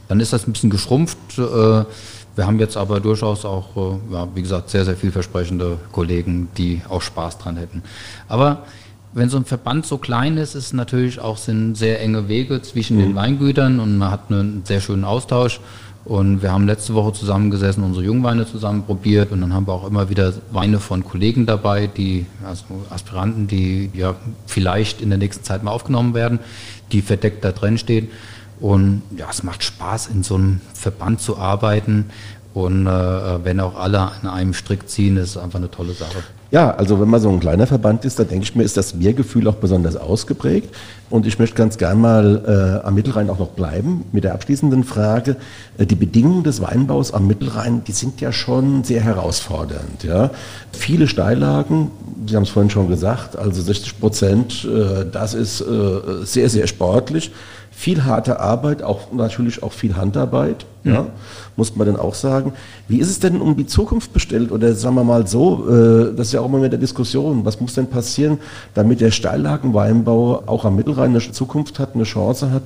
dann 0.07 0.21
ist 0.21 0.31
das 0.31 0.47
ein 0.47 0.53
bisschen 0.53 0.69
geschrumpft. 0.69 1.17
Äh, 1.37 1.83
wir 2.35 2.47
haben 2.47 2.59
jetzt 2.59 2.77
aber 2.77 2.99
durchaus 2.99 3.45
auch, 3.45 3.75
äh, 3.75 4.13
ja, 4.13 4.27
wie 4.33 4.41
gesagt, 4.41 4.69
sehr, 4.69 4.85
sehr 4.85 4.95
vielversprechende 4.95 5.77
Kollegen, 5.91 6.49
die 6.57 6.81
auch 6.89 7.01
Spaß 7.01 7.37
dran 7.37 7.57
hätten. 7.57 7.83
Aber 8.27 8.63
wenn 9.13 9.29
so 9.29 9.37
ein 9.37 9.45
Verband 9.45 9.85
so 9.85 9.97
klein 9.97 10.37
ist, 10.37 10.55
ist 10.55 10.73
natürlich 10.73 11.19
auch 11.19 11.37
sind 11.37 11.75
sehr 11.75 12.01
enge 12.01 12.27
Wege 12.27 12.61
zwischen 12.61 12.97
mhm. 12.97 13.01
den 13.01 13.15
Weingütern 13.15 13.79
und 13.79 13.97
man 13.97 14.09
hat 14.09 14.31
einen 14.31 14.63
sehr 14.65 14.81
schönen 14.81 15.03
Austausch. 15.03 15.59
Und 16.05 16.41
wir 16.41 16.51
haben 16.51 16.67
letzte 16.67 16.95
Woche 16.95 17.13
zusammengesessen, 17.13 17.81
unsere 17.81 18.03
Jungweine 18.03 18.45
zusammen 18.45 18.83
probiert 18.83 19.31
und 19.31 19.39
dann 19.39 19.53
haben 19.53 19.67
wir 19.67 19.73
auch 19.73 19.87
immer 19.87 20.09
wieder 20.09 20.33
Weine 20.51 20.79
von 20.79 21.05
Kollegen 21.05 21.45
dabei, 21.45 21.87
die, 21.87 22.25
also 22.45 22.65
Aspiranten, 22.89 23.47
die 23.47 23.89
ja 23.93 24.15
vielleicht 24.45 24.99
in 24.99 25.09
der 25.09 25.17
nächsten 25.17 25.45
Zeit 25.45 25.63
mal 25.63 25.71
aufgenommen 25.71 26.13
werden, 26.13 26.39
die 26.91 27.01
verdeckt 27.01 27.45
da 27.45 27.53
drin 27.53 27.77
stehen. 27.77 28.09
Und 28.59 29.01
ja, 29.17 29.27
es 29.29 29.43
macht 29.43 29.63
Spaß, 29.63 30.07
in 30.07 30.23
so 30.23 30.35
einem 30.35 30.61
Verband 30.73 31.21
zu 31.21 31.37
arbeiten. 31.37 32.05
Und 32.53 32.85
äh, 32.85 33.43
wenn 33.43 33.59
auch 33.59 33.75
alle 33.75 33.99
an 33.99 34.27
einem 34.27 34.53
Strick 34.53 34.87
ziehen, 34.87 35.17
ist 35.17 35.31
es 35.31 35.37
einfach 35.37 35.57
eine 35.57 35.71
tolle 35.71 35.93
Sache. 35.93 36.23
Ja, 36.51 36.69
also 36.69 37.01
wenn 37.01 37.09
man 37.09 37.19
so 37.19 37.29
ein 37.29 37.39
kleiner 37.39 37.65
Verband 37.65 38.05
ist, 38.05 38.19
dann 38.19 38.27
denke 38.27 38.43
ich 38.43 38.55
mir, 38.55 38.61
ist 38.61 38.77
das 38.77 38.99
Wir-Gefühl 38.99 39.47
auch 39.47 39.55
besonders 39.55 39.95
ausgeprägt. 39.95 40.69
Und 41.09 41.25
ich 41.25 41.39
möchte 41.39 41.55
ganz 41.55 41.79
gern 41.79 41.99
mal 41.99 42.79
äh, 42.83 42.85
am 42.85 42.93
Mittelrhein 42.93 43.31
auch 43.31 43.39
noch 43.39 43.49
bleiben 43.49 44.05
mit 44.11 44.23
der 44.23 44.35
abschließenden 44.35 44.83
Frage. 44.83 45.35
Äh, 45.79 45.87
die 45.87 45.95
Bedingungen 45.95 46.43
des 46.43 46.61
Weinbaus 46.61 47.11
am 47.11 47.25
Mittelrhein, 47.25 47.83
die 47.85 47.91
sind 47.91 48.21
ja 48.21 48.31
schon 48.31 48.83
sehr 48.83 49.01
herausfordernd. 49.01 50.03
Ja? 50.03 50.29
Viele 50.73 51.07
Steillagen, 51.07 51.89
Sie 52.27 52.35
haben 52.35 52.43
es 52.43 52.49
vorhin 52.49 52.69
schon 52.69 52.87
gesagt, 52.87 53.35
also 53.35 53.59
60 53.59 53.99
Prozent, 53.99 54.63
äh, 54.65 55.05
das 55.11 55.33
ist 55.33 55.59
äh, 55.61 56.23
sehr, 56.23 56.49
sehr 56.49 56.67
sportlich 56.67 57.31
viel 57.75 58.03
harte 58.03 58.39
Arbeit, 58.39 58.83
auch 58.83 59.11
natürlich 59.11 59.63
auch 59.63 59.73
viel 59.73 59.95
Handarbeit, 59.95 60.65
mhm. 60.83 60.93
ja, 60.93 61.05
muss 61.55 61.75
man 61.75 61.87
dann 61.87 61.97
auch 61.97 62.13
sagen. 62.13 62.53
Wie 62.87 62.99
ist 62.99 63.09
es 63.09 63.19
denn 63.19 63.41
um 63.41 63.57
die 63.57 63.65
Zukunft 63.65 64.13
bestellt? 64.13 64.51
Oder 64.51 64.73
sagen 64.73 64.95
wir 64.95 65.03
mal 65.03 65.27
so, 65.27 65.67
äh, 65.67 66.15
das 66.15 66.27
ist 66.27 66.33
ja 66.33 66.41
auch 66.41 66.45
immer 66.45 66.59
mit 66.59 66.71
der 66.71 66.79
Diskussion, 66.79 67.43
was 67.45 67.59
muss 67.59 67.73
denn 67.73 67.87
passieren, 67.87 68.37
damit 68.73 69.01
der 69.01 69.11
Steillagenweinbau 69.11 70.43
auch 70.45 70.65
am 70.65 70.75
Mittelrhein 70.75 71.09
eine 71.09 71.19
Zukunft 71.19 71.79
hat, 71.79 71.95
eine 71.95 72.03
Chance 72.03 72.51
hat? 72.51 72.63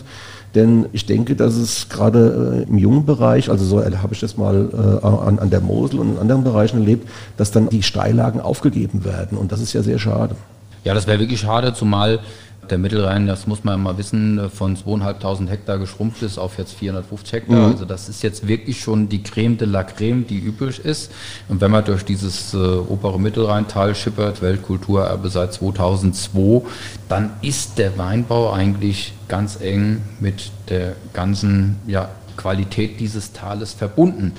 Denn 0.55 0.87
ich 0.91 1.05
denke, 1.05 1.35
dass 1.35 1.55
es 1.55 1.89
gerade 1.89 2.65
äh, 2.67 2.69
im 2.69 2.77
jungen 2.77 3.05
Bereich, 3.05 3.49
also 3.49 3.65
so 3.65 3.83
habe 3.83 4.13
ich 4.13 4.19
das 4.19 4.37
mal 4.37 4.69
äh, 4.71 5.05
an, 5.05 5.39
an 5.39 5.49
der 5.49 5.61
Mosel 5.61 5.99
und 5.99 6.13
in 6.13 6.19
anderen 6.19 6.43
Bereichen 6.43 6.79
erlebt, 6.79 7.07
dass 7.37 7.51
dann 7.51 7.69
die 7.69 7.83
Steillagen 7.83 8.41
aufgegeben 8.41 9.03
werden. 9.05 9.37
Und 9.37 9.51
das 9.51 9.61
ist 9.61 9.73
ja 9.73 9.83
sehr 9.83 9.99
schade. 9.99 10.35
Ja, 10.83 10.93
das 10.93 11.05
wäre 11.05 11.19
wirklich 11.19 11.41
schade, 11.41 11.73
zumal 11.73 12.19
der 12.71 12.77
Mittelrhein, 12.77 13.27
das 13.27 13.47
muss 13.47 13.63
man 13.63 13.81
mal 13.81 13.97
wissen, 13.97 14.49
von 14.49 14.75
2.500 14.75 15.47
Hektar 15.49 15.77
geschrumpft 15.77 16.21
ist 16.23 16.37
auf 16.37 16.57
jetzt 16.57 16.73
450 16.73 17.33
Hektar. 17.33 17.67
Mhm. 17.67 17.71
Also 17.73 17.85
das 17.85 18.09
ist 18.09 18.23
jetzt 18.23 18.47
wirklich 18.47 18.81
schon 18.81 19.09
die 19.09 19.23
Creme 19.23 19.57
de 19.57 19.67
la 19.67 19.83
Creme, 19.83 20.25
die 20.27 20.37
übrig 20.37 20.79
ist. 20.79 21.11
Und 21.47 21.61
wenn 21.61 21.71
man 21.71 21.85
durch 21.85 22.03
dieses 22.03 22.53
äh, 22.53 22.57
obere 22.57 23.19
Mittelrheintal 23.19 23.95
schippert, 23.95 24.41
Weltkulturerbe 24.41 25.29
seit 25.29 25.53
2002, 25.53 26.67
dann 27.09 27.31
ist 27.41 27.77
der 27.77 27.97
Weinbau 27.97 28.51
eigentlich 28.51 29.13
ganz 29.27 29.59
eng 29.61 30.01
mit 30.19 30.51
der 30.69 30.95
ganzen 31.13 31.77
ja, 31.87 32.09
Qualität 32.37 32.99
dieses 32.99 33.33
Tales 33.33 33.73
verbunden. 33.73 34.33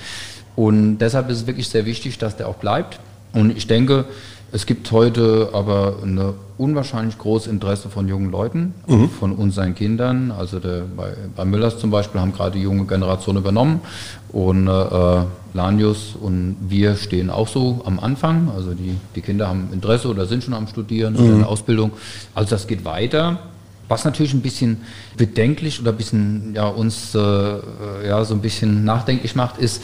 Und 0.57 0.99
deshalb 0.99 1.31
ist 1.31 1.38
es 1.38 1.47
wirklich 1.47 1.69
sehr 1.69 1.87
wichtig, 1.87 2.19
dass 2.19 2.37
der 2.37 2.49
auch 2.49 2.57
bleibt. 2.57 2.99
Und 3.33 3.57
ich 3.57 3.67
denke, 3.67 4.07
es 4.51 4.67
gibt 4.67 4.91
heute 4.93 5.51
aber 5.53 5.99
eine 6.03 6.35
unwahrscheinlich 6.59 7.16
großes 7.18 7.51
Interesse 7.51 7.88
von 7.88 8.09
jungen 8.09 8.31
Leuten, 8.31 8.75
mhm. 8.87 9.09
von 9.09 9.33
unseren 9.33 9.75
Kindern. 9.75 10.31
Also 10.31 10.59
der, 10.59 10.83
bei, 10.97 11.14
bei 11.35 11.44
Müllers 11.44 11.79
zum 11.79 11.90
Beispiel 11.90 12.21
haben 12.21 12.33
gerade 12.33 12.59
die 12.59 12.62
junge 12.62 12.85
Generation 12.85 13.37
übernommen 13.37 13.81
und 14.33 14.66
äh, 14.66 15.23
Lanius 15.55 16.14
und 16.21 16.57
wir 16.61 16.97
stehen 16.97 17.31
auch 17.31 17.49
so 17.49 17.83
am 17.85 17.99
Anfang. 17.99 18.51
Also 18.55 18.75
die, 18.75 18.97
die 19.14 19.21
Kinder 19.21 19.49
haben 19.49 19.68
Interesse 19.73 20.09
oder 20.09 20.27
sind 20.27 20.44
schon 20.44 20.55
am 20.55 20.66
Studieren 20.66 21.14
mhm. 21.14 21.21
oder 21.21 21.33
in 21.33 21.38
der 21.38 21.49
Ausbildung. 21.49 21.92
Also 22.35 22.51
das 22.51 22.66
geht 22.66 22.85
weiter. 22.85 23.38
Was 23.88 24.05
natürlich 24.05 24.35
ein 24.35 24.42
bisschen 24.42 24.79
bedenklich 25.16 25.81
oder 25.81 25.92
ein 25.92 25.96
bisschen 25.96 26.55
ja, 26.55 26.68
uns 26.68 27.14
äh, 27.14 27.18
ja, 28.07 28.24
so 28.24 28.35
ein 28.35 28.40
bisschen 28.40 28.85
nachdenklich 28.85 29.35
macht, 29.35 29.59
ist, 29.59 29.83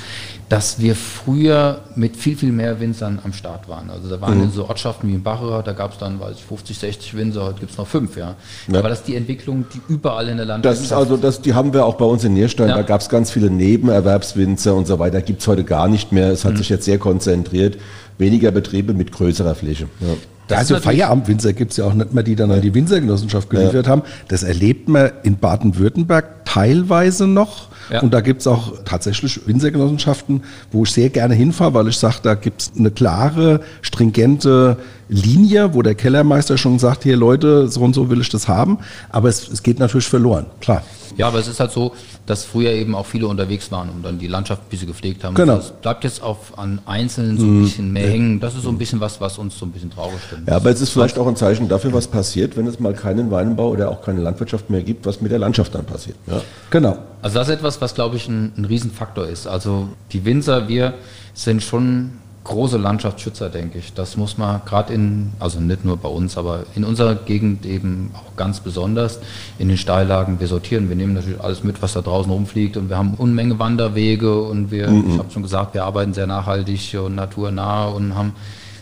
dass 0.48 0.78
wir 0.78 0.94
früher 0.94 1.80
mit 1.96 2.16
viel, 2.16 2.36
viel 2.36 2.52
mehr 2.52 2.78
Winzern 2.78 3.18
am 3.24 3.32
Start 3.32 3.66
waren. 3.68 3.88
Also 3.88 4.08
da 4.08 4.20
waren 4.20 4.40
mhm. 4.40 4.50
so 4.50 4.68
Ortschaften 4.68 5.08
wie 5.08 5.14
in 5.14 5.22
Bacherer, 5.22 5.62
da 5.62 5.72
gab 5.72 5.92
es 5.92 5.98
dann, 5.98 6.20
weiß 6.20 6.36
ich, 6.36 6.44
50, 6.44 6.78
60 6.78 7.16
Winzer, 7.16 7.44
heute 7.44 7.60
gibt 7.60 7.72
es 7.72 7.78
noch 7.78 7.86
fünf, 7.86 8.16
ja. 8.16 8.34
ja. 8.68 8.78
Aber 8.78 8.90
das 8.90 8.98
ist 8.98 9.08
die 9.08 9.16
Entwicklung, 9.16 9.64
die 9.72 9.80
überall 9.88 10.28
in 10.28 10.36
der 10.36 10.46
Landschaft 10.46 10.76
Das 10.76 10.84
ist 10.84 10.92
also, 10.92 11.16
das, 11.16 11.40
die 11.40 11.54
haben 11.54 11.72
wir 11.72 11.86
auch 11.86 11.94
bei 11.94 12.04
uns 12.04 12.24
in 12.24 12.34
Nierstein, 12.34 12.68
ja. 12.68 12.76
da 12.76 12.82
gab 12.82 13.00
es 13.00 13.08
ganz 13.08 13.30
viele 13.30 13.50
Nebenerwerbswinzer 13.50 14.74
und 14.74 14.86
so 14.86 14.98
weiter, 14.98 15.22
gibt 15.22 15.40
es 15.40 15.48
heute 15.48 15.64
gar 15.64 15.88
nicht 15.88 16.12
mehr. 16.12 16.30
Es 16.30 16.44
hat 16.44 16.52
mhm. 16.52 16.58
sich 16.58 16.68
jetzt 16.68 16.84
sehr 16.84 16.98
konzentriert. 16.98 17.78
Weniger 18.18 18.50
Betriebe 18.50 18.94
mit 18.94 19.12
größerer 19.12 19.54
Fläche. 19.54 19.88
Ja. 20.00 20.14
Das 20.48 20.58
also 20.58 20.76
Feierabendwinzer 20.76 21.54
gibt 21.54 21.70
es 21.70 21.78
ja 21.78 21.86
auch 21.86 21.94
nicht 21.94 22.12
mehr, 22.12 22.22
die 22.22 22.36
dann 22.36 22.50
an 22.50 22.60
die 22.60 22.74
Winzergenossenschaft 22.74 23.48
geliefert 23.48 23.86
ja. 23.86 23.92
haben. 23.92 24.02
Das 24.28 24.42
erlebt 24.42 24.88
man 24.88 25.10
in 25.22 25.38
Baden-Württemberg 25.38 26.44
teilweise 26.44 27.26
noch. 27.26 27.68
Ja. 27.90 28.00
Und 28.00 28.12
da 28.12 28.20
gibt 28.20 28.40
es 28.42 28.46
auch 28.46 28.74
tatsächlich 28.84 29.46
Winzergenossenschaften, 29.46 30.42
wo 30.70 30.84
ich 30.84 30.90
sehr 30.90 31.10
gerne 31.10 31.34
hinfahre, 31.34 31.74
weil 31.74 31.88
ich 31.88 31.96
sage, 31.96 32.16
da 32.22 32.34
gibt 32.34 32.62
es 32.62 32.72
eine 32.78 32.90
klare, 32.90 33.60
stringente 33.82 34.76
Linie, 35.08 35.74
wo 35.74 35.82
der 35.82 35.94
Kellermeister 35.94 36.58
schon 36.58 36.78
sagt, 36.78 37.02
hier 37.02 37.16
Leute, 37.16 37.68
so 37.68 37.80
und 37.80 37.94
so 37.94 38.10
will 38.10 38.20
ich 38.20 38.28
das 38.28 38.48
haben. 38.48 38.78
Aber 39.10 39.28
es, 39.28 39.48
es 39.48 39.62
geht 39.62 39.78
natürlich 39.78 40.06
verloren, 40.06 40.46
klar. 40.60 40.82
Ja, 41.16 41.28
aber 41.28 41.38
es 41.38 41.46
ist 41.46 41.60
halt 41.60 41.70
so, 41.70 41.92
dass 42.26 42.44
früher 42.44 42.72
eben 42.72 42.94
auch 42.94 43.06
viele 43.06 43.28
unterwegs 43.28 43.70
waren 43.70 43.88
und 43.90 44.02
dann 44.02 44.18
die 44.18 44.26
Landschaft 44.26 44.62
ein 44.62 44.68
bisschen 44.68 44.88
gepflegt 44.88 45.22
haben. 45.22 45.34
Genau. 45.34 45.56
Das 45.56 45.70
bleibt 45.70 46.04
jetzt 46.04 46.22
auf, 46.22 46.58
an 46.58 46.80
Einzelnen 46.86 47.38
so 47.38 47.44
ein 47.44 47.58
mhm. 47.58 47.64
bisschen 47.64 47.92
mehr 47.92 48.08
hängen. 48.08 48.40
Das 48.40 48.54
ist 48.54 48.62
so 48.62 48.70
ein 48.70 48.78
bisschen 48.78 49.00
was, 49.00 49.20
was 49.20 49.38
uns 49.38 49.58
so 49.58 49.66
ein 49.66 49.70
bisschen 49.70 49.90
traurig 49.90 50.18
stimmt. 50.26 50.48
Ja, 50.48 50.56
aber 50.56 50.70
es 50.70 50.80
ist 50.80 50.90
vielleicht 50.90 51.18
auch 51.18 51.26
ein 51.26 51.36
Zeichen 51.36 51.68
dafür, 51.68 51.92
was 51.92 52.08
passiert, 52.08 52.56
wenn 52.56 52.66
es 52.66 52.80
mal 52.80 52.94
keinen 52.94 53.30
Weinbau 53.30 53.70
oder 53.70 53.90
auch 53.90 54.02
keine 54.02 54.20
Landwirtschaft 54.20 54.70
mehr 54.70 54.82
gibt, 54.82 55.06
was 55.06 55.20
mit 55.20 55.30
der 55.30 55.38
Landschaft 55.38 55.74
dann 55.74 55.84
passiert. 55.84 56.16
Ja. 56.26 56.40
Genau. 56.70 56.98
Also 57.22 57.38
das 57.38 57.48
ist 57.48 57.54
etwas, 57.54 57.76
was, 57.76 57.80
was 57.82 57.94
glaube 57.94 58.16
ich 58.16 58.28
ein, 58.28 58.52
ein 58.56 58.64
Riesenfaktor 58.64 59.26
ist. 59.26 59.46
Also 59.46 59.88
die 60.12 60.24
Winzer, 60.24 60.68
wir 60.68 60.94
sind 61.34 61.62
schon 61.62 62.12
große 62.44 62.76
Landschaftsschützer, 62.76 63.48
denke 63.48 63.78
ich. 63.78 63.94
Das 63.94 64.16
muss 64.16 64.36
man 64.36 64.60
gerade 64.66 64.92
in, 64.92 65.32
also 65.40 65.60
nicht 65.60 65.84
nur 65.84 65.96
bei 65.96 66.08
uns, 66.08 66.36
aber 66.36 66.64
in 66.74 66.84
unserer 66.84 67.14
Gegend 67.14 67.64
eben 67.64 68.10
auch 68.14 68.36
ganz 68.36 68.60
besonders 68.60 69.18
in 69.58 69.68
den 69.68 69.78
Steillagen. 69.78 70.38
Wir 70.40 70.46
sortieren, 70.46 70.88
wir 70.90 70.96
nehmen 70.96 71.14
natürlich 71.14 71.40
alles 71.40 71.64
mit, 71.64 71.80
was 71.80 71.94
da 71.94 72.02
draußen 72.02 72.30
rumfliegt 72.30 72.76
und 72.76 72.90
wir 72.90 72.98
haben 72.98 73.14
Unmenge 73.14 73.58
Wanderwege 73.58 74.42
und 74.42 74.70
wir, 74.70 74.90
mhm. 74.90 75.12
ich 75.12 75.18
habe 75.18 75.30
schon 75.30 75.42
gesagt, 75.42 75.74
wir 75.74 75.84
arbeiten 75.84 76.12
sehr 76.12 76.26
nachhaltig 76.26 76.96
und 77.02 77.14
naturnah 77.14 77.86
und 77.86 78.14
haben 78.14 78.34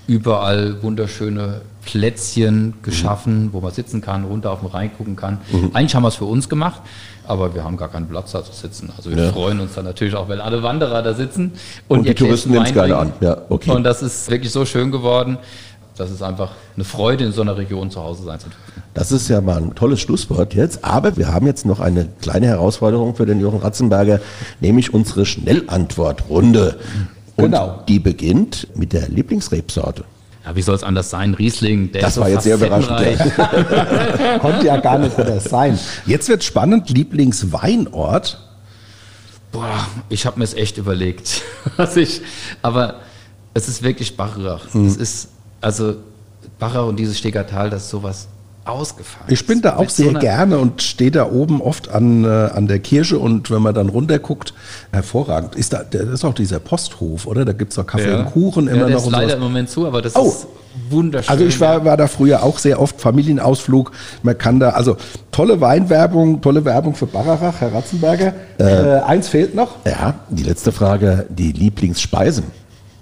überall 0.08 0.82
wunderschöne 0.82 1.62
Plätzchen 1.84 2.74
geschaffen, 2.82 3.46
mhm. 3.46 3.52
wo 3.52 3.60
man 3.60 3.72
sitzen 3.72 4.00
kann, 4.00 4.24
runter 4.24 4.50
auf 4.50 4.60
den 4.60 4.68
Rhein 4.68 4.92
gucken 4.96 5.16
kann. 5.16 5.38
Mhm. 5.50 5.70
Eigentlich 5.72 5.94
haben 5.94 6.02
wir 6.02 6.08
es 6.08 6.16
für 6.16 6.24
uns 6.24 6.48
gemacht, 6.48 6.80
aber 7.26 7.54
wir 7.54 7.64
haben 7.64 7.76
gar 7.76 7.88
keinen 7.88 8.08
Platz 8.08 8.32
da 8.32 8.44
zu 8.44 8.52
sitzen. 8.52 8.90
Also 8.96 9.10
wir 9.10 9.24
ja. 9.24 9.32
freuen 9.32 9.60
uns 9.60 9.74
dann 9.74 9.84
natürlich 9.84 10.14
auch, 10.14 10.28
wenn 10.28 10.40
alle 10.40 10.62
Wanderer 10.62 11.02
da 11.02 11.14
sitzen. 11.14 11.52
Und, 11.88 12.00
und 12.00 12.08
die 12.08 12.14
Touristen 12.14 12.52
nehmen 12.52 12.66
es 12.66 12.72
gerne 12.72 12.96
an. 12.96 13.12
Ja, 13.20 13.36
okay. 13.48 13.70
Und 13.70 13.84
das 13.84 14.02
ist 14.02 14.30
wirklich 14.30 14.52
so 14.52 14.64
schön 14.64 14.90
geworden. 14.90 15.38
Das 15.96 16.10
ist 16.10 16.22
einfach 16.22 16.52
eine 16.74 16.84
Freude, 16.84 17.24
in 17.24 17.32
so 17.32 17.42
einer 17.42 17.56
Region 17.56 17.90
zu 17.90 18.02
Hause 18.02 18.24
sein 18.24 18.40
zu 18.40 18.46
dürfen. 18.46 18.82
Das 18.94 19.12
ist 19.12 19.28
ja 19.28 19.40
mal 19.40 19.58
ein 19.58 19.74
tolles 19.74 20.00
Schlusswort 20.00 20.54
jetzt. 20.54 20.84
Aber 20.84 21.16
wir 21.16 21.28
haben 21.32 21.46
jetzt 21.46 21.66
noch 21.66 21.80
eine 21.80 22.08
kleine 22.20 22.46
Herausforderung 22.46 23.14
für 23.14 23.26
den 23.26 23.40
Jochen 23.40 23.58
Ratzenberger, 23.58 24.20
nämlich 24.60 24.94
unsere 24.94 25.26
Schnellantwortrunde. 25.26 26.78
Und 27.36 27.52
genau. 27.52 27.82
die 27.88 27.98
beginnt 27.98 28.68
mit 28.74 28.92
der 28.92 29.08
Lieblingsrebsorte. 29.08 30.04
Ja, 30.44 30.56
wie 30.56 30.62
soll 30.62 30.74
es 30.74 30.82
anders 30.82 31.10
sein? 31.10 31.34
Riesling, 31.34 31.92
der 31.92 32.02
das 32.02 32.16
ist 32.16 32.20
war 32.20 32.28
jetzt 32.28 32.42
sehr 32.42 32.56
überraschend. 32.56 32.98
Konnte 34.40 34.66
ja 34.66 34.76
gar 34.78 34.98
nicht 34.98 35.16
anders 35.18 35.44
sein. 35.44 35.78
Jetzt 36.04 36.28
wird 36.28 36.42
spannend, 36.42 36.90
Lieblingsweinort. 36.90 38.40
Boah, 39.52 39.86
ich 40.08 40.26
habe 40.26 40.38
mir 40.38 40.44
es 40.44 40.54
echt 40.54 40.78
überlegt. 40.78 41.42
Was 41.76 41.96
ich, 41.96 42.22
aber 42.62 43.00
es 43.54 43.68
ist 43.68 43.82
wirklich 43.82 44.16
Bacharach. 44.16 44.72
Mhm. 44.72 44.86
Es 44.86 44.96
ist, 44.96 45.28
also 45.60 45.96
Bacharach 46.58 46.88
und 46.88 46.96
dieses 46.96 47.18
Stegertal, 47.18 47.70
das 47.70 47.84
ist 47.84 47.90
sowas 47.90 48.28
ausgefallen. 48.64 49.26
Ich 49.28 49.46
bin 49.46 49.60
da 49.60 49.76
auch 49.76 49.88
sehr 49.88 50.12
so 50.12 50.18
gerne 50.18 50.58
und 50.58 50.82
stehe 50.82 51.10
da 51.10 51.30
oben 51.30 51.60
oft 51.60 51.90
an, 51.90 52.24
äh, 52.24 52.28
an 52.28 52.68
der 52.68 52.78
Kirche 52.78 53.18
und 53.18 53.50
wenn 53.50 53.62
man 53.62 53.74
dann 53.74 53.88
runterguckt, 53.88 54.54
hervorragend. 54.92 55.56
Ist 55.56 55.72
da, 55.72 55.82
das 55.82 56.02
ist 56.02 56.24
auch 56.24 56.34
dieser 56.34 56.60
Posthof, 56.60 57.26
oder? 57.26 57.44
Da 57.44 57.52
gibt 57.52 57.72
es 57.72 57.76
doch 57.76 57.86
Kaffee 57.86 58.10
ja. 58.10 58.20
und 58.20 58.26
Kuchen 58.26 58.68
immer 58.68 58.82
ja, 58.82 58.86
der 58.86 58.96
noch. 58.96 59.04
Ist 59.04 59.10
leider 59.10 59.22
sowas. 59.22 59.34
im 59.34 59.42
Moment 59.42 59.70
zu, 59.70 59.86
aber 59.86 60.02
das 60.02 60.14
oh. 60.14 60.28
ist 60.28 60.46
wunderschön. 60.88 61.30
Also 61.30 61.44
ich 61.44 61.58
war, 61.60 61.84
war 61.84 61.96
da 61.96 62.06
früher 62.06 62.42
auch 62.42 62.58
sehr 62.58 62.80
oft 62.80 63.00
Familienausflug. 63.00 63.90
Man 64.22 64.38
kann 64.38 64.60
da, 64.60 64.70
also 64.70 64.96
tolle 65.32 65.60
Weinwerbung, 65.60 66.40
tolle 66.40 66.64
Werbung 66.64 66.94
für 66.94 67.06
Bararach, 67.06 67.60
Herr 67.60 67.74
Ratzenberger. 67.74 68.32
Äh, 68.58 68.64
äh, 68.64 69.00
eins 69.00 69.28
fehlt 69.28 69.54
noch. 69.54 69.76
Ja, 69.84 70.14
die 70.30 70.44
letzte 70.44 70.72
Frage, 70.72 71.26
die 71.28 71.52
Lieblingsspeisen. 71.52 72.44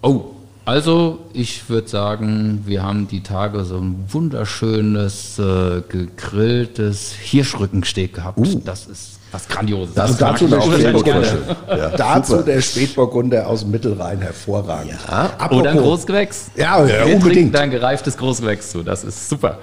Oh, 0.03 0.23
also, 0.65 1.19
ich 1.33 1.69
würde 1.69 1.89
sagen, 1.89 2.63
wir 2.67 2.83
haben 2.83 3.09
die 3.09 3.23
Tage 3.23 3.65
so 3.65 3.79
ein 3.79 4.05
wunderschönes 4.09 5.39
äh, 5.39 5.83
gegrilltes 5.89 7.13
Hirschrückensteak 7.13 8.15
gehabt. 8.15 8.39
Uh. 8.39 8.61
Das 8.65 8.87
ist 8.87 9.21
was 9.33 9.49
Grandioses. 9.49 9.95
Das 9.95 10.23
also 10.23 10.49
dazu 10.49 10.49
der 10.49 10.61
Spätburgunder. 10.61 11.57
Ja, 11.69 11.89
dazu 11.91 12.43
der 12.43 12.61
Spätburgunder 12.61 13.47
aus 13.47 13.61
dem 13.61 13.71
Mittelrhein 13.71 14.21
hervorragend. 14.21 14.99
Ja. 15.09 15.51
Oder 15.51 15.71
ein 15.71 15.79
Großgewächs. 15.79 16.51
Ja, 16.57 16.85
ja 16.85 17.07
wir 17.07 17.15
unbedingt. 17.15 17.55
Dann 17.55 17.71
gereiftes 17.71 18.17
Großgewächs 18.17 18.71
zu. 18.71 18.83
Das 18.83 19.05
ist 19.05 19.29
super. 19.29 19.59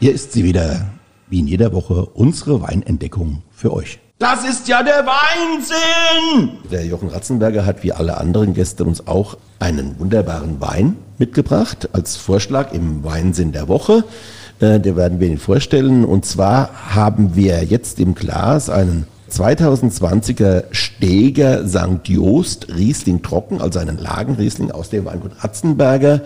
Hier 0.00 0.12
ist 0.12 0.32
sie 0.32 0.44
wieder, 0.44 0.86
wie 1.28 1.40
in 1.40 1.46
jeder 1.46 1.72
Woche, 1.72 2.04
unsere 2.04 2.60
Weinentdeckung 2.60 3.42
für 3.50 3.72
euch. 3.72 4.00
Das 4.24 4.42
ist 4.42 4.68
ja 4.68 4.82
der 4.82 5.04
Weinsinn! 5.04 6.56
Der 6.72 6.86
Jochen 6.86 7.10
Ratzenberger 7.10 7.66
hat 7.66 7.82
wie 7.82 7.92
alle 7.92 8.16
anderen 8.16 8.54
Gäste 8.54 8.82
uns 8.84 9.06
auch 9.06 9.36
einen 9.58 9.98
wunderbaren 9.98 10.62
Wein 10.62 10.96
mitgebracht 11.18 11.90
als 11.92 12.16
Vorschlag 12.16 12.72
im 12.72 13.04
Weinsinn 13.04 13.52
der 13.52 13.68
Woche. 13.68 14.02
Äh, 14.60 14.80
der 14.80 14.96
werden 14.96 15.20
wir 15.20 15.28
Ihnen 15.28 15.36
vorstellen. 15.36 16.06
Und 16.06 16.24
zwar 16.24 16.70
haben 16.94 17.36
wir 17.36 17.64
jetzt 17.64 18.00
im 18.00 18.14
Glas 18.14 18.70
einen 18.70 19.06
2020er 19.30 20.64
Steger 20.70 21.68
St. 21.68 22.08
Jost 22.08 22.68
Riesling 22.74 23.20
Trocken, 23.20 23.60
also 23.60 23.78
einen 23.78 23.98
Lagenriesling 23.98 24.70
aus 24.70 24.88
dem 24.88 25.04
Weingut 25.04 25.32
Ratzenberger. 25.44 26.22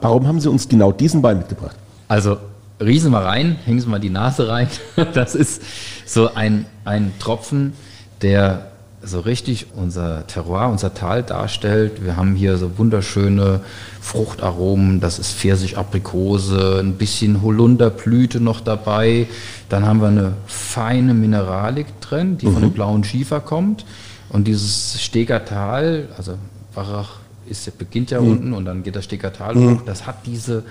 Warum 0.00 0.28
haben 0.28 0.38
Sie 0.38 0.48
uns 0.48 0.68
genau 0.68 0.92
diesen 0.92 1.24
Wein 1.24 1.38
mitgebracht? 1.38 1.74
Also 2.06 2.36
riesen 2.84 3.10
mal 3.12 3.24
rein, 3.24 3.58
hängen 3.64 3.80
Sie 3.80 3.88
mal 3.88 4.00
die 4.00 4.10
Nase 4.10 4.48
rein. 4.48 4.68
Das 5.14 5.34
ist 5.34 5.62
so 6.06 6.34
ein, 6.34 6.66
ein 6.84 7.12
Tropfen, 7.18 7.72
der 8.20 8.72
so 9.04 9.20
richtig 9.20 9.66
unser 9.74 10.26
Terroir, 10.26 10.68
unser 10.68 10.94
Tal 10.94 11.22
darstellt. 11.22 12.04
Wir 12.04 12.16
haben 12.16 12.36
hier 12.36 12.56
so 12.56 12.78
wunderschöne 12.78 13.60
Fruchtaromen, 14.00 15.00
das 15.00 15.18
ist 15.18 15.32
Pfirsich, 15.32 15.76
Aprikose, 15.76 16.78
ein 16.80 16.94
bisschen 16.94 17.42
Holunderblüte 17.42 18.40
noch 18.40 18.60
dabei. 18.60 19.26
Dann 19.68 19.84
haben 19.84 20.00
wir 20.00 20.08
eine 20.08 20.32
feine 20.46 21.14
Mineralik 21.14 22.00
drin, 22.00 22.38
die 22.38 22.46
mhm. 22.46 22.52
von 22.52 22.62
dem 22.62 22.72
blauen 22.72 23.04
Schiefer 23.04 23.40
kommt. 23.40 23.84
Und 24.28 24.46
dieses 24.46 25.02
Stegertal, 25.02 26.08
also 26.16 26.34
Barach 26.74 27.16
ist, 27.46 27.76
beginnt 27.78 28.10
ja 28.12 28.20
mhm. 28.20 28.30
unten 28.30 28.52
und 28.52 28.64
dann 28.64 28.82
geht 28.82 28.94
das 28.94 29.04
Stegertal 29.04 29.54
mhm. 29.56 29.78
hoch, 29.78 29.82
das 29.84 30.06
hat 30.06 30.26
diese 30.26 30.62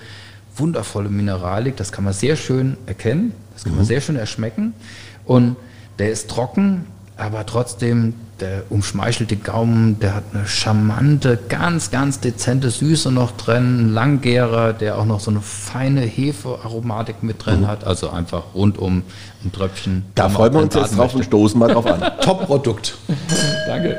wundervolle 0.56 1.10
Mineralik, 1.10 1.78
das 1.78 1.92
kann 1.92 2.04
man 2.04 2.14
sehr 2.14 2.36
schön 2.36 2.78
erkennen, 2.86 3.34
das 3.54 3.64
kann 3.64 3.74
man 3.74 3.82
mhm. 3.82 3.88
sehr 3.88 4.02
schön 4.02 4.16
erschmecken. 4.16 4.74
Und 5.26 5.56
der 6.00 6.12
ist 6.12 6.30
trocken, 6.30 6.86
aber 7.18 7.46
trotzdem, 7.46 8.16
der 8.40 8.64
umschmeichelte 8.70 9.36
Gaumen, 9.36 10.00
der 10.00 10.16
hat 10.16 10.24
eine 10.34 10.48
charmante, 10.48 11.38
ganz, 11.48 11.92
ganz 11.92 12.20
dezente 12.20 12.72
Süße 12.72 13.12
noch 13.12 13.32
drin, 13.32 13.90
ein 13.90 13.94
Langgärer, 13.94 14.74
der 14.74 14.98
auch 14.98 15.06
noch 15.06 15.20
so 15.20 15.30
eine 15.30 15.42
feine 15.42 16.02
Hefearomatik 16.02 17.22
mit 17.22 17.46
drin 17.46 17.62
mhm. 17.62 17.68
hat, 17.68 17.84
also 17.84 18.10
einfach 18.10 18.56
rundum 18.56 19.04
ein 19.46 19.52
Tröpfchen. 19.52 20.06
Da 20.16 20.30
freuen 20.30 20.54
wir 20.54 20.62
uns 20.62 20.74
jetzt 20.74 20.98
drauf 20.98 21.14
und 21.14 21.24
stoßen 21.24 21.60
mal 21.60 21.72
drauf 21.72 21.86
an. 21.86 22.02
Top-Produkt. 22.22 22.98
Danke. 23.68 23.98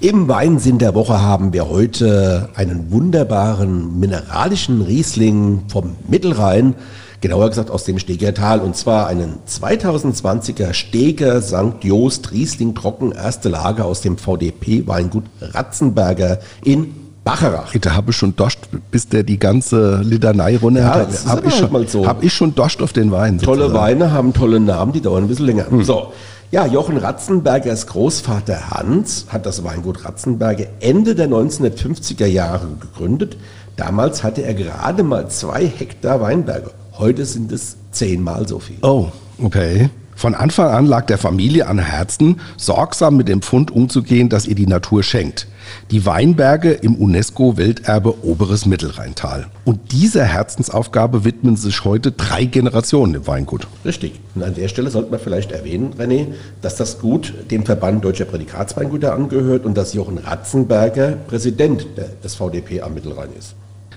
Im 0.00 0.28
Weinsinn 0.28 0.78
der 0.78 0.94
Woche 0.94 1.20
haben 1.20 1.52
wir 1.52 1.68
heute 1.68 2.50
einen 2.54 2.92
wunderbaren 2.92 3.98
mineralischen 3.98 4.80
Riesling 4.80 5.62
vom 5.66 5.96
Mittelrhein, 6.06 6.76
genauer 7.20 7.48
gesagt 7.48 7.68
aus 7.72 7.82
dem 7.82 7.98
Stegertal, 7.98 8.60
und 8.60 8.76
zwar 8.76 9.08
einen 9.08 9.40
2020er 9.48 10.72
Steger 10.72 11.42
St. 11.42 11.82
Jost 11.82 12.30
Riesling 12.30 12.76
Trocken 12.76 13.10
erste 13.10 13.48
Lage 13.48 13.84
aus 13.84 14.00
dem 14.00 14.18
VDP 14.18 14.86
Weingut 14.86 15.24
Ratzenberger 15.40 16.38
in 16.62 16.94
Bacharach. 17.24 17.74
Da 17.80 17.96
habe 17.96 18.12
ich 18.12 18.16
schon 18.16 18.36
Dost, 18.36 18.68
bis 18.92 19.08
der 19.08 19.24
die 19.24 19.40
ganze 19.40 20.00
Litanei 20.02 20.58
runter 20.58 20.80
ja, 20.80 20.94
hat. 20.94 21.26
Habe 21.26 21.48
ich, 21.48 21.54
schon, 21.56 21.88
so. 21.88 22.06
hab 22.06 22.22
ich 22.22 22.32
schon 22.32 22.54
Dost 22.54 22.82
auf 22.82 22.92
den 22.92 23.10
Wein. 23.10 23.38
Tolle 23.38 23.62
sozusagen. 23.62 23.82
Weine 23.84 24.12
haben 24.12 24.32
tolle 24.32 24.60
Namen, 24.60 24.92
die 24.92 25.00
dauern 25.00 25.24
ein 25.24 25.28
bisschen 25.28 25.46
länger. 25.46 25.68
Hm. 25.68 25.82
So. 25.82 26.12
Ja, 26.50 26.64
Jochen 26.64 26.96
Ratzenbergers 26.96 27.86
Großvater 27.88 28.70
Hans 28.70 29.26
hat 29.28 29.44
das 29.44 29.64
Weingut 29.64 30.06
Ratzenberger 30.06 30.64
Ende 30.80 31.14
der 31.14 31.28
1950er 31.28 32.24
Jahre 32.24 32.68
gegründet. 32.80 33.36
Damals 33.76 34.24
hatte 34.24 34.40
er 34.40 34.54
gerade 34.54 35.02
mal 35.02 35.28
zwei 35.28 35.66
Hektar 35.66 36.22
Weinberge. 36.22 36.70
Heute 36.96 37.26
sind 37.26 37.52
es 37.52 37.76
zehnmal 37.90 38.48
so 38.48 38.60
viel. 38.60 38.78
Oh, 38.80 39.08
okay. 39.42 39.90
Von 40.16 40.34
Anfang 40.34 40.70
an 40.70 40.86
lag 40.86 41.04
der 41.04 41.18
Familie 41.18 41.66
an 41.66 41.78
Herzen, 41.78 42.40
sorgsam 42.56 43.18
mit 43.18 43.28
dem 43.28 43.42
Pfund 43.42 43.70
umzugehen, 43.70 44.30
das 44.30 44.46
ihr 44.46 44.54
die 44.54 44.66
Natur 44.66 45.02
schenkt 45.02 45.48
die 45.90 46.06
Weinberge 46.06 46.72
im 46.72 46.94
UNESCO-Welterbe 46.94 48.24
Oberes 48.24 48.66
Mittelrheintal. 48.66 49.46
Und 49.64 49.92
dieser 49.92 50.24
Herzensaufgabe 50.24 51.24
widmen 51.24 51.56
sich 51.56 51.84
heute 51.84 52.12
drei 52.12 52.44
Generationen 52.44 53.14
im 53.14 53.26
Weingut. 53.26 53.66
Richtig. 53.84 54.20
Und 54.34 54.42
an 54.42 54.54
der 54.54 54.68
Stelle 54.68 54.90
sollte 54.90 55.10
man 55.10 55.20
vielleicht 55.20 55.52
erwähnen, 55.52 55.94
René, 55.98 56.26
dass 56.62 56.76
das 56.76 56.98
Gut 56.98 57.34
dem 57.50 57.64
Verband 57.64 58.04
Deutscher 58.04 58.24
Prädikatsweingüter 58.24 59.14
angehört 59.14 59.64
und 59.64 59.76
dass 59.76 59.94
Jochen 59.94 60.18
Ratzenberger 60.18 61.12
Präsident 61.28 61.86
des 62.22 62.34
VDP 62.34 62.82
am 62.82 62.94
Mittelrhein 62.94 63.30
ist. 63.38 63.54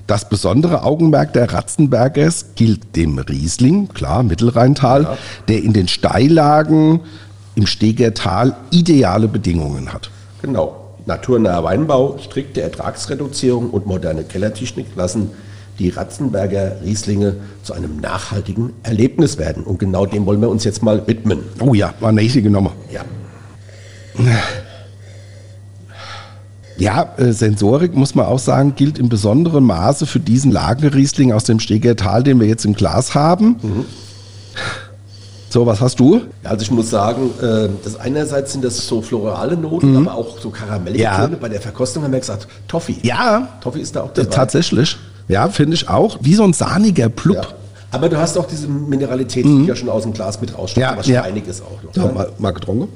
Das 0.08 0.28
besondere 0.28 0.84
Augenmerk 0.84 1.32
der 1.34 1.54
Ratzenbergers 1.54 2.48
gilt 2.56 2.96
dem 2.96 3.18
Riesling, 3.18 3.88
klar, 3.90 4.24
Mittelrheintal, 4.24 5.04
ja. 5.04 5.18
der 5.48 5.64
in 5.64 5.74
den 5.74 5.88
Steillagen 5.88 7.02
im 7.56 7.66
Stegertal 7.66 8.56
ideale 8.72 9.28
Bedingungen 9.28 9.94
hat. 9.94 10.10
Genau. 10.42 10.81
Naturnaher 11.06 11.64
Weinbau, 11.64 12.18
strikte 12.20 12.62
Ertragsreduzierung 12.62 13.70
und 13.72 13.86
moderne 13.86 14.24
Kellertechnik 14.24 14.88
lassen 14.96 15.32
die 15.80 15.90
Ratzenberger 15.90 16.78
Rieslinge 16.84 17.38
zu 17.64 17.74
einem 17.74 17.98
nachhaltigen 17.98 18.74
Erlebnis 18.84 19.38
werden. 19.38 19.64
Und 19.64 19.80
genau 19.80 20.06
dem 20.06 20.26
wollen 20.26 20.42
wir 20.42 20.50
uns 20.50 20.64
jetzt 20.64 20.84
mal 20.84 21.08
widmen. 21.08 21.40
Oh 21.60 21.74
ja, 21.74 21.94
war 22.00 22.10
eine 22.10 22.22
richtige 22.22 22.50
Nummer. 22.50 22.72
Ja. 22.92 23.02
Ja, 26.78 27.14
äh, 27.18 27.32
Sensorik 27.32 27.96
muss 27.96 28.16
man 28.16 28.26
auch 28.26 28.40
sagen, 28.40 28.76
gilt 28.76 28.98
in 28.98 29.10
besonderem 29.10 29.66
Maße 29.66 30.06
für 30.06 30.20
diesen 30.20 30.52
Lagenriesling 30.52 31.32
aus 31.32 31.44
dem 31.44 31.60
Stegertal, 31.60 32.24
den 32.24 32.40
wir 32.40 32.48
jetzt 32.48 32.66
im 32.66 32.74
Glas 32.74 33.14
haben. 33.14 33.58
Mhm. 33.62 33.86
So, 35.52 35.66
was 35.66 35.82
hast 35.82 36.00
du? 36.00 36.22
Also 36.46 36.64
ich 36.64 36.72
muss 36.72 36.90
sagen, 36.90 37.30
äh, 37.42 37.68
das 37.84 38.00
einerseits 38.00 38.54
sind 38.54 38.64
das 38.64 38.88
so 38.88 39.02
florale 39.02 39.58
Noten, 39.58 39.92
mhm. 39.92 40.08
aber 40.08 40.18
auch 40.18 40.40
so 40.40 40.50
karamellige 40.50 41.04
ja. 41.04 41.28
Bei 41.28 41.50
der 41.50 41.60
Verkostung 41.60 42.04
haben 42.04 42.14
wir 42.14 42.22
gesagt, 42.22 42.48
Toffee. 42.70 42.96
Ja. 43.02 43.50
Toffee 43.60 43.82
ist 43.82 43.94
da 43.94 44.04
auch 44.04 44.14
dabei. 44.14 44.30
Tatsächlich. 44.30 44.96
Ja, 45.28 45.50
finde 45.50 45.74
ich 45.74 45.90
auch. 45.90 46.20
Wie 46.22 46.36
so 46.36 46.46
ein 46.46 46.54
sahniger 46.54 47.10
Plub. 47.10 47.36
Ja. 47.36 47.48
Aber 47.92 48.08
du 48.08 48.18
hast 48.18 48.38
auch 48.38 48.48
diese 48.48 48.70
Mineralität, 48.70 49.46
mhm. 49.46 49.64
die 49.64 49.68
ja 49.68 49.76
schon 49.76 49.90
aus 49.90 50.04
dem 50.04 50.14
Glas 50.14 50.40
mit 50.40 50.58
raussteigt, 50.58 50.90
ja, 50.90 50.98
was 50.98 51.08
ja. 51.08 51.24
einiges 51.24 51.62
auch 51.62 51.84
noch. 51.84 51.94
Ja, 51.98 52.06
ne? 52.06 52.14
mal, 52.14 52.32
mal 52.38 52.52
getrunken. 52.52 52.88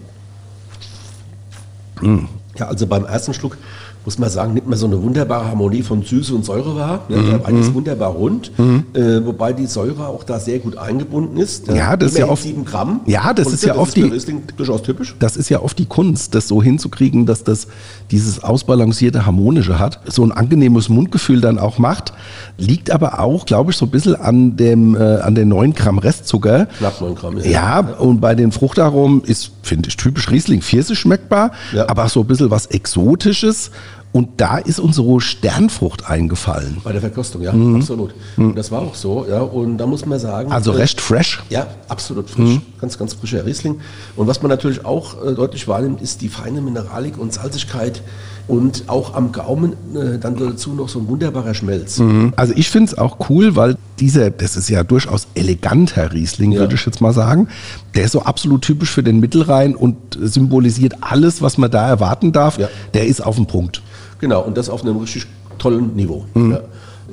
Mhm. 2.01 2.29
Ja, 2.57 2.69
also 2.69 2.87
beim 2.87 3.03
ersten 3.03 3.33
Schluck 3.33 3.57
muss 4.05 4.19
man 4.19 4.29
sagen, 4.29 4.53
nimmt 4.53 4.67
man 4.67 4.77
so 4.77 4.85
eine 4.85 5.01
wunderbare 5.01 5.47
Harmonie 5.47 5.81
von 5.81 6.03
Süße 6.03 6.33
und 6.33 6.45
Säure 6.45 6.75
wahr. 6.75 7.01
Ja, 7.09 7.17
mhm. 7.17 7.39
Alles 7.43 7.69
mhm. 7.69 7.73
wunderbar 7.73 8.11
rund, 8.11 8.51
mhm. 8.57 8.85
äh, 8.93 9.25
wobei 9.25 9.51
die 9.51 9.65
Säure 9.65 10.07
auch 10.07 10.23
da 10.23 10.39
sehr 10.39 10.59
gut 10.59 10.77
eingebunden 10.77 11.37
ist. 11.37 11.67
Ja, 11.67 11.97
das 11.97 12.11
ist 12.11 12.19
ja 12.19 12.29
oft 12.29 12.43
7 12.43 12.65
Gramm. 12.65 13.01
Ja, 13.07 13.33
das 13.33 13.51
ist 13.51 13.63
ja 13.63 13.73
das 13.73 13.81
oft 13.81 13.97
ist 13.97 14.27
die 14.27 14.41
durchaus 14.55 14.83
typisch. 14.83 15.15
Das 15.19 15.35
ist 15.35 15.49
ja 15.49 15.61
oft 15.61 15.77
die 15.79 15.87
Kunst, 15.87 16.35
das 16.35 16.47
so 16.47 16.61
hinzukriegen, 16.61 17.25
dass 17.25 17.43
das 17.43 17.67
dieses 18.11 18.43
ausbalancierte 18.43 19.25
harmonische 19.25 19.79
hat, 19.79 19.99
so 20.05 20.23
ein 20.23 20.31
angenehmes 20.31 20.89
Mundgefühl 20.89 21.41
dann 21.41 21.57
auch 21.57 21.79
macht. 21.79 22.13
Liegt 22.57 22.91
aber 22.91 23.19
auch, 23.19 23.45
glaube 23.45 23.71
ich, 23.71 23.77
so 23.77 23.85
ein 23.85 23.91
bisschen 23.91 24.15
an 24.15 24.55
dem 24.55 24.95
äh, 24.95 24.99
an 24.99 25.35
den 25.35 25.49
9 25.49 25.73
Gramm 25.73 25.97
Restzucker. 25.97 26.67
Knapp 26.77 27.01
9 27.01 27.15
Gramm. 27.15 27.37
Ja, 27.39 27.51
ja, 27.51 27.79
und 27.79 28.21
bei 28.21 28.35
den 28.35 28.51
Fruchtaromen 28.51 29.21
ist, 29.23 29.51
finde 29.63 29.89
ich, 29.89 29.97
typisch 29.97 30.29
Riesling 30.29 30.61
Pfirsich 30.61 30.99
schmeckbar, 30.99 31.51
ja. 31.73 31.89
aber 31.89 32.07
so 32.09 32.21
ein 32.21 32.27
bisschen 32.27 32.51
was 32.51 32.67
Exotisches. 32.67 33.71
Und 34.15 34.29
da 34.37 34.59
ist 34.59 34.79
unsere 34.79 35.19
Sternfrucht 35.19 36.09
eingefallen. 36.09 36.77
Bei 36.85 36.93
der 36.93 37.01
Verkostung, 37.01 37.41
ja, 37.41 37.51
mhm. 37.51 37.75
absolut. 37.75 38.15
Mhm. 38.37 38.51
Und 38.51 38.57
das 38.57 38.71
war 38.71 38.79
auch 38.79 38.95
so, 38.95 39.25
ja. 39.29 39.41
Und 39.41 39.77
da 39.77 39.85
muss 39.87 40.05
man 40.05 40.17
sagen. 40.19 40.53
Also 40.53 40.71
äh, 40.71 40.77
recht 40.77 41.01
fresh? 41.01 41.43
Ja, 41.49 41.67
absolut 41.89 42.29
frisch. 42.29 42.51
Mhm. 42.51 42.61
Ganz, 42.79 42.97
ganz 42.97 43.13
frischer 43.13 43.45
Riesling. 43.45 43.81
Und 44.15 44.27
was 44.27 44.41
man 44.41 44.49
natürlich 44.49 44.85
auch 44.85 45.21
äh, 45.21 45.33
deutlich 45.33 45.67
wahrnimmt, 45.67 46.01
ist 46.01 46.21
die 46.21 46.29
feine 46.29 46.61
Mineralik 46.61 47.17
und 47.17 47.33
Salzigkeit 47.33 48.03
und 48.47 48.83
auch 48.87 49.15
am 49.15 49.33
Gaumen 49.33 49.73
äh, 49.93 50.17
dann 50.17 50.37
dazu 50.37 50.71
noch 50.71 50.87
so 50.87 50.99
ein 50.99 51.09
wunderbarer 51.09 51.53
Schmelz. 51.53 51.99
Mhm. 51.99 52.31
Also 52.37 52.53
ich 52.55 52.69
finde 52.69 52.93
es 52.93 52.97
auch 52.97 53.29
cool, 53.29 53.57
weil 53.57 53.75
dieser, 53.99 54.29
das 54.29 54.55
ist 54.55 54.69
ja 54.69 54.85
durchaus 54.85 55.27
eleganter 55.35 56.13
Riesling, 56.13 56.53
ja. 56.53 56.59
würde 56.61 56.75
ich 56.75 56.85
jetzt 56.85 57.01
mal 57.01 57.11
sagen. 57.11 57.49
Der 57.95 58.05
ist 58.05 58.13
so 58.13 58.21
absolut 58.21 58.61
typisch 58.61 58.91
für 58.91 59.03
den 59.03 59.19
Mittelrhein 59.19 59.75
und 59.75 59.97
symbolisiert 60.21 60.93
alles, 61.01 61.41
was 61.41 61.57
man 61.57 61.69
da 61.69 61.85
erwarten 61.85 62.31
darf. 62.31 62.57
Ja. 62.57 62.69
Der 62.93 63.07
ist 63.07 63.21
auf 63.21 63.35
dem 63.35 63.45
Punkt. 63.45 63.81
Genau, 64.19 64.41
und 64.41 64.57
das 64.57 64.69
auf 64.69 64.83
einem 64.83 64.97
richtig 64.97 65.27
tollen 65.57 65.95
Niveau. 65.95 66.25
Mhm. 66.33 66.51
Ja. 66.51 66.59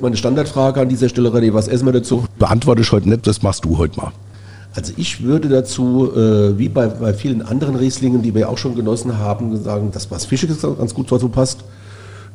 Meine 0.01 0.17
Standardfrage 0.17 0.81
an 0.81 0.89
dieser 0.89 1.09
Stelle, 1.09 1.29
René, 1.29 1.53
was 1.53 1.67
essen 1.67 1.85
wir 1.85 1.93
dazu? 1.93 2.25
Beantworte 2.39 2.81
ich 2.81 2.91
heute 2.91 3.09
nicht, 3.09 3.27
das 3.27 3.43
machst 3.43 3.63
du 3.65 3.77
heute 3.77 3.99
mal. 3.99 4.11
Also 4.75 4.91
ich 4.97 5.23
würde 5.23 5.49
dazu, 5.49 6.11
äh, 6.15 6.57
wie 6.57 6.67
bei, 6.67 6.87
bei 6.87 7.13
vielen 7.13 7.43
anderen 7.43 7.75
Rieslingen, 7.75 8.23
die 8.23 8.33
wir 8.33 8.49
auch 8.49 8.57
schon 8.57 8.75
genossen 8.75 9.19
haben, 9.19 9.55
sagen, 9.61 9.91
dass 9.91 10.09
was 10.09 10.25
Fischiges 10.25 10.61
ganz 10.61 10.93
gut 10.95 11.11
dazu 11.11 11.29
passt. 11.29 11.63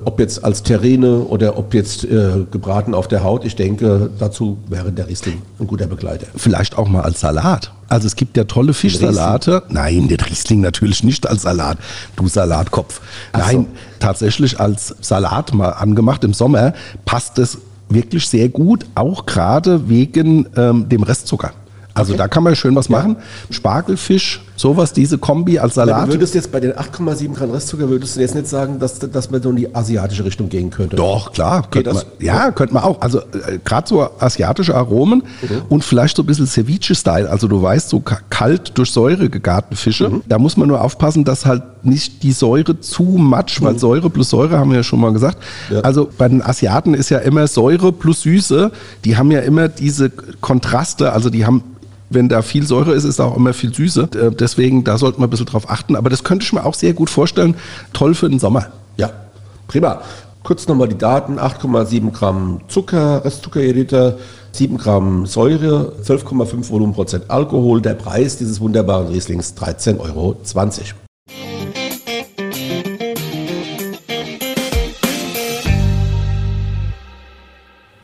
Ob 0.04 0.20
jetzt 0.20 0.44
als 0.44 0.62
Terrine 0.62 1.18
oder 1.22 1.58
ob 1.58 1.74
jetzt 1.74 2.04
äh, 2.04 2.44
gebraten 2.48 2.94
auf 2.94 3.08
der 3.08 3.24
Haut, 3.24 3.44
ich 3.44 3.56
denke, 3.56 4.10
dazu 4.20 4.58
wäre 4.68 4.92
der 4.92 5.08
Riesling 5.08 5.42
ein 5.58 5.66
guter 5.66 5.88
Begleiter. 5.88 6.28
Vielleicht 6.36 6.78
auch 6.78 6.88
mal 6.88 7.02
als 7.02 7.18
Salat. 7.18 7.72
Also 7.88 8.06
es 8.06 8.16
gibt 8.16 8.36
ja 8.36 8.44
tolle 8.44 8.74
Fischsalate. 8.74 9.62
Nein, 9.70 10.08
der 10.08 10.18
Riesling 10.26 10.60
natürlich 10.60 11.02
nicht 11.02 11.26
als 11.26 11.42
Salat. 11.42 11.78
Du 12.16 12.28
Salatkopf. 12.28 13.00
Ach 13.32 13.40
Nein, 13.40 13.56
so. 13.56 13.66
tatsächlich 13.98 14.60
als 14.60 14.94
Salat 15.00 15.54
mal 15.54 15.70
angemacht 15.70 16.22
im 16.24 16.34
Sommer 16.34 16.74
passt 17.04 17.38
es 17.38 17.58
wirklich 17.88 18.28
sehr 18.28 18.50
gut, 18.50 18.84
auch 18.94 19.24
gerade 19.24 19.88
wegen 19.88 20.46
ähm, 20.56 20.88
dem 20.88 21.02
Restzucker. 21.02 21.52
Also 21.98 22.12
okay. 22.12 22.18
da 22.18 22.28
kann 22.28 22.42
man 22.42 22.54
schön 22.56 22.74
was 22.74 22.88
machen. 22.88 23.16
Spargelfisch, 23.50 24.40
sowas, 24.56 24.92
diese 24.92 25.18
Kombi 25.18 25.58
als 25.58 25.74
Salat. 25.74 26.08
du 26.08 26.12
würdest 26.12 26.34
jetzt 26.34 26.52
bei 26.52 26.60
den 26.60 26.72
8,7 26.72 27.34
Gramm 27.34 27.50
Restzucker, 27.50 27.88
würdest 27.88 28.16
du 28.16 28.20
jetzt 28.20 28.34
nicht 28.34 28.48
sagen, 28.48 28.78
dass, 28.78 28.98
dass 28.98 29.30
man 29.30 29.42
so 29.42 29.50
in 29.50 29.56
die 29.56 29.74
asiatische 29.74 30.24
Richtung 30.24 30.48
gehen 30.48 30.70
könnte? 30.70 30.96
Doch, 30.96 31.32
klar. 31.32 31.66
Könnte 31.70 31.94
man, 31.94 32.02
ja, 32.18 32.50
könnte 32.50 32.74
man 32.74 32.82
auch. 32.82 33.00
Also 33.00 33.20
äh, 33.20 33.58
gerade 33.64 33.88
so 33.88 34.08
asiatische 34.18 34.74
Aromen 34.74 35.22
mhm. 35.42 35.62
und 35.68 35.84
vielleicht 35.84 36.16
so 36.16 36.22
ein 36.22 36.26
bisschen 36.26 36.46
Ceviche-Style. 36.46 37.28
Also 37.28 37.48
du 37.48 37.62
weißt, 37.62 37.88
so 37.88 38.00
kalt 38.00 38.76
durch 38.78 38.90
Säure 38.90 39.28
gegarten 39.28 39.76
Fische. 39.76 40.08
Mhm. 40.08 40.22
Da 40.28 40.38
muss 40.38 40.56
man 40.56 40.68
nur 40.68 40.82
aufpassen, 40.82 41.24
dass 41.24 41.46
halt 41.46 41.62
nicht 41.84 42.22
die 42.22 42.32
Säure 42.32 42.80
zu 42.80 43.02
matsch, 43.02 43.62
weil 43.62 43.74
mhm. 43.74 43.78
Säure 43.78 44.10
plus 44.10 44.30
Säure 44.30 44.58
haben 44.58 44.70
wir 44.70 44.78
ja 44.78 44.82
schon 44.82 45.00
mal 45.00 45.12
gesagt. 45.12 45.38
Ja. 45.70 45.80
Also 45.80 46.08
bei 46.16 46.28
den 46.28 46.42
Asiaten 46.42 46.94
ist 46.94 47.10
ja 47.10 47.18
immer 47.18 47.46
Säure 47.46 47.92
plus 47.92 48.22
Süße. 48.22 48.72
Die 49.04 49.16
haben 49.16 49.30
ja 49.30 49.40
immer 49.40 49.68
diese 49.68 50.10
Kontraste. 50.10 51.12
Also 51.12 51.30
die 51.30 51.46
haben 51.46 51.62
wenn 52.10 52.28
da 52.28 52.42
viel 52.42 52.66
Säure 52.66 52.92
ist, 52.92 53.04
ist 53.04 53.20
auch 53.20 53.36
immer 53.36 53.52
viel 53.52 53.74
Süße. 53.74 54.08
Äh, 54.14 54.30
deswegen, 54.30 54.84
da 54.84 54.98
sollte 54.98 55.20
man 55.20 55.28
ein 55.28 55.30
bisschen 55.30 55.46
drauf 55.46 55.70
achten. 55.70 55.96
Aber 55.96 56.10
das 56.10 56.24
könnte 56.24 56.44
ich 56.44 56.52
mir 56.52 56.64
auch 56.64 56.74
sehr 56.74 56.94
gut 56.94 57.10
vorstellen. 57.10 57.54
Toll 57.92 58.14
für 58.14 58.28
den 58.28 58.38
Sommer. 58.38 58.66
Ja, 58.96 59.10
prima. 59.66 60.00
Kurz 60.42 60.66
nochmal 60.66 60.88
die 60.88 60.98
Daten. 60.98 61.38
8,7 61.38 62.10
Gramm 62.12 62.60
Zucker, 62.68 63.24
Restzucker 63.24 63.60
je 63.60 63.72
Liter, 63.72 64.16
7 64.52 64.78
Gramm 64.78 65.26
Säure, 65.26 65.92
12,5 66.02 66.70
Volumenprozent 66.70 67.24
Alkohol. 67.28 67.82
Der 67.82 67.94
Preis 67.94 68.38
dieses 68.38 68.60
wunderbaren 68.60 69.08
Rieslings 69.08 69.54
13,20 69.56 70.00
Euro. 70.00 70.36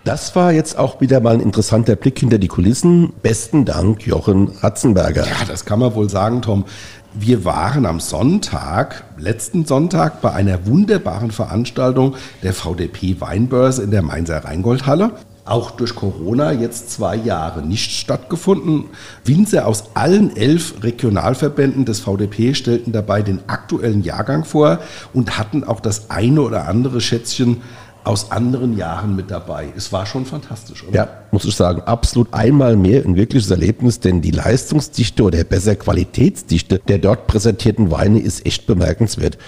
Das 0.04 0.36
war 0.36 0.52
jetzt 0.52 0.76
auch 0.76 1.00
wieder 1.00 1.20
mal 1.20 1.32
ein 1.32 1.40
interessanter 1.40 1.96
Blick 1.96 2.18
hinter 2.18 2.36
die 2.36 2.48
Kulissen. 2.48 3.14
Besten 3.22 3.64
Dank, 3.64 4.06
Jochen 4.06 4.48
Ratzenberger. 4.60 5.26
Ja, 5.26 5.46
das 5.48 5.64
kann 5.64 5.78
man 5.78 5.94
wohl 5.94 6.10
sagen, 6.10 6.42
Tom. 6.42 6.66
Wir 7.14 7.46
waren 7.46 7.86
am 7.86 8.00
Sonntag, 8.00 9.04
letzten 9.16 9.64
Sonntag, 9.64 10.20
bei 10.20 10.32
einer 10.32 10.66
wunderbaren 10.66 11.30
Veranstaltung 11.30 12.16
der 12.42 12.52
VDP 12.52 13.18
Weinbörse 13.20 13.82
in 13.82 13.92
der 13.92 14.02
Mainzer 14.02 14.44
Rheingoldhalle. 14.44 15.12
Auch 15.46 15.70
durch 15.70 15.94
Corona 15.94 16.52
jetzt 16.52 16.90
zwei 16.90 17.16
Jahre 17.16 17.62
nicht 17.62 17.92
stattgefunden. 17.92 18.86
Winzer 19.24 19.66
aus 19.66 19.84
allen 19.94 20.36
elf 20.36 20.82
Regionalverbänden 20.82 21.86
des 21.86 22.00
VDP 22.00 22.54
stellten 22.54 22.92
dabei 22.92 23.22
den 23.22 23.40
aktuellen 23.46 24.02
Jahrgang 24.02 24.44
vor 24.44 24.80
und 25.14 25.38
hatten 25.38 25.64
auch 25.64 25.80
das 25.80 26.10
eine 26.10 26.42
oder 26.42 26.66
andere 26.68 27.00
Schätzchen 27.00 27.62
aus 28.04 28.30
anderen 28.30 28.76
Jahren 28.76 29.16
mit 29.16 29.30
dabei. 29.30 29.72
Es 29.76 29.92
war 29.92 30.04
schon 30.06 30.26
fantastisch, 30.26 30.84
oder? 30.86 30.94
Ja, 30.94 31.08
muss 31.30 31.44
ich 31.46 31.56
sagen, 31.56 31.82
absolut 31.82 32.28
einmal 32.32 32.76
mehr 32.76 33.02
ein 33.04 33.16
wirkliches 33.16 33.50
Erlebnis, 33.50 33.98
denn 33.98 34.20
die 34.20 34.30
Leistungsdichte 34.30 35.22
oder 35.22 35.42
besser 35.44 35.74
Qualitätsdichte 35.74 36.80
der 36.86 36.98
dort 36.98 37.26
präsentierten 37.26 37.90
Weine 37.90 38.20
ist 38.20 38.44
echt 38.46 38.66
bemerkenswert. 38.66 39.38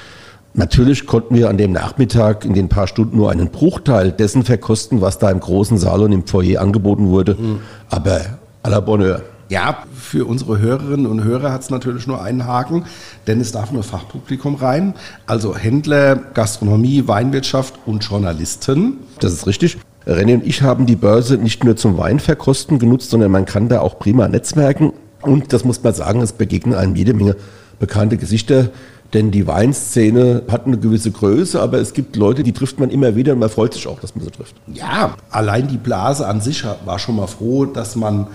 Natürlich 0.54 1.06
konnten 1.06 1.34
wir 1.34 1.50
an 1.50 1.58
dem 1.58 1.72
Nachmittag 1.72 2.46
in 2.46 2.54
den 2.54 2.70
paar 2.70 2.86
Stunden 2.86 3.18
nur 3.18 3.30
einen 3.30 3.50
Bruchteil 3.50 4.10
dessen 4.10 4.42
verkosten, 4.42 5.02
was 5.02 5.18
da 5.18 5.30
im 5.30 5.40
großen 5.40 5.76
Salon 5.76 6.12
im 6.12 6.26
Foyer 6.26 6.62
angeboten 6.62 7.08
wurde. 7.08 7.34
Mhm. 7.34 7.60
Aber 7.90 8.22
à 8.62 8.70
la 8.70 8.80
Bonheur. 8.80 9.20
Ja, 9.48 9.84
für 9.94 10.26
unsere 10.26 10.58
Hörerinnen 10.58 11.06
und 11.06 11.22
Hörer 11.22 11.52
hat 11.52 11.62
es 11.62 11.70
natürlich 11.70 12.06
nur 12.06 12.20
einen 12.20 12.46
Haken, 12.46 12.84
denn 13.26 13.40
es 13.40 13.52
darf 13.52 13.70
nur 13.70 13.84
Fachpublikum 13.84 14.56
rein, 14.56 14.94
also 15.26 15.56
Händler, 15.56 16.16
Gastronomie, 16.16 17.06
Weinwirtschaft 17.06 17.78
und 17.86 18.02
Journalisten. 18.02 18.98
Das 19.20 19.32
ist 19.32 19.46
richtig. 19.46 19.78
René 20.04 20.34
und 20.34 20.46
ich 20.46 20.62
haben 20.62 20.86
die 20.86 20.96
Börse 20.96 21.36
nicht 21.36 21.64
nur 21.64 21.76
zum 21.76 21.96
Weinverkosten 21.96 22.78
genutzt, 22.78 23.10
sondern 23.10 23.30
man 23.30 23.44
kann 23.44 23.68
da 23.68 23.80
auch 23.80 23.98
prima 23.98 24.28
netzwerken. 24.28 24.92
Und 25.22 25.52
das 25.52 25.64
muss 25.64 25.82
man 25.82 25.94
sagen, 25.94 26.20
es 26.22 26.32
begegnen 26.32 26.74
einem 26.74 26.94
jede 26.94 27.14
Menge 27.14 27.36
bekannte 27.78 28.16
Gesichter. 28.16 28.70
Denn 29.14 29.30
die 29.30 29.46
Weinszene 29.46 30.42
hat 30.50 30.66
eine 30.66 30.78
gewisse 30.78 31.12
Größe, 31.12 31.60
aber 31.60 31.78
es 31.78 31.92
gibt 31.92 32.16
Leute, 32.16 32.42
die 32.42 32.52
trifft 32.52 32.80
man 32.80 32.90
immer 32.90 33.14
wieder 33.14 33.34
und 33.34 33.38
man 33.38 33.48
freut 33.48 33.72
sich 33.72 33.86
auch, 33.86 34.00
dass 34.00 34.16
man 34.16 34.24
sie 34.24 34.30
trifft. 34.32 34.56
Ja, 34.66 35.14
allein 35.30 35.68
die 35.68 35.76
Blase 35.76 36.26
an 36.26 36.40
sich 36.40 36.64
war 36.84 36.98
schon 36.98 37.16
mal 37.16 37.28
froh, 37.28 37.66
dass 37.66 37.94
man 37.94 38.26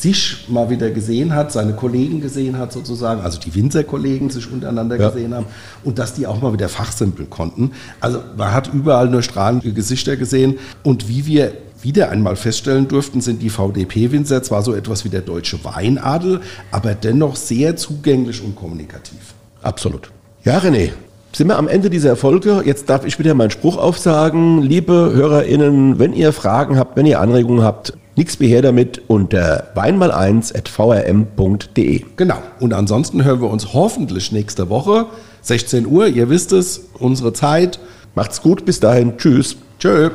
sich 0.00 0.46
mal 0.48 0.70
wieder 0.70 0.90
gesehen 0.90 1.34
hat, 1.34 1.52
seine 1.52 1.74
Kollegen 1.74 2.20
gesehen 2.20 2.58
hat 2.58 2.72
sozusagen, 2.72 3.20
also 3.20 3.38
die 3.38 3.54
Winzerkollegen 3.54 4.30
sich 4.30 4.50
untereinander 4.50 4.98
ja. 4.98 5.08
gesehen 5.08 5.34
haben 5.34 5.46
und 5.82 5.98
dass 5.98 6.14
die 6.14 6.26
auch 6.26 6.40
mal 6.42 6.52
wieder 6.52 6.68
fachsimpeln 6.68 7.30
konnten. 7.30 7.72
Also 8.00 8.20
man 8.36 8.52
hat 8.52 8.72
überall 8.72 9.08
nur 9.08 9.22
strahlende 9.22 9.72
Gesichter 9.72 10.16
gesehen 10.16 10.58
und 10.82 11.08
wie 11.08 11.26
wir 11.26 11.52
wieder 11.80 12.10
einmal 12.10 12.36
feststellen 12.36 12.88
durften, 12.88 13.20
sind 13.20 13.42
die 13.42 13.50
VDP-Winzer 13.50 14.42
zwar 14.42 14.62
so 14.62 14.74
etwas 14.74 15.04
wie 15.04 15.10
der 15.10 15.20
deutsche 15.20 15.62
Weinadel, 15.64 16.40
aber 16.70 16.94
dennoch 16.94 17.36
sehr 17.36 17.76
zugänglich 17.76 18.42
und 18.42 18.56
kommunikativ. 18.56 19.34
Absolut. 19.62 20.10
Ja, 20.44 20.58
René, 20.58 20.90
sind 21.32 21.48
wir 21.48 21.58
am 21.58 21.68
Ende 21.68 21.90
dieser 21.90 22.16
Folge. 22.16 22.62
Jetzt 22.64 22.88
darf 22.88 23.04
ich 23.04 23.18
wieder 23.18 23.34
meinen 23.34 23.50
Spruch 23.50 23.76
aufsagen. 23.76 24.62
Liebe 24.62 25.12
HörerInnen, 25.14 25.98
wenn 25.98 26.14
ihr 26.14 26.32
Fragen 26.32 26.78
habt, 26.78 26.96
wenn 26.96 27.06
ihr 27.06 27.20
Anregungen 27.20 27.64
habt, 27.64 27.94
Nichts 28.16 28.38
wie 28.38 28.46
her 28.46 28.62
damit 28.62 29.02
unter 29.08 29.72
weinmal1 29.74 30.56
at 30.56 30.68
vrm.de. 30.68 32.04
Genau. 32.16 32.38
Und 32.60 32.72
ansonsten 32.72 33.24
hören 33.24 33.40
wir 33.40 33.50
uns 33.50 33.74
hoffentlich 33.74 34.30
nächste 34.30 34.70
Woche, 34.70 35.06
16 35.42 35.86
Uhr. 35.86 36.06
Ihr 36.06 36.28
wisst 36.28 36.52
es, 36.52 36.88
unsere 36.98 37.32
Zeit. 37.32 37.80
Macht's 38.14 38.40
gut, 38.40 38.64
bis 38.64 38.78
dahin. 38.78 39.16
Tschüss. 39.18 39.56
Tschö. 39.80 40.10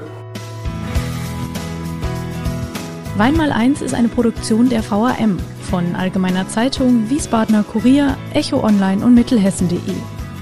Wein 3.17 3.35
mal 3.35 3.51
eins 3.51 3.81
ist 3.81 3.93
eine 3.93 4.07
Produktion 4.07 4.69
der 4.69 4.81
VAM 4.89 5.37
von 5.69 5.93
Allgemeiner 5.93 6.47
Zeitung, 6.47 7.09
Wiesbadener 7.09 7.63
Kurier, 7.63 8.15
Echo 8.33 8.63
Online 8.63 9.03
und 9.03 9.13
Mittelhessen.de. 9.13 9.77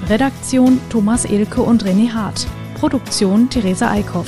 Redaktion 0.08 0.80
Thomas 0.90 1.26
Elke 1.26 1.64
und 1.64 1.84
René 1.84 2.12
Hart. 2.12 2.46
Produktion 2.80 3.50
Theresa 3.50 3.90
Eickhoff. 3.90 4.28